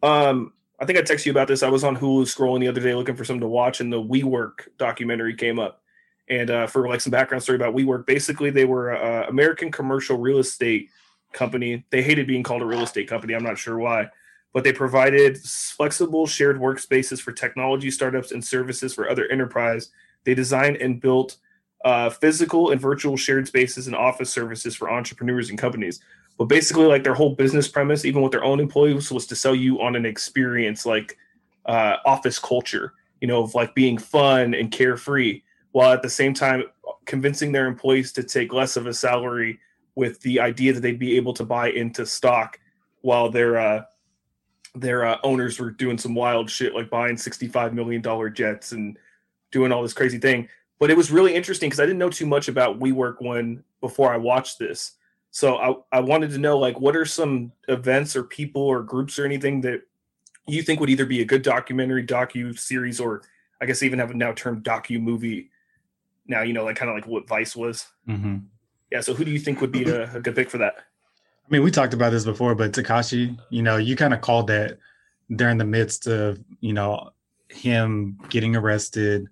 Um, 0.03 0.53
I 0.83 0.85
think 0.85 0.99
I 0.99 1.03
texted 1.03 1.27
you 1.27 1.31
about 1.31 1.47
this. 1.47 1.63
I 1.63 1.69
was 1.69 1.85
on 1.85 1.97
Hulu 1.97 2.25
scrolling 2.25 2.59
the 2.59 2.67
other 2.67 2.81
day 2.81 2.93
looking 2.93 3.15
for 3.15 3.25
something 3.25 3.43
to 3.43 3.47
watch, 3.47 3.81
and 3.81 3.93
the 3.93 4.03
WeWork 4.03 4.67
documentary 4.79 5.33
came 5.33 5.61
up. 5.61 5.81
And 6.29 6.51
uh, 6.51 6.67
for 6.67 6.89
like 6.89 7.01
some 7.01 7.13
background 7.13 7.45
story 7.45 7.55
about 7.55 7.77
WeWork, 7.77 8.05
basically 8.05 8.51
they 8.51 8.65
were 8.65 8.91
a 8.91 9.29
American 9.29 9.71
commercial 9.71 10.19
real 10.19 10.39
estate 10.39 10.91
company. 11.33 11.85
They 11.91 12.03
hated 12.03 12.27
being 12.27 12.43
called 12.43 12.63
a 12.63 12.67
real 12.67 12.83
estate 12.83 13.09
company. 13.09 13.35
I'm 13.35 13.45
not 13.45 13.59
sure 13.59 13.79
why, 13.79 14.09
but 14.53 14.65
they 14.65 14.73
provided 14.73 15.39
flexible 15.39 16.27
shared 16.27 16.59
workspaces 16.59 17.21
for 17.21 17.31
technology 17.31 17.93
startups 17.93 18.33
and 18.33 18.45
services 18.45 18.93
for 18.93 19.09
other 19.09 19.29
enterprise. 19.29 19.93
They 20.25 20.35
designed 20.35 20.79
and 20.79 21.01
built 21.01 21.37
uh, 21.85 22.11
physical 22.11 22.71
and 22.71 22.81
virtual 22.81 23.17
shared 23.17 23.47
spaces 23.49 23.87
and 23.87 23.97
office 23.97 24.31
services 24.31 24.75
for 24.75 24.91
entrepreneurs 24.91 25.51
and 25.51 25.59
companies. 25.59 26.01
But 26.39 26.47
basically, 26.47 26.87
like 26.87 27.05
their 27.05 27.15
whole 27.15 27.35
business 27.35 27.69
premise, 27.69 28.05
even 28.05 28.23
with 28.23 28.33
their 28.33 28.45
own 28.45 28.61
employees, 28.61 29.11
was 29.11 29.27
to 29.27 29.37
sell 29.37 29.55
you 29.55 29.81
on 29.81 29.97
an 29.97 30.07
experience 30.07 30.87
like 30.87 31.19
uh, 31.67 31.97
office 32.07 32.39
culture, 32.39 32.95
you 33.21 33.29
know, 33.29 33.43
of 33.43 33.55
like 33.55 33.75
being 33.75 33.99
fun 33.99 34.55
and 34.55 34.71
carefree, 34.71 35.43
while 35.73 35.93
at 35.93 36.03
the 36.03 36.11
same 36.11 36.35
time 36.35 36.65
convincing 37.05 37.53
their 37.53 37.67
employees 37.67 38.13
to 38.13 38.23
take 38.23 38.53
less 38.53 38.77
of 38.77 38.87
a 38.87 38.95
salary 38.95 39.59
with 39.95 40.21
the 40.23 40.41
idea 40.41 40.73
that 40.73 40.81
they'd 40.81 40.99
be 40.99 41.17
able 41.17 41.35
to 41.35 41.45
buy 41.45 41.71
into 41.71 42.07
stock 42.07 42.59
while 43.03 43.29
their 43.29 43.59
uh, 43.59 43.83
their 44.75 45.05
uh, 45.05 45.19
owners 45.23 45.59
were 45.59 45.71
doing 45.71 45.99
some 45.99 46.15
wild 46.15 46.49
shit 46.51 46.75
like 46.75 46.89
buying 46.89 47.17
$65 47.17 47.73
million 47.73 48.03
jets 48.35 48.73
and 48.73 48.99
doing 49.51 49.71
all 49.71 49.83
this 49.83 49.93
crazy 49.93 50.19
thing. 50.19 50.49
But 50.83 50.91
it 50.91 50.97
was 50.97 51.13
really 51.13 51.33
interesting 51.33 51.69
because 51.71 51.79
I 51.79 51.85
didn't 51.85 52.01
know 52.01 52.11
too 52.11 52.27
much 52.27 52.49
about 52.49 52.81
WeWork 52.81 53.23
when 53.23 53.63
before 53.81 54.13
I 54.13 54.17
watched 54.17 54.59
this. 54.59 54.95
So 55.31 55.57
I, 55.57 55.99
I 55.99 56.01
wanted 56.01 56.33
to 56.33 56.39
know 56.39 56.59
like 56.59 56.81
what 56.81 56.97
are 56.97 57.05
some 57.05 57.53
events 57.69 58.17
or 58.17 58.25
people 58.25 58.63
or 58.63 58.83
groups 58.83 59.17
or 59.17 59.25
anything 59.25 59.61
that 59.61 59.83
you 60.49 60.61
think 60.61 60.81
would 60.81 60.91
either 60.91 61.07
be 61.07 61.21
a 61.21 61.25
good 61.25 61.43
documentary, 61.43 62.05
docu 62.05 62.59
series, 62.59 62.99
or 62.99 63.23
I 63.61 63.67
guess 63.67 63.85
even 63.85 64.01
have 64.01 64.11
a 64.11 64.15
now 64.15 64.33
termed 64.33 64.65
docu 64.65 65.01
movie. 65.01 65.51
Now 66.27 66.43
you 66.43 66.53
know 66.53 66.65
like 66.65 66.75
kind 66.75 66.91
of 66.91 66.97
like 66.97 67.07
what 67.07 67.29
Vice 67.29 67.55
was. 67.55 67.87
hmm 68.07 68.39
Yeah. 68.91 69.03
So 69.03 69.15
who 69.15 69.25
do 69.25 69.31
you 69.31 69.39
think 69.39 69.61
would 69.61 69.71
be 69.71 69.89
a, 69.89 70.13
a 70.17 70.21
good 70.21 70.35
pick 70.35 70.51
for 70.51 70.59
that? 70.59 70.75
I 70.79 71.49
mean, 71.49 71.63
we 71.63 71.71
talked 71.71 71.95
about 71.95 72.11
this 72.11 72.25
before, 72.25 72.57
but 72.57 72.73
Tekashi, 72.73 73.39
you 73.51 73.63
know, 73.63 73.77
you 73.77 73.95
kind 73.95 74.15
of 74.15 74.21
called 74.21 74.49
that 74.49 74.79
during 75.37 75.59
the 75.59 75.65
midst 75.65 76.09
of, 76.09 76.41
you 76.59 76.73
know, 76.73 77.11
him 77.51 78.19
getting 78.31 78.57
arrested 78.57 79.29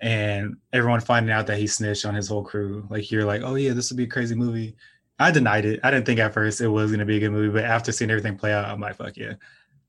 and 0.00 0.56
everyone 0.72 1.00
finding 1.00 1.32
out 1.32 1.46
that 1.46 1.58
he 1.58 1.66
snitched 1.66 2.04
on 2.04 2.14
his 2.14 2.28
whole 2.28 2.44
crew. 2.44 2.86
Like 2.90 3.10
you're 3.10 3.24
like, 3.24 3.42
oh 3.42 3.54
yeah, 3.54 3.72
this 3.72 3.90
would 3.90 3.96
be 3.96 4.04
a 4.04 4.08
crazy 4.08 4.34
movie. 4.34 4.76
I 5.18 5.30
denied 5.30 5.64
it. 5.64 5.80
I 5.82 5.90
didn't 5.90 6.06
think 6.06 6.20
at 6.20 6.34
first 6.34 6.60
it 6.60 6.68
was 6.68 6.90
gonna 6.90 7.04
be 7.06 7.16
a 7.16 7.20
good 7.20 7.30
movie, 7.32 7.52
but 7.52 7.64
after 7.64 7.92
seeing 7.92 8.10
everything 8.10 8.36
play 8.36 8.52
out, 8.52 8.66
I'm 8.66 8.80
like, 8.80 8.96
fuck 8.96 9.16
yeah. 9.16 9.34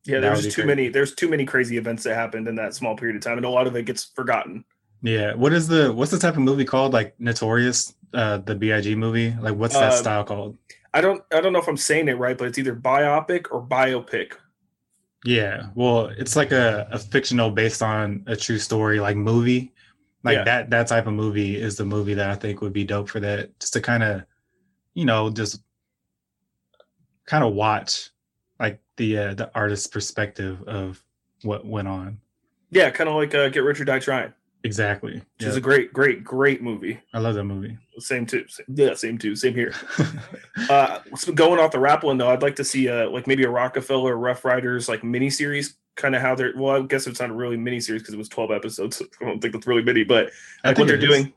Yeah, 0.05 0.21
there's 0.21 0.43
just 0.43 0.55
too 0.55 0.61
great. 0.63 0.67
many. 0.77 0.89
There's 0.89 1.13
too 1.13 1.27
many 1.29 1.45
crazy 1.45 1.77
events 1.77 2.03
that 2.03 2.15
happened 2.15 2.47
in 2.47 2.55
that 2.55 2.73
small 2.73 2.95
period 2.95 3.17
of 3.17 3.21
time, 3.21 3.37
and 3.37 3.45
a 3.45 3.49
lot 3.49 3.67
of 3.67 3.75
it 3.75 3.83
gets 3.83 4.05
forgotten. 4.05 4.63
Yeah. 5.01 5.33
What 5.35 5.51
is 5.53 5.67
the 5.67 5.91
what's 5.93 6.11
the 6.11 6.19
type 6.19 6.35
of 6.35 6.41
movie 6.43 6.63
called? 6.65 6.93
Like 6.93 7.13
Notorious, 7.19 7.93
uh 8.13 8.37
the 8.37 8.55
B.I.G. 8.55 8.95
movie? 8.95 9.35
Like 9.39 9.55
what's 9.55 9.73
that 9.75 9.91
Um, 9.93 9.99
style 9.99 10.23
called? 10.23 10.57
I 10.93 11.01
don't. 11.01 11.21
I 11.33 11.41
don't 11.41 11.51
know 11.53 11.59
if 11.59 11.67
I'm 11.67 11.77
saying 11.77 12.07
it 12.07 12.17
right, 12.17 12.37
but 12.37 12.47
it's 12.47 12.57
either 12.57 12.75
biopic 12.75 13.47
or 13.51 13.61
biopic. 13.61 14.33
Yeah. 15.25 15.67
Well, 15.75 16.05
it's 16.07 16.35
like 16.35 16.51
a, 16.51 16.87
a 16.91 16.99
fictional 16.99 17.51
based 17.51 17.81
on 17.81 18.23
a 18.27 18.35
true 18.35 18.59
story 18.59 18.99
like 18.99 19.17
movie. 19.17 19.73
Like 20.27 20.35
Yeah. 20.39 20.43
that 20.43 20.69
that 20.71 20.87
type 20.87 21.07
of 21.07 21.13
movie 21.13 21.55
is 21.59 21.77
the 21.77 21.85
movie 21.85 22.13
that 22.15 22.29
I 22.29 22.35
think 22.35 22.61
would 22.61 22.73
be 22.73 22.83
dope 22.83 23.07
for 23.09 23.19
that. 23.21 23.57
Just 23.59 23.73
to 23.73 23.81
kind 23.81 24.03
of, 24.03 24.23
you 24.93 25.05
know, 25.05 25.29
just 25.29 25.61
kind 27.25 27.43
of 27.43 27.53
watch 27.53 28.09
like 28.59 28.79
the 28.97 29.17
uh, 29.17 29.33
the 29.33 29.51
artist's 29.55 29.87
perspective 29.87 30.61
of 30.67 31.03
what 31.43 31.65
went 31.65 31.87
on. 31.87 32.19
Yeah, 32.71 32.89
kind 32.89 33.09
of 33.09 33.15
like 33.15 33.33
uh, 33.33 33.49
Get 33.49 33.63
Rich 33.63 33.79
or 33.79 33.85
Die 33.85 33.99
Trying, 33.99 34.33
Exactly. 34.63 35.21
which 35.39 35.47
is 35.47 35.55
a 35.55 35.61
great, 35.61 35.93
great, 35.93 36.21
great 36.23 36.61
movie. 36.61 36.99
I 37.13 37.19
love 37.19 37.35
that 37.35 37.45
movie. 37.45 37.77
Same 37.99 38.25
too. 38.25 38.45
Yeah, 38.67 38.93
same 38.95 39.17
too. 39.17 39.35
Same 39.35 39.53
here. 39.55 39.73
Uh, 40.69 40.99
going 41.35 41.59
off 41.59 41.71
the 41.71 41.79
rap 41.79 42.03
one 42.03 42.17
though, 42.17 42.29
I'd 42.29 42.41
like 42.41 42.55
to 42.57 42.63
see 42.63 42.89
uh 42.89 43.09
like 43.09 43.25
maybe 43.27 43.43
a 43.45 43.49
Rockefeller 43.49 44.17
Rough 44.17 44.43
Riders 44.43 44.89
like 44.89 45.01
miniseries, 45.01 45.75
kind 45.97 46.15
of 46.15 46.21
how 46.21 46.33
they're. 46.35 46.53
Well, 46.55 46.81
I 46.81 46.85
guess 46.85 47.05
it's 47.07 47.19
not 47.19 47.29
a 47.29 47.33
really 47.33 47.57
mini 47.57 47.81
series 47.81 48.01
because 48.01 48.13
it 48.13 48.17
was 48.17 48.29
12 48.29 48.51
episodes. 48.51 49.01
I 49.21 49.25
don't 49.25 49.41
think 49.41 49.53
that's 49.53 49.67
really 49.67 49.83
mini, 49.83 50.05
but 50.05 50.31
I 50.63 50.69
like 50.69 50.77
what 50.77 50.87
think 50.87 50.87
they're 50.87 50.97
is. 51.09 51.17
doing. 51.17 51.33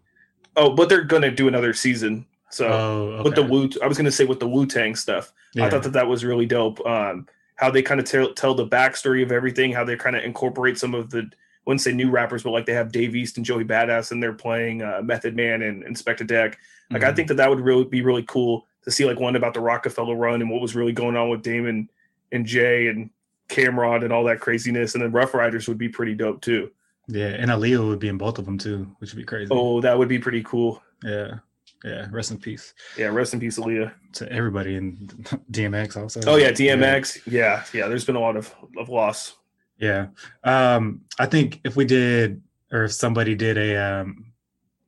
Oh, 0.56 0.70
but 0.70 0.88
they're 0.88 1.02
gonna 1.04 1.30
do 1.30 1.48
another 1.48 1.72
season. 1.74 2.26
So 2.50 2.68
Oh, 2.68 3.22
with 3.24 3.34
the 3.34 3.42
okay. 3.42 3.50
Wu, 3.50 3.70
I 3.82 3.86
was 3.88 3.96
gonna 3.96 4.10
say 4.12 4.24
with 4.24 4.38
the 4.40 4.48
Wu 4.48 4.66
Tang 4.66 4.94
stuff. 4.94 5.32
I 5.58 5.68
thought 5.68 5.82
that 5.82 5.92
that 5.94 6.06
was 6.06 6.24
really 6.24 6.46
dope. 6.46 6.84
Um, 6.86 7.26
how 7.56 7.70
they 7.70 7.82
kind 7.82 7.98
of 8.00 8.06
tell 8.06 8.32
tell 8.34 8.54
the 8.54 8.66
backstory 8.66 9.22
of 9.22 9.32
everything, 9.32 9.72
how 9.72 9.84
they 9.84 9.96
kind 9.96 10.14
of 10.16 10.22
incorporate 10.24 10.78
some 10.78 10.94
of 10.94 11.10
the 11.10 11.20
I 11.20 11.62
wouldn't 11.66 11.82
say 11.82 11.92
new 11.92 12.10
rappers, 12.10 12.42
but 12.42 12.50
like 12.50 12.66
they 12.66 12.72
have 12.72 12.90
Dave 12.90 13.14
East 13.14 13.36
and 13.36 13.44
Joey 13.46 13.64
Badass, 13.64 14.10
and 14.12 14.22
they're 14.22 14.32
playing 14.32 14.82
uh, 14.82 15.00
Method 15.04 15.36
Man 15.36 15.62
and 15.62 15.84
Inspectah 15.84 16.26
Deck. 16.26 16.58
Like 16.90 17.04
I 17.04 17.12
Mhm. 17.12 17.16
think 17.16 17.28
that 17.28 17.34
that 17.34 17.48
would 17.50 17.60
really 17.60 17.84
be 17.84 18.02
really 18.02 18.24
cool 18.24 18.66
to 18.84 18.90
see 18.90 19.04
like 19.04 19.20
one 19.20 19.36
about 19.36 19.54
the 19.54 19.60
Rockefeller 19.60 20.16
run 20.16 20.40
and 20.40 20.50
what 20.50 20.60
was 20.62 20.74
really 20.74 20.92
going 20.92 21.16
on 21.16 21.28
with 21.28 21.42
Damon 21.42 21.88
and 22.32 22.46
Jay 22.46 22.88
and 22.88 23.10
Cam'ron 23.50 24.04
and 24.04 24.12
all 24.12 24.24
that 24.24 24.40
craziness, 24.40 24.94
and 24.94 25.02
then 25.02 25.12
Rough 25.12 25.34
Riders 25.34 25.68
would 25.68 25.78
be 25.78 25.88
pretty 25.88 26.14
dope 26.14 26.40
too. 26.40 26.70
Yeah, 27.08 27.28
and 27.28 27.50
Aaliyah 27.50 27.86
would 27.86 27.98
be 27.98 28.08
in 28.08 28.16
both 28.18 28.38
of 28.38 28.44
them 28.44 28.56
too, 28.58 28.86
which 28.98 29.12
would 29.12 29.18
be 29.18 29.24
crazy. 29.24 29.48
Oh, 29.50 29.80
that 29.80 29.98
would 29.98 30.08
be 30.08 30.18
pretty 30.18 30.42
cool. 30.44 30.82
Yeah. 31.04 31.38
Yeah. 31.82 32.06
Rest 32.10 32.30
in 32.30 32.36
peace 32.38 32.74
Yeah, 32.98 33.06
rest 33.06 33.32
in 33.32 33.40
peace, 33.40 33.58
Aaliyah. 33.58 33.90
to 34.12 34.30
everybody 34.30 34.76
in 34.76 34.96
DMX 35.50 35.96
also. 35.96 36.20
Oh 36.26 36.36
yeah, 36.36 36.50
DMX. 36.50 37.22
Yeah, 37.26 37.64
yeah. 37.72 37.88
There's 37.88 38.04
been 38.04 38.16
a 38.16 38.20
lot 38.20 38.36
of 38.36 38.54
of 38.76 38.88
loss. 38.90 39.34
Yeah. 39.78 40.08
Um, 40.44 41.00
I 41.18 41.24
think 41.26 41.60
if 41.64 41.76
we 41.76 41.86
did 41.86 42.42
or 42.70 42.84
if 42.84 42.92
somebody 42.92 43.34
did 43.34 43.56
a 43.56 43.76
um 43.76 44.26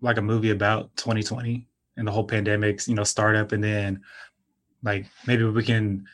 like 0.02 0.18
a 0.18 0.22
movie 0.22 0.50
about 0.50 0.94
2020 0.96 1.66
and 1.96 2.06
the 2.06 2.12
whole 2.12 2.26
pandemics, 2.26 2.86
you 2.88 2.94
know, 2.94 3.04
startup 3.04 3.52
and 3.52 3.64
then 3.64 4.02
like 4.82 5.06
maybe 5.26 5.44
we 5.44 5.62
can 5.62 6.04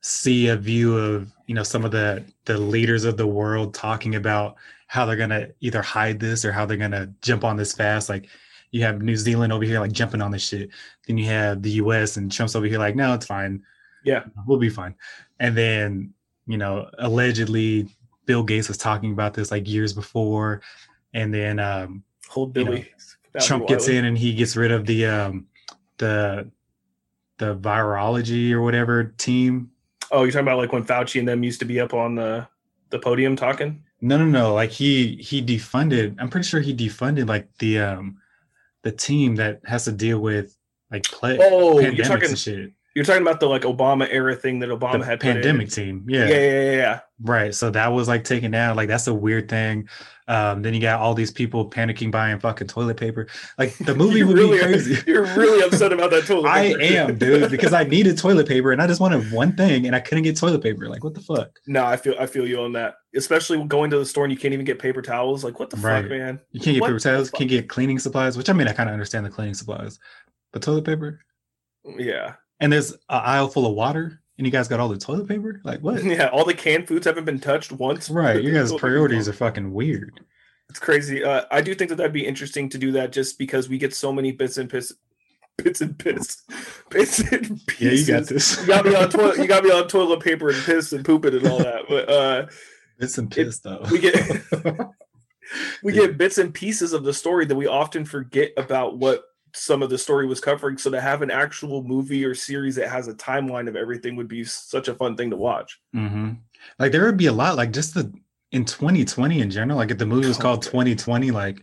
see 0.00 0.48
a 0.48 0.56
view 0.56 0.96
of, 0.96 1.32
you 1.46 1.54
know, 1.54 1.62
some 1.62 1.84
of 1.84 1.90
the 1.90 2.24
the 2.44 2.58
leaders 2.58 3.04
of 3.04 3.16
the 3.16 3.26
world 3.26 3.74
talking 3.74 4.14
about 4.14 4.56
how 4.88 5.06
they're 5.06 5.16
gonna 5.16 5.48
either 5.60 5.82
hide 5.82 6.20
this 6.20 6.44
or 6.44 6.52
how 6.52 6.66
they're 6.66 6.76
gonna 6.76 7.12
jump 7.22 7.44
on 7.44 7.56
this 7.56 7.72
fast. 7.72 8.08
Like 8.08 8.28
you 8.70 8.82
have 8.82 9.02
New 9.02 9.16
Zealand 9.16 9.52
over 9.52 9.64
here 9.64 9.80
like 9.80 9.92
jumping 9.92 10.20
on 10.20 10.30
this 10.30 10.46
shit. 10.46 10.70
Then 11.06 11.18
you 11.18 11.26
have 11.26 11.62
the 11.62 11.70
US 11.72 12.16
and 12.16 12.30
Trump's 12.30 12.56
over 12.56 12.66
here 12.66 12.78
like, 12.78 12.96
no, 12.96 13.14
it's 13.14 13.26
fine. 13.26 13.62
Yeah. 14.04 14.24
We'll 14.46 14.58
be 14.58 14.68
fine. 14.68 14.94
And 15.40 15.56
then, 15.56 16.14
you 16.46 16.58
know, 16.58 16.88
allegedly 16.98 17.88
Bill 18.24 18.42
Gates 18.42 18.68
was 18.68 18.76
talking 18.76 19.12
about 19.12 19.34
this 19.34 19.50
like 19.50 19.68
years 19.68 19.92
before. 19.92 20.62
And 21.14 21.32
then 21.32 21.58
um 21.58 22.04
Hold 22.28 22.56
You 22.56 22.64
know, 22.64 22.70
Billy. 22.72 22.92
Trump 23.40 23.68
gets 23.68 23.88
in 23.88 24.04
and 24.04 24.16
he 24.16 24.34
gets 24.34 24.56
rid 24.56 24.72
of 24.72 24.86
the 24.86 25.06
um 25.06 25.46
the 25.98 26.50
the 27.38 27.56
virology 27.56 28.52
or 28.52 28.62
whatever 28.62 29.04
team. 29.04 29.70
Oh, 30.10 30.22
you're 30.22 30.32
talking 30.32 30.46
about 30.46 30.58
like 30.58 30.72
when 30.72 30.84
Fauci 30.84 31.18
and 31.18 31.28
them 31.28 31.42
used 31.42 31.58
to 31.60 31.64
be 31.66 31.80
up 31.80 31.94
on 31.94 32.14
the 32.14 32.46
the 32.90 32.98
podium 32.98 33.36
talking? 33.36 33.82
No, 34.00 34.18
no, 34.18 34.24
no. 34.24 34.54
Like 34.54 34.70
he 34.70 35.16
he 35.16 35.42
defunded. 35.44 36.16
I'm 36.18 36.28
pretty 36.28 36.46
sure 36.46 36.60
he 36.60 36.74
defunded 36.74 37.28
like 37.28 37.48
the 37.58 37.80
um 37.80 38.18
the 38.82 38.92
team 38.92 39.34
that 39.36 39.60
has 39.66 39.84
to 39.84 39.92
deal 39.92 40.18
with 40.20 40.56
like 40.90 41.02
play 41.04 41.38
Oh, 41.40 41.80
you're 41.80 42.04
talking 42.04 42.28
and 42.28 42.38
shit. 42.38 42.72
you're 42.94 43.04
talking 43.04 43.22
about 43.22 43.40
the 43.40 43.46
like 43.48 43.62
Obama 43.62 44.06
era 44.10 44.36
thing 44.36 44.60
that 44.60 44.68
Obama 44.68 45.00
The 45.00 45.04
had 45.06 45.20
pandemic 45.20 45.70
team. 45.70 46.04
Yeah, 46.08 46.28
Yeah. 46.28 46.34
yeah, 46.36 46.50
yeah, 46.62 46.72
yeah. 46.72 47.00
Right. 47.20 47.54
So 47.54 47.70
that 47.70 47.88
was 47.88 48.06
like 48.06 48.22
taken 48.24 48.50
down. 48.52 48.76
Like 48.76 48.88
that's 48.88 49.06
a 49.08 49.14
weird 49.14 49.48
thing. 49.48 49.88
Um, 50.28 50.62
then 50.62 50.74
you 50.74 50.80
got 50.80 50.98
all 51.00 51.14
these 51.14 51.30
people 51.30 51.70
panicking 51.70 52.10
buying 52.10 52.38
fucking 52.40 52.66
toilet 52.66 52.96
paper. 52.96 53.28
Like 53.58 53.76
the 53.78 53.94
movie 54.02 54.24
would 54.24 54.36
really 54.36 54.58
be 54.58 54.62
crazy. 54.64 55.02
You're 55.06 55.24
really 55.36 55.62
upset 55.64 55.92
about 55.92 56.10
that 56.10 56.26
toilet. 56.26 56.50
Paper. 56.52 56.80
I 56.80 56.84
am, 56.84 57.16
dude, 57.18 57.50
because 57.50 57.72
I 57.72 57.84
needed 57.84 58.18
toilet 58.18 58.48
paper 58.48 58.72
and 58.72 58.82
I 58.82 58.86
just 58.88 59.00
wanted 59.00 59.30
one 59.30 59.54
thing 59.56 59.86
and 59.86 59.94
I 59.94 60.00
couldn't 60.00 60.24
get 60.24 60.36
toilet 60.36 60.62
paper. 60.62 60.88
Like, 60.88 61.04
what 61.04 61.14
the 61.14 61.20
fuck? 61.20 61.50
No, 61.68 61.84
I 61.84 61.96
feel 61.96 62.14
I 62.18 62.26
feel 62.26 62.46
you 62.46 62.60
on 62.60 62.72
that. 62.72 62.94
Especially 63.14 63.62
going 63.64 63.90
to 63.90 63.98
the 63.98 64.04
store 64.06 64.24
and 64.24 64.32
you 64.32 64.38
can't 64.38 64.52
even 64.52 64.66
get 64.66 64.78
paper 64.80 65.00
towels. 65.00 65.44
Like 65.44 65.60
what 65.60 65.70
the 65.70 65.76
Right. 65.76 66.02
fuck, 66.02 66.10
man? 66.10 66.40
You 66.50 66.60
can't 66.60 66.74
get 66.74 66.80
What 66.80 66.88
paper 66.88 66.98
towels, 67.00 67.30
fuck? 67.30 67.38
can't 67.38 67.50
get 67.50 67.68
cleaning 67.68 67.98
supplies, 67.98 68.36
which 68.36 68.50
I 68.50 68.52
mean, 68.52 68.66
I 68.68 68.72
kind 68.72 68.88
of 68.88 68.94
understand 68.94 69.24
the 69.24 69.30
cleaning 69.30 69.54
supplies, 69.54 69.98
but 70.52 70.60
toilet 70.62 70.84
paper. 70.84 71.20
Yeah, 71.96 72.34
And 72.58 72.72
there's 72.72 72.90
an 72.92 72.98
aisle 73.08 73.46
full 73.46 73.64
of 73.66 73.74
water 73.74 74.20
and 74.38 74.46
you 74.46 74.52
guys 74.52 74.68
got 74.68 74.80
all 74.80 74.88
the 74.88 74.98
toilet 74.98 75.28
paper? 75.28 75.60
Like, 75.64 75.80
what? 75.80 76.02
yeah. 76.04 76.28
All 76.28 76.44
the 76.44 76.54
canned 76.54 76.88
foods 76.88 77.06
haven't 77.06 77.24
been 77.24 77.40
touched 77.40 77.72
once. 77.72 78.10
Right. 78.10 78.42
Your 78.42 78.52
guys' 78.54 78.72
priorities 78.78 79.28
are 79.28 79.32
fucking 79.32 79.72
weird. 79.72 80.20
It's 80.68 80.78
crazy. 80.80 81.22
Uh, 81.24 81.44
I 81.50 81.60
do 81.60 81.74
think 81.74 81.90
that 81.90 81.96
that'd 81.96 82.12
be 82.12 82.26
interesting 82.26 82.68
to 82.70 82.78
do 82.78 82.92
that, 82.92 83.12
just 83.12 83.38
because 83.38 83.68
we 83.68 83.78
get 83.78 83.94
so 83.94 84.12
many 84.12 84.32
bits 84.32 84.58
and 84.58 84.68
piss, 84.68 84.92
bits 85.56 85.80
and 85.80 85.96
piss, 85.98 86.42
bits 86.90 87.20
and 87.20 87.64
pieces. 87.68 87.80
Yeah, 88.08 88.14
you 88.14 88.20
got 88.20 88.28
this. 88.28 88.60
You 88.60 88.66
got 88.66 88.84
me 88.84 88.94
on 88.94 89.08
toilet. 89.08 89.38
You 89.38 89.46
got 89.46 89.62
me 89.64 89.70
on 89.70 89.86
toilet 89.88 90.20
paper 90.20 90.50
and 90.50 90.62
piss 90.64 90.92
and 90.92 91.04
pooping 91.04 91.34
and 91.34 91.46
all 91.46 91.58
that. 91.58 91.82
But 91.88 92.08
uh, 92.10 92.46
It's 92.98 93.16
and 93.16 93.30
piss 93.30 93.60
though. 93.60 93.84
we 93.90 94.00
get 94.00 94.16
we 95.84 95.94
Yeah. 95.94 96.06
get 96.06 96.18
bits 96.18 96.38
and 96.38 96.52
pieces 96.52 96.92
of 96.92 97.04
the 97.04 97.14
story 97.14 97.44
that 97.46 97.54
we 97.54 97.66
often 97.68 98.04
forget 98.04 98.50
about 98.56 98.98
what 98.98 99.22
some 99.56 99.82
of 99.82 99.90
the 99.90 99.98
story 99.98 100.26
was 100.26 100.40
covering. 100.40 100.76
So 100.78 100.90
to 100.90 101.00
have 101.00 101.22
an 101.22 101.30
actual 101.30 101.82
movie 101.82 102.24
or 102.24 102.34
series 102.34 102.76
that 102.76 102.88
has 102.88 103.08
a 103.08 103.14
timeline 103.14 103.68
of 103.68 103.76
everything 103.76 104.16
would 104.16 104.28
be 104.28 104.44
such 104.44 104.88
a 104.88 104.94
fun 104.94 105.16
thing 105.16 105.30
to 105.30 105.36
watch. 105.36 105.80
hmm 105.92 106.32
Like 106.78 106.92
there 106.92 107.04
would 107.04 107.16
be 107.16 107.26
a 107.26 107.32
lot, 107.32 107.56
like 107.56 107.72
just 107.72 107.94
the 107.94 108.12
in 108.52 108.64
2020 108.64 109.40
in 109.40 109.50
general. 109.50 109.78
Like 109.78 109.90
if 109.90 109.98
the 109.98 110.06
movie 110.06 110.28
was 110.28 110.38
called 110.38 110.62
2020, 110.62 111.30
like 111.30 111.62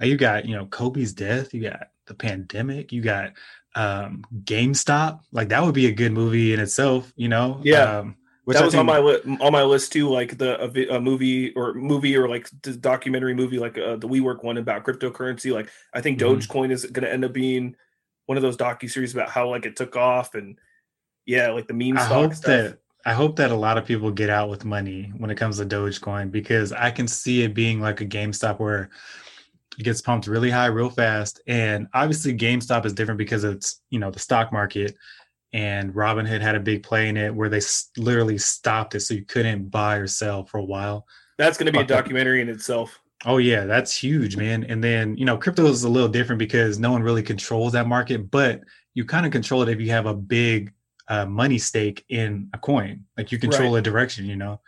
uh, 0.00 0.06
you 0.06 0.16
got 0.16 0.46
you 0.46 0.56
know 0.56 0.66
Kobe's 0.66 1.12
death, 1.12 1.52
you 1.54 1.62
got 1.62 1.88
the 2.06 2.14
pandemic, 2.14 2.92
you 2.92 3.02
got 3.02 3.32
um 3.74 4.24
GameStop. 4.44 5.20
Like 5.30 5.48
that 5.50 5.62
would 5.62 5.74
be 5.74 5.86
a 5.86 5.92
good 5.92 6.12
movie 6.12 6.54
in 6.54 6.60
itself, 6.60 7.12
you 7.16 7.28
know. 7.28 7.60
Yeah. 7.62 7.98
Um, 7.98 8.16
which 8.44 8.56
that 8.56 8.62
I 8.62 8.66
was 8.66 8.74
on 8.74 8.86
my 8.86 8.98
li- 8.98 9.38
on 9.40 9.52
my 9.52 9.62
list 9.62 9.92
too, 9.92 10.08
like 10.08 10.36
the 10.38 10.58
a, 10.60 10.68
vi- 10.68 10.88
a 10.88 11.00
movie 11.00 11.52
or 11.54 11.74
movie 11.74 12.16
or 12.16 12.28
like 12.28 12.48
the 12.62 12.72
documentary 12.74 13.34
movie, 13.34 13.58
like 13.58 13.78
uh, 13.78 13.96
the 13.96 14.08
WeWork 14.08 14.42
one 14.42 14.58
about 14.58 14.84
cryptocurrency. 14.84 15.52
Like 15.52 15.68
I 15.94 16.00
think 16.00 16.18
Mhm. 16.18 16.40
Dogecoin 16.40 16.70
is 16.70 16.84
going 16.86 17.04
to 17.04 17.12
end 17.12 17.24
up 17.24 17.32
being 17.32 17.76
one 18.26 18.36
of 18.36 18.42
those 18.42 18.56
docu 18.56 18.90
series 18.90 19.12
about 19.14 19.28
how 19.28 19.48
like 19.48 19.66
it 19.66 19.76
took 19.76 19.96
off 19.96 20.34
and 20.34 20.58
yeah, 21.26 21.50
like 21.50 21.68
the 21.68 21.74
meme 21.74 21.98
I 21.98 22.02
stock 22.04 22.12
hope 22.12 22.34
stuff. 22.34 22.46
that 22.46 22.78
I 23.04 23.12
hope 23.12 23.36
that 23.36 23.50
a 23.50 23.56
lot 23.56 23.78
of 23.78 23.84
people 23.84 24.10
get 24.10 24.30
out 24.30 24.48
with 24.48 24.64
money 24.64 25.12
when 25.18 25.30
it 25.30 25.36
comes 25.36 25.58
to 25.58 25.66
Dogecoin 25.66 26.30
because 26.30 26.72
I 26.72 26.90
can 26.92 27.08
see 27.08 27.42
it 27.42 27.52
being 27.54 27.80
like 27.80 28.00
a 28.00 28.06
GameStop 28.06 28.60
where 28.60 28.90
it 29.76 29.82
gets 29.82 30.00
pumped 30.00 30.28
really 30.28 30.50
high 30.50 30.66
real 30.66 30.90
fast. 30.90 31.40
And 31.48 31.88
obviously 31.94 32.32
GameStop 32.36 32.86
is 32.86 32.92
different 32.92 33.18
because 33.18 33.42
it's, 33.42 33.80
you 33.90 33.98
know, 33.98 34.10
the 34.12 34.20
stock 34.20 34.52
market 34.52 34.96
and 35.52 35.92
Robinhood 35.94 36.40
had 36.40 36.54
a 36.54 36.60
big 36.60 36.82
play 36.82 37.08
in 37.08 37.16
it 37.16 37.34
where 37.34 37.48
they 37.48 37.58
s- 37.58 37.90
literally 37.96 38.38
stopped 38.38 38.94
it 38.94 39.00
so 39.00 39.14
you 39.14 39.24
couldn't 39.24 39.68
buy 39.70 39.96
or 39.96 40.06
sell 40.06 40.44
for 40.44 40.58
a 40.58 40.64
while. 40.64 41.06
That's 41.38 41.58
going 41.58 41.66
to 41.66 41.72
be 41.72 41.78
a 41.78 41.82
Okay. 41.82 41.88
documentary 41.94 42.40
in 42.40 42.48
itself. 42.48 42.98
Oh 43.24 43.36
yeah, 43.38 43.66
that's 43.66 43.96
huge, 43.96 44.36
man. 44.36 44.64
And 44.64 44.82
then, 44.82 45.16
you 45.16 45.24
know, 45.24 45.36
crypto 45.36 45.66
is 45.66 45.84
a 45.84 45.88
little 45.88 46.08
different 46.08 46.38
because 46.38 46.78
no 46.78 46.90
one 46.90 47.02
really 47.02 47.22
controls 47.22 47.72
that 47.72 47.86
market, 47.86 48.30
but 48.30 48.60
you 48.94 49.04
kind 49.04 49.24
of 49.26 49.32
control 49.32 49.62
it 49.62 49.68
if 49.68 49.80
you 49.80 49.90
have 49.90 50.06
a 50.06 50.14
big 50.14 50.72
uh, 51.08 51.26
money 51.26 51.58
stake 51.58 52.04
in 52.08 52.48
a 52.52 52.58
coin. 52.58 53.04
Like 53.16 53.30
you 53.30 53.38
control 53.38 53.76
a 53.76 53.82
direction, 53.82 54.24
you 54.26 54.36
know. 54.36 54.60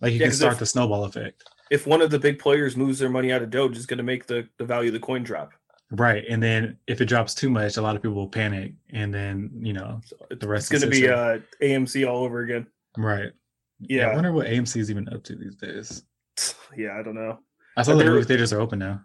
Like 0.00 0.12
you 0.14 0.18
Yeah, 0.18 0.26
can 0.26 0.34
start 0.34 0.52
if- 0.54 0.58
the 0.60 0.66
snowball 0.66 1.04
effect. 1.04 1.44
If 1.70 1.86
one 1.86 2.02
of 2.02 2.10
the 2.10 2.18
big 2.18 2.38
players 2.38 2.76
moves 2.76 2.98
their 2.98 3.08
money 3.08 3.32
out 3.32 3.40
of 3.40 3.48
Doge, 3.48 3.76
it's 3.78 3.86
going 3.86 3.96
to 3.98 4.04
make 4.04 4.26
the, 4.26 4.46
the 4.58 4.64
value 4.64 4.88
of 4.90 4.92
the 4.92 5.00
coin 5.00 5.22
drop. 5.22 5.52
Right. 5.92 6.24
And 6.28 6.42
then 6.42 6.78
if 6.86 7.00
it 7.02 7.04
drops 7.04 7.34
too 7.34 7.50
much, 7.50 7.76
a 7.76 7.82
lot 7.82 7.96
of 7.96 8.02
people 8.02 8.16
will 8.16 8.28
panic 8.28 8.72
and 8.90 9.12
then, 9.12 9.50
you 9.60 9.74
know, 9.74 10.00
The 10.30 10.48
rest 10.48 10.72
it's 10.72 10.82
going 10.82 10.90
to 10.92 11.00
be 11.00 11.08
uh, 11.08 11.38
AMC 11.62 12.08
all 12.08 12.24
over 12.24 12.40
again. 12.40 12.66
right. 12.96 13.30
Yeah. 13.78 14.08
I 14.08 14.14
wonder 14.14 14.32
what 14.32 14.46
AMC 14.46 14.78
is 14.78 14.90
even 14.90 15.08
up 15.10 15.22
to 15.24 15.36
these 15.36 15.54
days. 15.54 16.04
yeah, 16.76 16.98
I 16.98 17.02
don't 17.02 17.14
know. 17.14 17.38
I 17.76 17.82
saw 17.82 17.92
But 17.92 17.98
the 17.98 18.04
movie 18.06 18.24
theaters 18.24 18.52
are 18.52 18.60
open 18.60 18.78
now. 18.78 19.02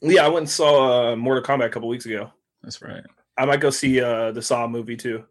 Yeah, 0.00 0.24
I 0.24 0.28
went 0.28 0.38
and 0.38 0.50
saw 0.50 1.12
uh, 1.12 1.16
Mortal 1.16 1.42
Kombat 1.44 1.66
a 1.66 1.70
couple 1.70 1.88
weeks 1.88 2.06
ago. 2.06 2.30
That's 2.62 2.80
right. 2.82 3.04
I 3.36 3.44
might 3.44 3.60
go 3.60 3.70
see 3.70 4.00
uh, 4.00 4.32
the 4.32 4.42
Saw 4.42 4.66
movie 4.66 4.96
too. 4.96 5.24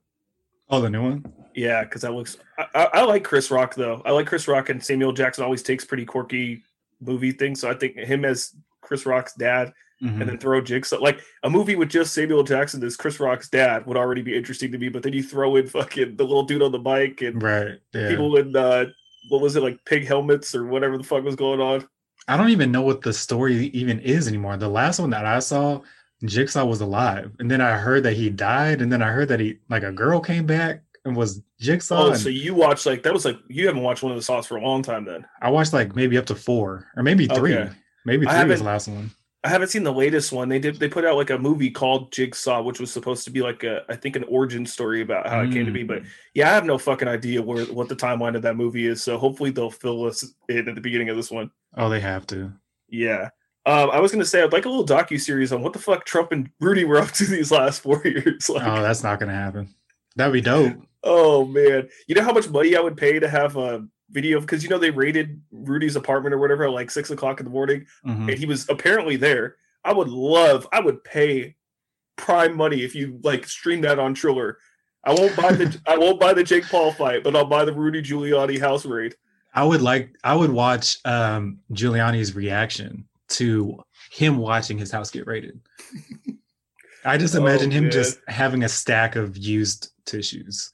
Oh, 0.69 0.81
the 0.81 0.89
new 0.89 1.03
one? 1.03 1.25
Yeah, 1.53 1.83
because 1.83 2.01
that 2.01 2.13
looks. 2.13 2.37
I, 2.57 2.65
I, 2.75 2.83
I 2.93 3.03
like 3.03 3.23
Chris 3.23 3.51
Rock 3.51 3.75
though. 3.75 4.01
I 4.05 4.11
like 4.11 4.27
Chris 4.27 4.47
Rock 4.47 4.69
and 4.69 4.83
Samuel 4.83 5.11
Jackson 5.11 5.43
always 5.43 5.63
takes 5.63 5.83
pretty 5.83 6.05
quirky 6.05 6.63
movie 6.99 7.31
things. 7.31 7.59
So 7.59 7.69
I 7.69 7.73
think 7.73 7.95
him 7.97 8.23
as 8.23 8.55
Chris 8.81 9.05
Rock's 9.05 9.33
dad 9.33 9.73
Mhm. 10.01 10.19
and 10.21 10.29
then 10.29 10.37
throw 10.39 10.59
Jigsaw 10.61 10.97
like 10.99 11.19
a 11.43 11.49
movie 11.49 11.75
with 11.75 11.89
just 11.89 12.13
Samuel 12.13 12.43
Jackson 12.43 12.83
as 12.83 12.95
Chris 12.97 13.19
Rock's 13.19 13.49
dad 13.49 13.85
would 13.85 13.97
already 13.97 14.21
be 14.23 14.35
interesting 14.35 14.71
to 14.71 14.77
me. 14.77 14.89
But 14.89 15.03
then 15.03 15.13
you 15.13 15.21
throw 15.23 15.55
in 15.57 15.67
fucking 15.67 16.15
the 16.15 16.23
little 16.23 16.43
dude 16.43 16.61
on 16.63 16.71
the 16.71 16.79
bike 16.79 17.21
and 17.21 17.41
Right. 17.41 17.79
Yeah. 17.93 18.09
people 18.09 18.35
in 18.37 18.55
uh, 18.55 18.85
what 19.29 19.41
was 19.41 19.55
it 19.55 19.61
like 19.61 19.83
pig 19.85 20.07
helmets 20.07 20.55
or 20.55 20.65
whatever 20.65 20.97
the 20.97 21.03
fuck 21.03 21.23
was 21.23 21.35
going 21.35 21.59
on. 21.61 21.87
I 22.27 22.37
don't 22.37 22.49
even 22.49 22.71
know 22.71 22.81
what 22.81 23.01
the 23.01 23.13
story 23.13 23.67
even 23.67 23.99
is 23.99 24.27
anymore. 24.27 24.57
The 24.57 24.67
last 24.67 24.99
one 24.99 25.09
that 25.11 25.25
I 25.25 25.39
saw, 25.39 25.81
Jigsaw 26.23 26.65
was 26.65 26.81
alive, 26.81 27.31
and 27.39 27.49
then 27.49 27.61
I 27.61 27.77
heard 27.77 28.03
that 28.03 28.13
he 28.13 28.29
died, 28.29 28.81
and 28.81 28.91
then 28.91 29.01
I 29.01 29.09
heard 29.11 29.27
that 29.29 29.39
he 29.39 29.57
like 29.69 29.81
a 29.83 29.91
girl 29.91 30.19
came 30.19 30.45
back 30.45 30.83
and 31.03 31.15
was 31.15 31.41
Jigsaw. 31.59 32.05
Oh, 32.05 32.11
and 32.11 32.19
so 32.19 32.29
you 32.29 32.53
watched 32.53 32.85
like 32.85 33.01
that 33.03 33.13
was 33.13 33.25
like 33.25 33.37
you 33.47 33.65
haven't 33.67 33.81
watched 33.81 34.03
one 34.03 34.11
of 34.11 34.17
the 34.17 34.21
Saws 34.23 34.45
for 34.47 34.57
a 34.57 34.61
long 34.61 34.83
time 34.83 35.03
then. 35.05 35.25
I 35.41 35.49
watched 35.49 35.73
like 35.73 35.95
maybe 35.95 36.17
up 36.17 36.25
to 36.27 36.35
four 36.35 36.87
or 36.95 37.01
maybe 37.03 37.25
three. 37.27 37.55
Okay. 37.55 37.71
Maybe 38.05 38.25
three 38.27 38.45
was 38.45 38.59
the 38.59 38.65
last 38.65 38.87
one. 38.87 39.09
I 39.43 39.49
haven't 39.49 39.69
seen 39.69 39.83
the 39.83 39.91
latest 39.93 40.31
one. 40.31 40.49
They 40.49 40.59
did 40.59 40.75
they 40.79 40.87
put 40.87 41.03
out 41.03 41.15
like 41.17 41.31
a 41.31 41.37
movie 41.37 41.71
called 41.71 42.11
Jigsaw, 42.11 42.61
which 42.61 42.79
was 42.79 42.91
supposed 42.91 43.23
to 43.25 43.31
be 43.31 43.41
like 43.41 43.63
a 43.63 43.81
I 43.89 43.95
think 43.95 44.15
an 44.15 44.23
origin 44.25 44.65
story 44.67 45.01
about 45.01 45.27
how 45.27 45.41
it 45.41 45.51
came 45.51 45.65
to 45.65 45.71
be. 45.71 45.83
But 45.83 46.03
Mm. 46.03 46.07
yeah, 46.35 46.49
I 46.51 46.53
have 46.53 46.65
no 46.65 46.77
fucking 46.77 47.07
idea 47.07 47.41
where 47.41 47.65
what 47.65 47.89
the 47.89 47.95
timeline 47.95 48.35
of 48.35 48.43
that 48.43 48.55
movie 48.55 48.85
is. 48.85 49.03
So 49.03 49.17
hopefully 49.17 49.49
they'll 49.49 49.71
fill 49.71 50.05
us 50.05 50.23
in 50.47 50.69
at 50.69 50.75
the 50.75 50.81
beginning 50.81 51.09
of 51.09 51.15
this 51.15 51.31
one. 51.31 51.49
oh, 51.75 51.89
they 51.89 51.99
have 52.01 52.27
to. 52.27 52.51
Yeah. 52.87 53.29
Um, 53.65 53.89
I 53.91 53.99
was 53.99 54.11
gonna 54.11 54.25
say 54.25 54.43
I'd 54.43 54.53
like 54.53 54.65
a 54.65 54.69
little 54.69 54.85
docu 54.85 55.19
series 55.19 55.51
on 55.51 55.61
what 55.63 55.73
the 55.73 55.79
fuck 55.79 56.05
Trump 56.05 56.31
and 56.31 56.49
Rudy 56.59 56.83
were 56.85 56.97
up 56.99 57.11
to 57.13 57.25
these 57.25 57.51
last 57.51 57.81
four 57.81 58.01
years. 58.05 58.47
Like, 58.49 58.67
Oh, 58.67 58.81
that's 58.83 59.01
not 59.03 59.19
gonna 59.19 59.33
happen. 59.33 59.73
That'd 60.15 60.33
be 60.33 60.41
dope. 60.41 60.75
oh 61.03 61.45
man, 61.45 61.89
you 62.07 62.13
know 62.13 62.23
how 62.23 62.33
much 62.33 62.47
money 62.49 62.75
I 62.75 62.79
would 62.79 62.97
pay 62.97 63.17
to 63.19 63.27
have 63.29 63.55
a 63.57 63.87
video 64.11 64.39
because 64.41 64.63
you 64.63 64.69
know 64.69 64.77
they 64.77 64.91
raided 64.91 65.41
Rudy's 65.51 65.95
apartment 65.95 66.33
or 66.35 66.37
whatever 66.37 66.65
at 66.65 66.71
like 66.71 66.91
six 66.91 67.09
o'clock 67.11 67.39
in 67.39 67.45
the 67.45 67.51
morning. 67.51 67.85
Mhm. 68.05 68.29
and 68.29 68.37
he 68.37 68.45
was 68.45 68.67
apparently 68.69 69.15
there. 69.15 69.55
I 69.83 69.93
would 69.93 70.09
love, 70.09 70.67
I 70.71 70.79
would 70.79 71.03
pay 71.03 71.55
prime 72.17 72.55
money 72.55 72.83
if 72.83 72.93
you 72.93 73.19
like 73.23 73.47
stream 73.47 73.81
that 73.81 73.97
on 73.99 74.13
Triller. 74.13 74.57
I 75.03 75.13
won't 75.13 75.35
buy 75.35 75.51
the 75.53 75.79
I 75.87 75.97
won't 75.97 76.19
buy 76.19 76.33
the 76.33 76.43
Jake 76.43 76.65
Paul 76.69 76.91
fight, 76.91 77.23
but 77.23 77.35
I'll 77.35 77.45
buy 77.45 77.65
the 77.65 77.73
Rudy 77.73 78.01
Giuliani 78.03 78.59
house 78.59 78.85
raid. 78.85 79.15
I 79.53 79.63
would 79.65 79.81
like. 79.81 80.15
I 80.23 80.35
would 80.35 80.51
watch 80.51 80.97
um 81.05 81.59
Giuliani's 81.73 82.35
reaction 82.35 83.05
to 83.29 83.79
him 84.11 84.37
watching 84.37 84.77
his 84.77 84.91
house 84.91 85.09
get 85.09 85.25
raided. 85.25 85.59
I 87.03 87.17
just 87.17 87.35
Oh, 87.35 87.39
imagine 87.39 87.71
him 87.71 87.85
man. 87.85 87.91
just 87.91 88.19
having 88.27 88.63
a 88.63 88.69
stack 88.69 89.15
of 89.15 89.37
used 89.37 89.91
tissues, 90.05 90.71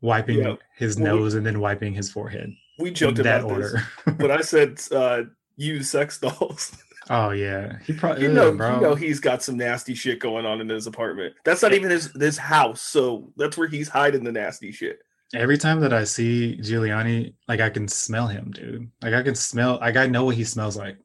wiping 0.00 0.38
Yeah. 0.38 0.56
his 0.76 0.96
Well, 0.98 1.16
nose 1.16 1.34
and 1.34 1.44
then 1.44 1.60
wiping 1.60 1.94
his 1.94 2.10
forehead. 2.10 2.52
We 2.78 2.88
In 2.90 2.94
joked 2.94 3.16
that 3.18 3.40
about 3.40 3.50
order. 3.50 3.82
this, 4.06 4.14
but 4.18 4.30
I 4.30 4.40
said 4.52 4.80
uh 4.92 5.22
use 5.56 5.90
sex 5.90 6.18
dolls. 6.18 6.76
oh 7.10 7.30
yeah, 7.30 7.78
he 7.84 7.92
probably 7.92 8.22
you 8.22 8.32
know, 8.32 8.50
you 8.52 8.56
know 8.58 8.94
he's 8.94 9.18
got 9.20 9.42
some 9.42 9.56
nasty 9.56 9.94
shit 9.94 10.20
going 10.20 10.46
on 10.46 10.60
in 10.60 10.68
his 10.68 10.86
apartment. 10.86 11.34
That's 11.44 11.62
not 11.62 11.72
even 11.74 11.90
his 11.90 12.12
his 12.18 12.38
house, 12.38 12.80
so 12.82 13.32
that's 13.36 13.56
where 13.58 13.68
he's 13.68 13.88
hiding 13.88 14.24
the 14.24 14.32
nasty 14.32 14.70
shit. 14.72 15.00
Every 15.34 15.58
time 15.58 15.80
that 15.80 15.92
I 15.92 16.04
see 16.04 16.56
Giuliani, 16.60 17.34
like 17.48 17.60
I 17.60 17.68
can 17.68 17.86
smell 17.88 18.28
him, 18.28 18.50
dude. 18.52 18.90
Like 19.02 19.12
I 19.14 19.22
can 19.22 19.34
smell. 19.34 19.78
Like 19.80 19.96
I 19.96 20.06
know 20.06 20.24
what 20.24 20.36
he 20.36 20.44
smells 20.44 20.76
like. 20.76 20.96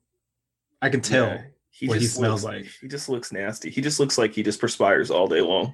I 0.82 0.89
can 0.89 1.02
tell. 1.02 1.28
Yeah, 1.28 1.41
he 1.72 1.88
what 1.88 2.00
he 2.00 2.06
smells 2.06 2.44
looks- 2.44 2.56
like. 2.56 2.66
He 2.82 2.88
just 2.88 3.10
looks 3.10 3.32
nasty. 3.34 3.70
He 3.70 3.82
just 3.82 4.00
looks 4.00 4.18
like 4.18 4.34
he 4.34 4.44
just 4.44 4.62
perspires 4.62 5.10
all 5.12 5.28
day 5.28 5.41
long. 5.41 5.74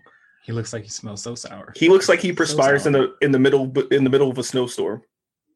He 0.50 0.54
looks 0.54 0.74
like 0.74 0.82
he 0.82 0.90
smells 0.90 1.22
so 1.22 1.36
sour. 1.36 1.74
He 1.76 1.90
looks 1.90 2.10
like 2.10 2.20
he 2.22 2.30
So 2.30 2.34
perspires 2.34 2.88
in 2.88 2.94
the 2.94 3.14
in 3.22 3.32
the 3.32 3.38
middle 3.38 3.72
in 3.92 4.04
the 4.04 4.10
middle 4.10 4.32
of 4.32 4.38
a 4.40 4.44
snowstorm. 4.44 5.04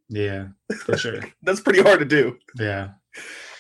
Yeah, 0.08 0.50
for 0.86 0.96
sure. 0.96 1.20
That's 1.42 1.62
pretty 1.62 1.82
hard 1.82 1.98
to 1.98 2.06
do. 2.06 2.38
Yeah. 2.60 2.90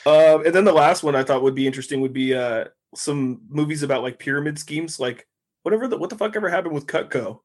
Um, 0.05 0.45
and 0.45 0.53
then 0.53 0.63
the 0.63 0.71
last 0.73 1.01
one 1.01 1.15
I 1.15 1.23
thought 1.23 1.41
would 1.41 1.55
be 1.55 1.65
interesting 1.65 2.01
would 2.01 2.13
be 2.13 2.36
uh 2.36 2.65
some 2.93 3.41
movies 3.49 3.81
about 3.81 4.03
like 4.03 4.19
pyramid 4.19 4.59
schemes, 4.59 4.99
like 4.99 5.27
whatever 5.63 5.88
the 5.88 5.97
what 5.97 6.11
the 6.11 6.17
fuck 6.19 6.36
ever 6.36 6.49
happened 6.49 6.75
with 6.75 6.86
Cutco. 6.86 7.39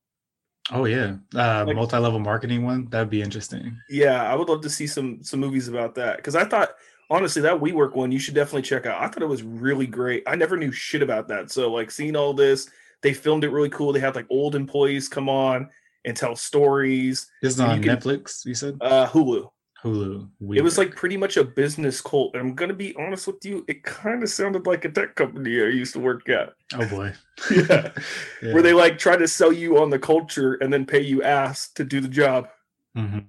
Oh 0.70 0.84
yeah, 0.84 1.16
uh, 1.34 1.64
Like- 1.66 1.74
multi-level 1.76 2.18
marketing 2.20 2.64
one. 2.66 2.90
That'd 2.90 3.08
be 3.08 3.22
interesting. 3.22 3.74
Yeah, 3.88 4.30
I 4.30 4.34
would 4.34 4.50
love 4.50 4.60
to 4.60 4.68
see 4.70 4.86
some 4.86 5.22
some 5.22 5.40
movies 5.40 5.68
about 5.68 5.94
that 5.94 6.16
because 6.18 6.34
I 6.36 6.44
thought 6.44 6.72
honestly 7.08 7.40
that 7.40 7.58
WeWork 7.58 7.94
one 7.94 8.12
you 8.12 8.18
should 8.18 8.34
definitely 8.34 8.68
check 8.68 8.84
out. 8.84 9.00
I 9.00 9.08
thought 9.08 9.22
it 9.22 9.28
was 9.34 9.42
really 9.42 9.86
great. 9.86 10.24
I 10.26 10.36
never 10.36 10.58
knew 10.58 10.72
shit 10.72 11.00
about 11.00 11.28
that, 11.28 11.50
so 11.50 11.72
like 11.72 11.90
seeing 11.90 12.16
all 12.16 12.34
this, 12.34 12.68
they 13.02 13.12
filmed 13.14 13.44
it 13.44 13.50
really 13.50 13.70
cool. 13.70 13.92
They 13.92 14.00
had 14.00 14.14
like 14.16 14.26
old 14.30 14.54
employees 14.54 15.08
come 15.08 15.28
on 15.28 15.68
and 16.04 16.16
tell 16.16 16.34
stories. 16.36 17.30
This 17.42 17.54
is 17.54 17.60
on 17.60 17.82
you 17.82 17.88
can- 17.88 17.96
Netflix. 17.98 18.44
You 18.44 18.54
said? 18.54 18.78
Uh, 18.80 19.06
Hulu. 19.08 19.50
Hulu. 19.84 20.28
It 20.56 20.62
was 20.62 20.76
like 20.76 20.96
pretty 20.96 21.16
much 21.16 21.36
a 21.36 21.44
business 21.44 22.00
cult. 22.00 22.34
And 22.34 22.40
I'm 22.42 22.54
gonna 22.56 22.74
be 22.74 22.96
honest 22.96 23.28
with 23.28 23.44
you, 23.44 23.64
it 23.68 23.84
kind 23.84 24.24
of 24.24 24.28
sounded 24.28 24.66
like 24.66 24.84
a 24.84 24.88
tech 24.88 25.14
company 25.14 25.60
I 25.62 25.66
used 25.66 25.92
to 25.92 26.00
work 26.00 26.28
at. 26.28 26.54
oh 26.74 26.86
boy, 26.88 27.12
Yeah. 27.50 27.90
Yeah. 28.42 28.52
Where 28.54 28.62
they 28.62 28.72
like 28.72 28.98
try 28.98 29.16
to 29.16 29.28
sell 29.28 29.52
you 29.52 29.78
on 29.80 29.90
the 29.90 29.98
culture 30.00 30.54
and 30.54 30.72
then 30.72 30.84
pay 30.84 31.00
you 31.00 31.22
ass 31.22 31.68
to 31.74 31.84
do 31.84 32.00
the 32.00 32.08
job. 32.08 32.48
Mhm. 32.96 33.26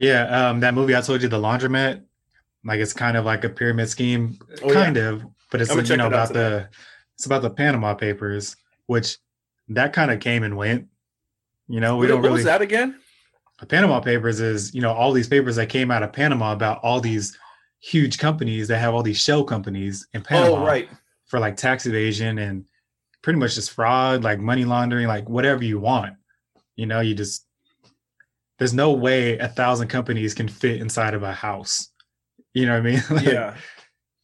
Yeah, 0.00 0.48
um, 0.50 0.58
that 0.60 0.74
movie 0.74 0.96
I 0.96 1.00
told 1.00 1.22
you, 1.22 1.28
The 1.28 1.38
Laundromat, 1.38 2.02
like 2.64 2.80
it's 2.80 2.92
kind 2.92 3.16
of 3.16 3.24
like 3.24 3.44
a 3.44 3.48
pyramid 3.48 3.88
scheme, 3.88 4.36
Oh, 4.64 4.66
yeah. 4.68 4.72
kind 4.74 4.96
of, 4.96 5.24
but 5.52 5.60
it's 5.60 5.72
you 5.88 5.96
know 5.96 6.08
about 6.08 6.32
the 6.32 6.68
it's 7.14 7.26
about 7.26 7.42
the 7.42 7.50
Panama 7.50 7.94
Papers, 7.94 8.56
which 8.86 9.18
that 9.68 9.92
kind 9.92 10.10
of 10.10 10.20
came 10.20 10.42
and 10.42 10.56
went. 10.56 10.88
You 11.68 11.80
know, 11.80 11.96
we 11.96 12.00
what 12.00 12.08
don't 12.08 12.16
what 12.22 12.28
really. 12.28 12.34
was 12.38 12.44
that 12.44 12.60
again? 12.62 12.98
The 13.60 13.66
Panama 13.66 14.00
Papers 14.00 14.40
is 14.40 14.74
you 14.74 14.80
know 14.80 14.92
all 14.92 15.12
these 15.12 15.28
papers 15.28 15.56
that 15.56 15.68
came 15.68 15.90
out 15.90 16.02
of 16.02 16.12
Panama 16.12 16.52
about 16.52 16.80
all 16.82 17.00
these 17.00 17.36
huge 17.80 18.18
companies 18.18 18.68
that 18.68 18.78
have 18.78 18.94
all 18.94 19.02
these 19.02 19.20
shell 19.20 19.44
companies 19.44 20.06
in 20.14 20.20
oh, 20.20 20.24
Panama 20.24 20.62
Oh, 20.62 20.66
right. 20.66 20.88
for 21.26 21.38
like 21.38 21.56
tax 21.56 21.86
evasion 21.86 22.38
and 22.38 22.64
pretty 23.22 23.38
much 23.38 23.54
just 23.54 23.70
fraud, 23.70 24.22
like 24.24 24.38
money 24.40 24.64
laundering, 24.64 25.06
like 25.06 25.28
whatever 25.28 25.64
you 25.64 25.78
want. 25.78 26.14
You 26.76 26.86
know, 26.86 27.00
you 27.00 27.14
just 27.14 27.46
there's 28.58 28.74
no 28.74 28.92
way 28.92 29.38
a 29.38 29.48
thousand 29.48 29.88
companies 29.88 30.34
can 30.34 30.48
fit 30.48 30.80
inside 30.80 31.14
of 31.14 31.22
a 31.22 31.32
house. 31.32 31.88
You 32.52 32.66
know 32.66 32.72
what 32.78 32.86
I 32.86 32.90
mean? 32.90 33.02
Like, 33.10 33.24
Yeah. 33.26 33.56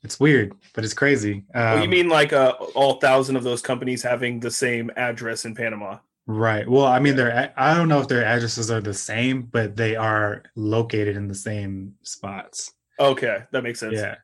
It's 0.03 0.19
weird, 0.19 0.55
but 0.75 0.85
it's 0.85 0.95
crazy. 0.95 1.45
Um, 1.55 1.79
oh, 1.79 1.83
you 1.83 1.89
mean 1.89 2.09
like 2.09 2.33
uh, 2.33 2.53
all 2.75 2.95
thousand 2.95 3.37
of 3.37 3.45
those 3.45 3.63
companies 3.63 4.03
having 4.03 4.41
the 4.41 4.51
same 4.51 4.91
address 4.97 5.45
in 5.45 5.55
Panama? 5.55 5.99
right? 6.27 6.69
Well, 6.69 6.87
I 6.87 6.99
mean, 6.99 7.17
they're 7.17 7.53
I 7.57 7.75
don't 7.75 7.89
know 7.89 8.01
if 8.01 8.09
their 8.09 8.25
addresses 8.25 8.71
are 8.71 8.81
the 8.81 8.95
same, 8.95 9.43
but 9.43 9.77
they 9.77 9.97
are 9.97 10.45
located 10.55 11.17
in 11.17 11.29
the 11.29 11.35
same 11.35 11.95
spots. 12.03 12.73
Okay, 12.99 13.39
that 13.53 13.63
makes 13.63 13.81
sense. 13.81 13.95
Yeah. 13.95 14.17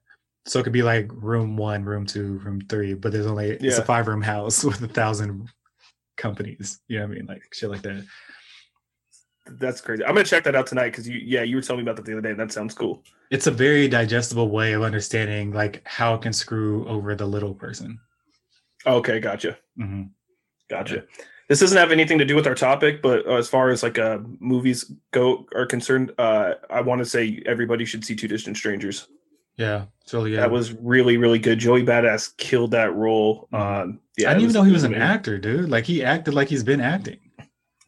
So 0.46 0.60
it 0.60 0.62
could 0.62 0.72
be 0.72 0.82
like 0.82 1.10
room 1.12 1.56
one, 1.56 1.84
room 1.84 2.06
two, 2.06 2.38
room 2.38 2.60
three, 2.68 2.94
but 2.94 3.12
there's 3.12 3.26
only 3.26 3.50
it's 3.50 3.78
a 3.78 3.84
five 3.84 4.06
room 4.06 4.22
house 4.22 4.62
with 4.64 4.80
a 4.82 4.88
thousand 4.88 5.48
companies. 6.16 6.80
You 6.88 6.98
know 6.98 7.06
what 7.06 7.12
I 7.12 7.14
mean? 7.14 7.26
Like 7.26 7.42
shit 7.52 7.70
like 7.70 7.82
that. 7.82 8.04
That's 9.48 9.80
crazy. 9.80 10.04
I'm 10.04 10.14
gonna 10.14 10.24
check 10.24 10.44
that 10.44 10.54
out 10.54 10.66
tonight 10.66 10.90
because 10.90 11.08
you, 11.08 11.20
yeah, 11.22 11.42
you 11.42 11.56
were 11.56 11.62
telling 11.62 11.84
me 11.84 11.90
about 11.90 11.96
that 11.96 12.04
the 12.04 12.12
other 12.12 12.20
day. 12.20 12.30
and 12.30 12.40
That 12.40 12.52
sounds 12.52 12.74
cool. 12.74 13.02
It's 13.30 13.46
a 13.46 13.50
very 13.50 13.88
digestible 13.88 14.50
way 14.50 14.72
of 14.72 14.82
understanding 14.82 15.52
like 15.52 15.82
how 15.86 16.14
it 16.14 16.22
can 16.22 16.32
screw 16.32 16.86
over 16.88 17.14
the 17.14 17.26
little 17.26 17.54
person. 17.54 17.98
Okay, 18.86 19.20
gotcha, 19.20 19.56
hmm 19.76 20.02
gotcha. 20.68 21.04
This 21.48 21.60
doesn't 21.60 21.78
have 21.78 21.92
anything 21.92 22.18
to 22.18 22.24
do 22.24 22.34
with 22.34 22.46
our 22.48 22.56
topic, 22.56 23.00
but 23.02 23.24
uh, 23.26 23.34
as 23.36 23.48
far 23.48 23.68
as 23.70 23.84
like 23.84 23.98
uh, 24.00 24.18
movies 24.40 24.90
go 25.12 25.46
are 25.54 25.64
concerned, 25.66 26.12
uh, 26.18 26.54
I 26.70 26.80
want 26.80 26.98
to 26.98 27.04
say 27.04 27.40
everybody 27.46 27.84
should 27.84 28.04
see 28.04 28.16
Two 28.16 28.26
Distant 28.26 28.56
Strangers. 28.56 29.06
Yeah, 29.56 29.84
it's 30.02 30.12
really 30.12 30.32
good. 30.32 30.40
That 30.40 30.50
was 30.50 30.72
really, 30.72 31.16
really 31.18 31.38
good. 31.38 31.60
Joey 31.60 31.84
Badass 31.84 32.36
killed 32.36 32.72
that 32.72 32.94
role. 32.94 33.48
Mhm. 33.52 33.60
Um, 33.82 34.00
yeah, 34.18 34.28
I 34.30 34.34
didn't 34.34 34.42
even 34.50 34.54
know 34.54 34.62
he 34.64 34.72
was 34.72 34.82
an 34.82 34.94
actor, 34.94 35.38
dude. 35.38 35.70
Like 35.70 35.84
he 35.84 36.02
acted 36.04 36.34
like 36.34 36.48
he's 36.48 36.64
been 36.64 36.80
acting. 36.80 37.18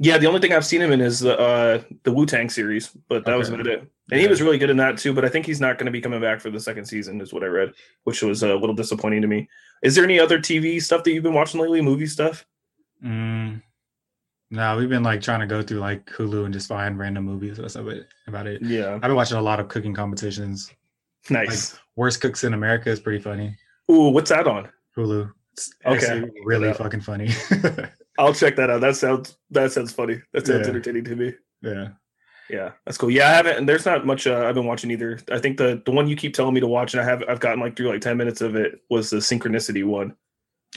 Yeah, 0.00 0.16
the 0.18 0.26
only 0.26 0.40
thing 0.40 0.52
I've 0.52 0.64
seen 0.64 0.80
him 0.80 0.92
in 0.92 1.00
is 1.00 1.18
the 1.20 1.36
uh, 1.38 1.82
the 2.04 2.12
Wu 2.12 2.24
Tang 2.24 2.48
series, 2.48 2.88
but 3.08 3.24
that 3.24 3.36
was 3.36 3.48
about 3.48 3.66
it. 3.66 3.80
And 4.10 4.20
he 4.20 4.28
was 4.28 4.40
really 4.40 4.56
good 4.56 4.70
in 4.70 4.76
that 4.76 4.96
too. 4.96 5.12
But 5.12 5.24
I 5.24 5.28
think 5.28 5.44
he's 5.44 5.60
not 5.60 5.76
going 5.76 5.86
to 5.86 5.92
be 5.92 6.00
coming 6.00 6.20
back 6.20 6.40
for 6.40 6.50
the 6.50 6.60
second 6.60 6.84
season, 6.86 7.20
is 7.20 7.32
what 7.32 7.42
I 7.42 7.46
read, 7.46 7.72
which 8.04 8.22
was 8.22 8.42
a 8.44 8.54
little 8.54 8.74
disappointing 8.76 9.22
to 9.22 9.28
me. 9.28 9.48
Is 9.82 9.94
there 9.96 10.04
any 10.04 10.20
other 10.20 10.38
TV 10.38 10.80
stuff 10.80 11.02
that 11.04 11.10
you've 11.12 11.24
been 11.24 11.34
watching 11.34 11.60
lately? 11.60 11.80
Movie 11.80 12.06
stuff? 12.06 12.46
Mm. 13.04 13.60
No, 14.50 14.76
we've 14.78 14.88
been 14.88 15.02
like 15.02 15.20
trying 15.20 15.40
to 15.40 15.46
go 15.46 15.62
through 15.62 15.80
like 15.80 16.06
Hulu 16.06 16.44
and 16.44 16.54
just 16.54 16.68
find 16.68 16.96
random 16.98 17.24
movies 17.24 17.58
or 17.58 17.68
something 17.68 18.02
about 18.28 18.46
it. 18.46 18.62
Yeah, 18.62 18.94
I've 18.94 19.00
been 19.02 19.14
watching 19.16 19.36
a 19.36 19.42
lot 19.42 19.60
of 19.60 19.68
cooking 19.68 19.94
competitions. 19.94 20.72
nice. 21.28 21.76
Worst 21.96 22.20
Cooks 22.20 22.44
in 22.44 22.54
America 22.54 22.88
is 22.88 23.00
pretty 23.00 23.18
funny. 23.20 23.56
Ooh, 23.90 24.10
what's 24.10 24.30
that 24.30 24.46
on? 24.46 24.68
Hulu. 24.96 25.30
It's 25.52 25.74
Okay. 25.84 26.24
really 26.44 26.72
fucking 26.72 27.00
funny. 27.00 27.30
I'll 28.18 28.34
check 28.34 28.56
that 28.56 28.68
out. 28.70 28.80
That 28.82 28.96
sounds 28.96 29.36
that 29.50 29.72
sounds 29.72 29.92
funny. 29.92 30.20
That 30.32 30.46
sounds 30.46 30.66
Yeah. 30.66 30.70
entertaining 30.70 31.04
to 31.04 31.16
me. 31.16 31.34
yeah. 31.62 31.88
Yeah, 32.50 32.72
that's 32.86 32.96
cool. 32.96 33.10
Yeah, 33.10 33.28
I 33.28 33.32
haven't. 33.34 33.58
And 33.58 33.68
there's 33.68 33.84
not 33.84 34.06
much 34.06 34.26
uh, 34.26 34.46
I've 34.46 34.54
been 34.54 34.64
watching 34.64 34.90
either. 34.90 35.18
I 35.30 35.38
think 35.38 35.58
the 35.58 35.82
the 35.84 35.90
one 35.90 36.08
you 36.08 36.16
keep 36.16 36.32
telling 36.32 36.54
me 36.54 36.60
to 36.60 36.66
watch, 36.66 36.94
and 36.94 37.00
I 37.02 37.04
have 37.04 37.22
I've 37.28 37.40
gotten 37.40 37.60
like 37.60 37.76
through 37.76 37.90
like 37.90 38.00
ten 38.00 38.16
minutes 38.16 38.40
of 38.40 38.56
it 38.56 38.80
was 38.88 39.10
the 39.10 39.18
Synchronicity 39.18 39.84
one. 39.84 40.14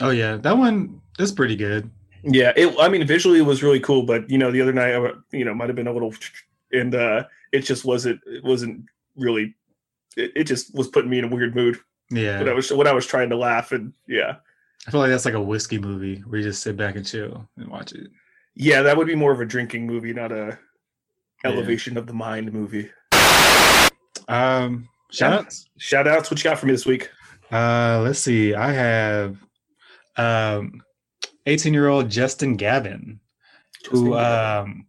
Oh 0.00 0.10
yeah, 0.10 0.36
that 0.36 0.58
one 0.58 1.00
is 1.18 1.32
pretty 1.32 1.56
good. 1.56 1.90
Yeah, 2.24 2.52
it. 2.56 2.74
I 2.78 2.90
mean, 2.90 3.06
visually 3.06 3.38
it 3.38 3.46
was 3.46 3.62
really 3.62 3.80
cool, 3.80 4.02
but 4.02 4.28
you 4.28 4.36
know, 4.36 4.50
the 4.50 4.60
other 4.60 4.74
night, 4.74 4.94
I, 4.94 5.12
you 5.34 5.46
know, 5.46 5.54
might 5.54 5.70
have 5.70 5.76
been 5.76 5.86
a 5.86 5.92
little, 5.94 6.12
and 6.72 6.94
uh 6.94 7.24
it 7.52 7.60
just 7.60 7.86
wasn't. 7.86 8.20
It 8.26 8.44
wasn't 8.44 8.84
really. 9.16 9.54
It, 10.14 10.32
it 10.36 10.44
just 10.44 10.74
was 10.74 10.88
putting 10.88 11.08
me 11.10 11.20
in 11.20 11.24
a 11.24 11.28
weird 11.34 11.54
mood 11.56 11.78
Yeah. 12.10 12.38
when 12.40 12.50
I 12.50 12.52
was 12.52 12.70
when 12.70 12.86
I 12.86 12.92
was 12.92 13.06
trying 13.06 13.30
to 13.30 13.36
laugh, 13.38 13.72
and 13.72 13.94
yeah, 14.06 14.36
I 14.86 14.90
feel 14.90 15.00
like 15.00 15.10
that's 15.10 15.24
like 15.24 15.34
a 15.34 15.40
whiskey 15.42 15.78
movie 15.78 16.20
where 16.26 16.40
you 16.40 16.46
just 16.46 16.62
sit 16.62 16.76
back 16.76 16.96
and 16.96 17.06
chill 17.06 17.48
and 17.56 17.68
watch 17.68 17.92
it. 17.92 18.08
yeah, 18.54 18.82
that 18.82 18.96
would 18.96 19.06
be 19.06 19.14
more 19.14 19.32
of 19.32 19.40
a 19.40 19.44
drinking 19.44 19.86
movie, 19.86 20.12
not 20.12 20.32
a 20.32 20.58
Yeah. 21.44 21.50
elevation 21.50 21.96
of 21.96 22.06
the 22.06 22.12
mind 22.12 22.52
movie. 22.52 22.90
Um, 24.28 24.88
shout 25.10 25.32
Yeah. 25.32 25.38
outs. 25.40 25.66
Shout 25.78 26.06
outs, 26.08 26.30
what 26.30 26.42
you 26.42 26.50
got 26.50 26.58
for 26.58 26.66
me 26.66 26.72
this 26.72 26.86
week? 26.86 27.10
Uh, 27.50 28.00
let's 28.02 28.18
see. 28.18 28.54
I 28.54 28.72
have 28.72 29.36
um, 30.16 30.82
18 31.46 31.72
year 31.74 31.88
old 31.88 32.10
Justin 32.10 32.56
Gavin, 32.56 33.20
who 33.90 34.14
um, 34.16 34.86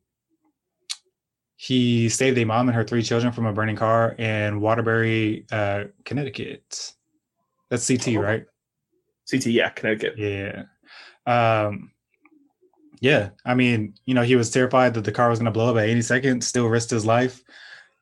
he 1.55 2.09
saved 2.09 2.37
a 2.37 2.43
mom 2.45 2.67
and 2.67 2.75
her 2.75 2.83
three 2.83 3.01
children 3.03 3.31
from 3.31 3.45
a 3.45 3.53
burning 3.53 3.75
car 3.75 4.11
in 4.13 4.59
Waterbury, 4.59 5.45
uh, 5.51 5.85
Connecticut. 6.05 6.93
That's 7.69 7.87
CT, 7.87 8.17
Oh. 8.17 8.21
right? 8.21 8.45
CT, 9.29 9.47
yeah, 9.47 9.69
Connecticut. 9.69 10.17
Yeah. 10.17 10.63
Um, 11.25 11.91
yeah. 12.99 13.29
I 13.45 13.53
mean, 13.53 13.95
you 14.05 14.13
know, 14.13 14.21
he 14.21 14.35
was 14.35 14.49
terrified 14.51 14.93
that 14.93 15.03
the 15.03 15.11
car 15.11 15.29
was 15.29 15.39
going 15.39 15.45
to 15.45 15.51
blow 15.51 15.71
up 15.71 15.77
at 15.81 15.89
any 15.89 16.01
second, 16.01 16.43
still 16.43 16.67
risked 16.67 16.91
his 16.91 17.05
life, 17.05 17.41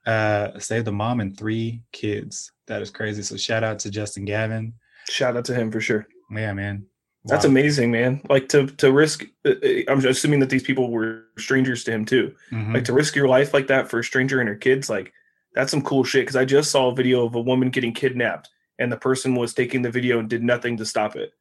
uh, 0.06 0.58
saved 0.60 0.86
the 0.86 0.92
mom 0.92 1.20
and 1.20 1.38
three 1.38 1.82
kids. 1.92 2.52
That 2.68 2.82
is 2.82 2.90
crazy. 2.90 3.22
So 3.24 3.38
shout 3.38 3.64
out 3.64 3.80
to 3.80 3.90
Justin 3.90 4.26
Gavin. 4.26 4.74
Shout 5.10 5.36
out 5.38 5.46
to 5.46 5.56
him 5.56 5.72
for 5.72 5.82
sure. 5.82 6.08
Yeah, 6.32 6.54
man. 6.54 6.86
That's 7.26 7.46
amazing, 7.46 7.92
man. 7.92 8.22
Like 8.30 8.50
to 8.50 8.66
to 8.66 8.92
risk. 8.92 9.26
uh, 9.46 9.52
uh, 9.64 9.68
I'm 9.88 10.04
assuming 10.04 10.40
that 10.40 10.50
these 10.50 10.64
people 10.64 10.90
were 10.90 11.26
strangers 11.38 11.84
to 11.84 11.92
him 11.92 12.04
too. 12.04 12.34
Mhm. 12.52 12.74
like 12.74 12.86
to 12.86 12.94
risk 12.94 13.16
your 13.16 13.28
life 13.28 13.54
like 13.54 13.68
that 13.68 13.90
for 13.92 14.00
a 14.00 14.04
stranger 14.04 14.40
and 14.40 14.50
her 14.50 14.56
kids 14.56 14.90
like 14.90 15.14
that's 15.54 15.70
some 15.70 15.82
cool 15.84 16.04
shit 16.04 16.22
because 16.24 16.36
i 16.38 16.46
just 16.46 16.72
saw 16.72 16.90
a 16.90 16.96
video 16.96 17.26
of 17.26 17.36
a 17.36 17.42
woman 17.42 17.70
getting 17.70 17.94
kidnapped 17.94 18.50
and 18.82 18.92
the 18.92 18.98
person 18.98 19.36
was 19.36 19.54
taking 19.54 19.82
the 19.82 19.92
video 19.92 20.20
and 20.20 20.30
did 20.30 20.44
nothing 20.44 20.76
to 20.78 20.86
stop 20.86 21.16
it 21.16 21.34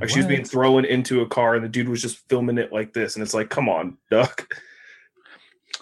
like 0.00 0.08
she 0.10 0.18
was 0.18 0.26
being 0.26 0.44
thrown 0.44 0.84
into 0.84 1.20
a 1.20 1.26
car 1.26 1.54
and 1.54 1.64
the 1.64 1.68
dude 1.68 1.88
was 1.88 2.02
just 2.02 2.28
filming 2.28 2.58
it 2.58 2.72
like 2.72 2.92
this 2.92 3.14
and 3.14 3.22
it's 3.22 3.34
like 3.34 3.48
come 3.50 3.68
on 3.68 3.96
duck 4.10 4.48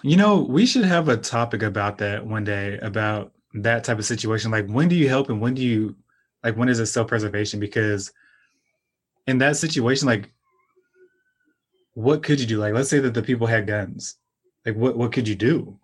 You 0.03 0.17
know, 0.17 0.41
we 0.41 0.65
should 0.65 0.83
have 0.83 1.07
a 1.07 1.15
topic 1.15 1.63
about 1.63 1.97
that 1.99 2.25
one 2.25 2.43
day 2.43 2.77
about 2.79 3.31
that 3.53 3.85
type 3.85 3.99
of 3.99 4.05
situation. 4.05 4.51
Like, 4.51 4.67
when 4.67 4.89
do 4.89 4.95
you 4.95 5.07
help 5.07 5.29
and 5.29 5.39
when 5.39 5.53
do 5.53 5.61
you, 5.61 5.95
like, 6.43 6.57
when 6.57 6.67
is 6.67 6.79
it 6.79 6.87
self 6.87 7.07
preservation? 7.07 7.59
Because 7.61 8.11
in 9.27 9.37
that 9.37 9.55
situation, 9.55 10.07
like, 10.07 10.29
what 11.93 12.21
could 12.21 12.41
you 12.41 12.45
do? 12.45 12.57
Like, 12.57 12.73
let's 12.73 12.89
say 12.89 12.99
that 12.99 13.13
the 13.13 13.23
people 13.23 13.47
had 13.47 13.65
guns. 13.65 14.17
Like, 14.65 14.75
what 14.75 14.97
what 14.97 15.13
could 15.13 15.27
you 15.27 15.35
do? 15.35 15.79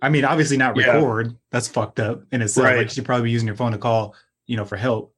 I 0.00 0.08
mean, 0.08 0.24
obviously 0.24 0.56
not 0.56 0.74
Yeah. 0.76 0.92
record. 0.92 1.36
That's 1.50 1.68
fucked 1.68 2.00
up 2.00 2.22
in 2.32 2.40
itself. 2.40 2.64
Right. 2.64 2.76
Like, 2.78 2.86
you 2.86 2.94
should 2.94 3.04
probably 3.04 3.24
be 3.24 3.32
using 3.32 3.48
your 3.48 3.56
phone 3.56 3.72
to 3.72 3.78
call, 3.78 4.14
you 4.48 4.56
know, 4.56 4.64
for 4.64 4.76
help. 4.76 5.14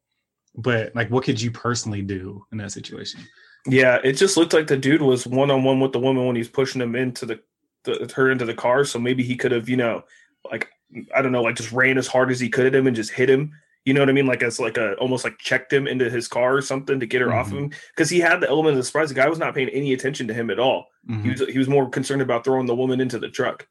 But 0.55 0.95
like, 0.95 1.11
what 1.11 1.25
could 1.25 1.41
you 1.41 1.51
personally 1.51 2.03
do 2.03 2.45
in 2.53 2.59
that 2.59 2.73
situation? 2.73 3.23
yeah 3.67 3.99
it 4.03 4.15
just 4.15 4.39
looked 4.39 4.55
like 4.55 4.67
the 4.67 4.77
dude 4.77 5.03
was 5.03 5.27
one-on-one 5.27 5.81
with 5.81 5.93
the 5.93 5.99
woman 5.99 6.25
when 6.27 6.35
he's 6.35 6.49
pushing 6.49 6.81
him 6.81 6.97
into 6.97 7.27
the, 7.27 7.39
the 7.85 8.11
her 8.17 8.31
into 8.31 8.47
the 8.47 8.55
car 8.55 8.87
so 8.87 8.99
maybe 8.99 9.23
he 9.23 9.37
could 9.37 9.53
have 9.53 9.69
you 9.69 9.77
know 9.77 10.03
like 10.51 10.67
i 11.15 11.21
don't 11.21 11.31
know 11.31 11.43
like 11.43 11.57
just 11.57 11.71
ran 11.71 11.99
as 11.99 12.07
hard 12.07 12.31
as 12.31 12.41
he 12.41 12.49
could 12.49 12.65
at 12.65 12.75
him 12.75 12.87
and 12.87 12.97
just 12.97 13.11
hit 13.11 13.29
him 13.29 13.53
you 13.85 13.93
know 13.93 14.01
what 14.01 14.09
i 14.09 14.13
mean 14.13 14.25
like 14.25 14.43
as 14.43 14.59
like 14.59 14.79
a 14.79 14.95
almost 14.95 15.25
like 15.25 15.37
checked 15.37 15.71
him 15.71 15.87
into 15.87 16.09
his 16.09 16.27
car 16.27 16.57
or 16.57 16.63
something 16.63 16.99
to 16.99 17.05
get 17.05 17.21
her 17.21 17.35
off 17.35 17.49
of 17.53 17.59
him 17.59 17.71
because 17.95 18.09
he 18.09 18.19
had 18.19 18.41
the 18.41 18.49
element 18.49 18.73
of 18.73 18.79
the 18.79 18.83
surprise 18.83 19.11
the 19.11 19.15
guy 19.15 19.29
was 19.29 19.39
not 19.39 19.55
paying 19.55 19.69
any 19.69 19.93
attention 19.93 20.27
to 20.27 20.33
him 20.33 20.49
at 20.49 20.59
all 20.59 20.87
Mhm. 21.07 21.23
He 21.23 21.31
was 21.31 21.41
he 21.53 21.59
was 21.59 21.69
more 21.69 21.89
concerned 21.89 22.23
about 22.23 22.45
throwing 22.45 22.67
the 22.67 22.75
woman 22.75 23.01
into 23.01 23.19
the 23.19 23.29
truck. 23.29 23.67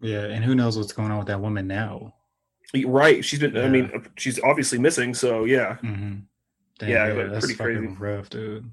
Yeah, 0.00 0.24
and 0.24 0.44
who 0.44 0.54
knows 0.54 0.76
what's 0.78 0.92
going 0.92 1.10
on 1.10 1.18
with 1.18 1.28
that 1.28 1.40
woman 1.40 1.66
now? 1.66 2.14
Right. 2.84 3.24
She's 3.24 3.38
been. 3.40 3.56
I 3.56 3.68
mean, 3.68 4.06
she's 4.16 4.40
obviously 4.42 4.78
missing. 4.78 5.14
So 5.14 5.44
yeah, 5.44 5.76
Mm-hmm. 5.82 6.14
Yeah, 6.86 7.06
it 7.06 7.30
was 7.30 7.44
pretty 7.44 7.54
crazy. 7.54 7.86
rough, 7.98 8.28
dude. 8.28 8.70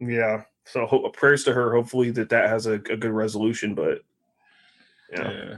yeah. 0.00 0.42
So 0.64 0.86
ho- 0.86 1.08
prayers 1.10 1.44
to 1.44 1.52
her. 1.52 1.72
Hopefully 1.72 2.10
that 2.12 2.30
that 2.30 2.48
has 2.48 2.66
a, 2.66 2.72
a 2.72 2.78
good 2.78 3.04
resolution. 3.12 3.74
But 3.74 4.02
yeah. 5.12 5.30
Yeah. 5.32 5.54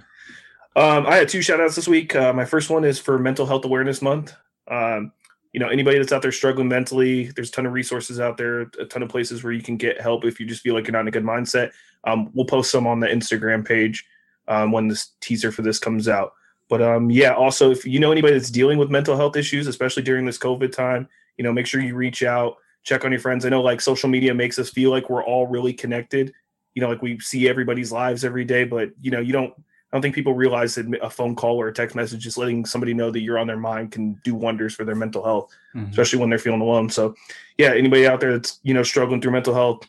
Um, 0.76 1.06
I 1.06 1.16
had 1.16 1.28
two 1.28 1.40
shout 1.40 1.60
outs 1.60 1.74
this 1.76 1.88
week. 1.88 2.14
Uh, 2.14 2.32
my 2.34 2.44
first 2.44 2.68
one 2.68 2.84
is 2.84 2.98
for 2.98 3.18
Mental 3.18 3.46
Health 3.46 3.64
Awareness 3.64 4.02
Month. 4.02 4.34
Um, 4.68 5.12
you 5.52 5.60
know, 5.60 5.68
anybody 5.68 5.96
that's 5.96 6.12
out 6.12 6.20
there 6.20 6.32
struggling 6.32 6.68
mentally, 6.68 7.28
there's 7.34 7.48
a 7.48 7.52
ton 7.52 7.64
of 7.64 7.72
resources 7.72 8.20
out 8.20 8.36
there, 8.36 8.60
a 8.78 8.84
ton 8.84 9.02
of 9.02 9.08
places 9.08 9.42
where 9.42 9.54
you 9.54 9.62
can 9.62 9.78
get 9.78 9.98
help 9.98 10.26
if 10.26 10.38
you 10.38 10.44
just 10.44 10.60
feel 10.60 10.74
like 10.74 10.86
you're 10.86 10.92
not 10.92 11.00
in 11.00 11.08
a 11.08 11.12
good 11.12 11.24
mindset. 11.24 11.70
Um, 12.04 12.30
we'll 12.34 12.44
post 12.44 12.70
some 12.70 12.86
on 12.86 13.00
the 13.00 13.06
Instagram 13.06 13.66
page 13.66 14.04
um, 14.48 14.70
when 14.70 14.86
this 14.86 15.12
teaser 15.22 15.50
for 15.50 15.62
this 15.62 15.78
comes 15.78 16.08
out. 16.08 16.34
But 16.68 16.82
um, 16.82 17.10
yeah, 17.10 17.32
also 17.34 17.70
if 17.70 17.84
you 17.84 18.00
know 18.00 18.12
anybody 18.12 18.34
that's 18.34 18.50
dealing 18.50 18.78
with 18.78 18.90
mental 18.90 19.16
health 19.16 19.36
issues, 19.36 19.66
especially 19.66 20.02
during 20.02 20.26
this 20.26 20.38
COVID 20.38 20.72
time, 20.72 21.08
you 21.36 21.44
know, 21.44 21.52
make 21.52 21.66
sure 21.66 21.80
you 21.80 21.94
reach 21.94 22.22
out, 22.22 22.56
check 22.82 23.04
on 23.04 23.12
your 23.12 23.20
friends. 23.20 23.44
I 23.44 23.50
know 23.50 23.62
like 23.62 23.80
social 23.80 24.08
media 24.08 24.34
makes 24.34 24.58
us 24.58 24.70
feel 24.70 24.90
like 24.90 25.10
we're 25.10 25.24
all 25.24 25.46
really 25.46 25.72
connected. 25.72 26.32
You 26.74 26.82
know, 26.82 26.88
like 26.88 27.02
we 27.02 27.18
see 27.20 27.48
everybody's 27.48 27.92
lives 27.92 28.24
every 28.24 28.44
day, 28.44 28.64
but 28.64 28.90
you 29.00 29.10
know, 29.10 29.20
you 29.20 29.32
don't. 29.32 29.52
I 29.92 29.96
don't 29.96 30.02
think 30.02 30.16
people 30.16 30.34
realize 30.34 30.74
that 30.74 30.86
a 31.00 31.08
phone 31.08 31.36
call 31.36 31.60
or 31.60 31.68
a 31.68 31.72
text 31.72 31.94
message, 31.94 32.20
just 32.20 32.36
letting 32.36 32.64
somebody 32.64 32.92
know 32.92 33.12
that 33.12 33.20
you're 33.20 33.38
on 33.38 33.46
their 33.46 33.56
mind, 33.56 33.92
can 33.92 34.20
do 34.24 34.34
wonders 34.34 34.74
for 34.74 34.84
their 34.84 34.96
mental 34.96 35.24
health, 35.24 35.54
mm-hmm. 35.74 35.88
especially 35.90 36.18
when 36.18 36.28
they're 36.28 36.40
feeling 36.40 36.60
alone. 36.60 36.90
So, 36.90 37.14
yeah, 37.56 37.72
anybody 37.72 38.06
out 38.06 38.18
there 38.18 38.32
that's 38.32 38.58
you 38.64 38.74
know 38.74 38.82
struggling 38.82 39.20
through 39.20 39.30
mental 39.30 39.54
health, 39.54 39.86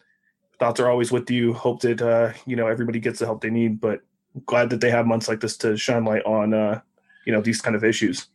thoughts 0.59 0.79
are 0.79 0.89
always 0.89 1.11
with 1.11 1.29
you. 1.31 1.51
Hope 1.51 1.81
that 1.81 2.01
uh, 2.01 2.31
you 2.45 2.55
know 2.55 2.67
everybody 2.67 2.99
gets 2.99 3.19
the 3.19 3.25
help 3.25 3.41
they 3.41 3.49
need. 3.49 3.81
But 3.81 4.01
glad 4.45 4.69
that 4.69 4.81
they 4.81 4.89
have 4.89 5.07
months 5.07 5.27
like 5.27 5.39
this 5.39 5.57
to 5.57 5.77
shine 5.77 6.05
light 6.05 6.25
on 6.25 6.53
uh, 6.53 6.81
you 7.25 7.33
know 7.33 7.41
these 7.41 7.61
kind 7.61 7.75
of 7.75 7.83
issues. 7.83 8.27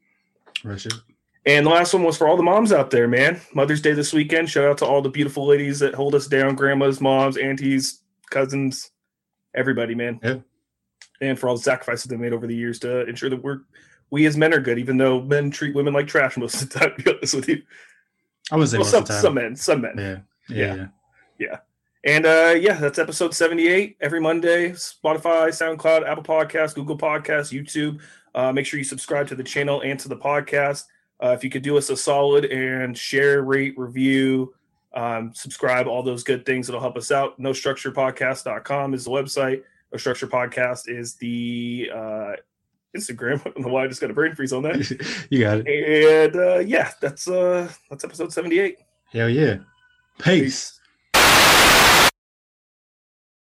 Richard. 0.65 0.95
And 1.45 1.67
the 1.67 1.71
last 1.71 1.93
one 1.93 2.05
was 2.05 2.17
for 2.17 2.29
all 2.29 2.37
the 2.37 2.43
moms 2.43 2.73
out 2.73 2.91
there, 2.91 3.09
man. 3.09 3.41
Mother's 3.53 3.81
Day 3.81 3.95
this 3.95 4.13
weekend. 4.13 4.49
Shout 4.49 4.65
out 4.65 4.79
to 4.79 4.87
all 4.87 5.03
the 5.03 5.09
beautiful 5.09 5.45
ladies 5.45 5.81
that 5.81 5.95
hold 5.95 6.15
us 6.15 6.29
down, 6.29 6.55
grandmas, 6.55 7.01
moms, 7.01 7.37
aunties, 7.37 8.01
cousins, 8.31 8.93
everybody, 9.55 9.97
man. 9.97 10.21
Yeah. 10.23 10.37
And 11.21 11.39
for 11.39 11.49
all 11.49 11.57
the 11.57 11.63
sacrifices 11.63 12.05
they 12.05 12.17
made 12.17 12.33
over 12.33 12.47
the 12.47 12.55
years 12.55 12.79
to 12.81 13.07
ensure 13.09 13.31
that 13.31 13.43
we're 13.43 13.63
we 14.11 14.27
as 14.27 14.37
men 14.37 14.53
are 14.53 14.61
good, 14.61 14.79
even 14.79 14.99
though 14.99 15.23
men 15.23 15.51
treat 15.51 15.75
women 15.75 15.95
like 15.95 16.07
trash 16.07 16.37
most 16.37 16.63
of 16.63 16.71
the 16.71 16.79
time. 16.79 16.93
To 16.99 17.03
be 17.03 17.11
honest 17.11 17.35
with 17.35 17.49
you, 17.49 17.63
I 18.53 18.57
was 18.57 18.73
well, 18.75 18.85
some, 18.85 19.07
some 19.07 19.35
men, 19.35 19.57
some 19.57 19.81
men. 19.81 19.95
Yeah. 19.97 20.19
Yeah. 20.49 20.75
Yeah. 20.75 20.87
yeah. 21.39 21.59
And 22.05 22.27
uh, 22.27 22.55
yeah, 22.59 22.75
that's 22.75 22.99
episode 22.99 23.33
78 23.33 23.97
every 24.01 24.21
Monday. 24.21 24.71
Spotify, 24.71 25.49
SoundCloud, 25.49 26.07
Apple 26.07 26.25
Podcasts, 26.25 26.75
Google 26.75 26.99
Podcasts, 26.99 27.53
YouTube. 27.53 28.01
Uh, 28.35 28.53
make 28.53 28.67
sure 28.67 28.79
you 28.79 28.85
subscribe 28.85 29.29
to 29.29 29.35
the 29.35 29.45
channel 29.45 29.83
and 29.83 30.01
to 30.01 30.09
the 30.09 30.17
podcast. 30.17 30.85
Uh, 31.23 31.29
if 31.29 31.45
you 31.45 31.51
could 31.51 31.63
do 31.63 31.77
us 31.79 31.91
a 31.91 31.97
solid 31.97 32.47
and 32.47 32.99
share, 32.99 33.43
rate, 33.43 33.75
review, 33.77 34.53
um, 34.95 35.33
subscribe, 35.33 35.87
all 35.87 36.03
those 36.03 36.25
good 36.25 36.45
things, 36.45 36.69
it'll 36.69 36.81
help 36.81 36.97
us 36.97 37.13
out. 37.13 37.39
No 37.39 37.53
structure 37.53 37.93
podcast.com 37.93 38.95
is 38.95 39.05
the 39.05 39.11
website. 39.11 39.63
No 39.93 39.99
structure 39.99 40.27
podcast 40.27 40.89
is 40.89 41.15
the 41.15 41.89
uh, 41.95 42.33
Instagram. 42.97 43.41
I 43.47 43.51
don't 43.51 43.61
know 43.61 43.69
why 43.69 43.85
I 43.85 43.87
just 43.87 44.01
got 44.01 44.11
a 44.11 44.15
brain 44.15 44.35
freeze 44.35 44.53
on 44.53 44.65
that. 44.65 45.27
you 45.31 45.41
got 45.41 45.59
it. 45.65 45.69
And 45.69 46.37
uh, 46.37 46.59
yeah, 46.59 46.91
that's 47.01 47.29
uh, 47.29 47.71
that's 47.89 48.03
episode 48.03 48.33
78. 48.33 48.79
Hell 49.13 49.29
yeah. 49.29 49.59
Peace. 50.19 50.25
Peace. 50.25 50.81